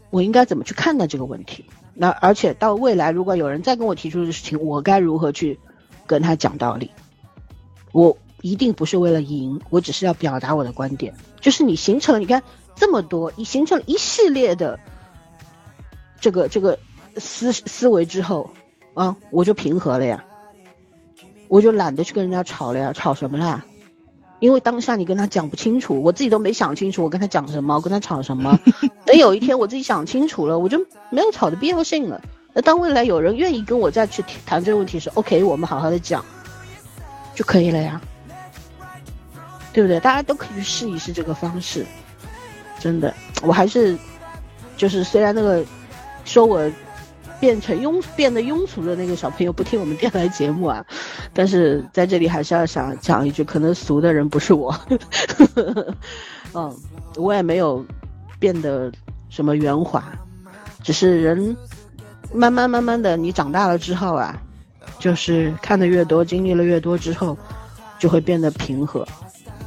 [0.10, 1.64] 我应该怎么去看待这个问题？
[1.94, 5.58] 那而且到未来，如果有人再跟我提出这个事情，我该如何去
[6.06, 6.92] 跟他讲道理？
[7.94, 11.14] 我一定不是为了赢，我只是要表达我的观点。
[11.40, 12.44] 就是你形成，你看
[12.76, 14.78] 这么多，你形成了一系列的
[16.20, 16.78] 这个这个
[17.16, 18.50] 思思维之后，
[18.96, 20.26] 啊，我就平和了呀，
[21.48, 23.64] 我就懒得去跟人家吵了呀，吵什么啦？
[24.40, 28.60] 因为当下你跟他讲不清楚，我自己都没想清楚，我跟他讲什么，我跟他吵什么。
[29.06, 30.78] 等有一天我自己想清楚了，我就
[31.10, 32.22] 没有吵的必要性了。
[32.54, 36.24] 那当未来有人愿意跟我再去谈这个问题时，OK，我们好好的讲
[37.36, 38.02] 就可以了呀，
[39.74, 40.00] 对不对？
[40.00, 41.86] 大家都可以去试一试这个方式。
[42.80, 43.98] 真的，我还是
[44.76, 45.64] 就是虽然那个
[46.26, 46.70] 说我
[47.40, 50.86] 变成庸变得庸俗的那个小朋友不听我们电台节目啊，
[51.34, 54.74] 但是在这里还是要想讲一句，可能俗的人不是我，
[56.54, 56.76] 嗯，
[57.16, 57.86] 我也没有
[58.40, 58.92] 变得
[59.30, 60.04] 什么圆滑，
[60.84, 61.56] 只是人
[62.34, 64.42] 慢慢慢慢的，你长大了之后啊，
[65.00, 67.38] 就是看的越多，经历了越多之后，
[68.00, 69.08] 就会变得平和，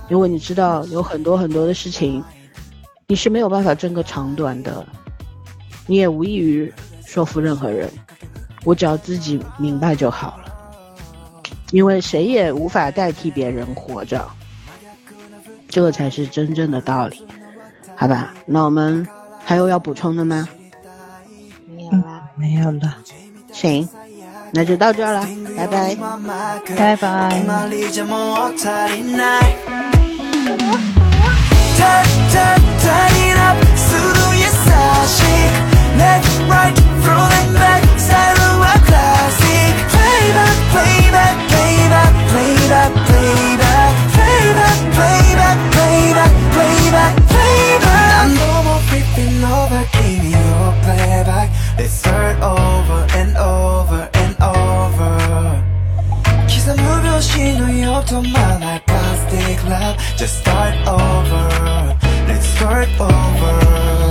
[0.08, 2.22] 因为你知道有很多很多的事情。
[3.06, 4.86] 你是没有办法争个长短的，
[5.88, 6.72] 你也无异于
[7.10, 7.90] 说服任何人。
[8.62, 10.44] 我只要自己明白就好了，
[11.72, 14.24] 因为谁也无法代替别人活着，
[15.68, 17.26] 这个才是真正的道理，
[17.96, 18.32] 好吧？
[18.46, 19.04] 那我们
[19.44, 20.46] 还有要补充的吗？
[21.66, 22.96] 没有了，没有了，
[23.50, 23.88] 行，
[24.52, 25.26] 那就到这儿了，
[25.56, 25.96] 拜拜，
[26.76, 27.42] 拜拜。
[58.10, 61.96] to my like plastic love Just start over.
[62.26, 64.09] Let's start over.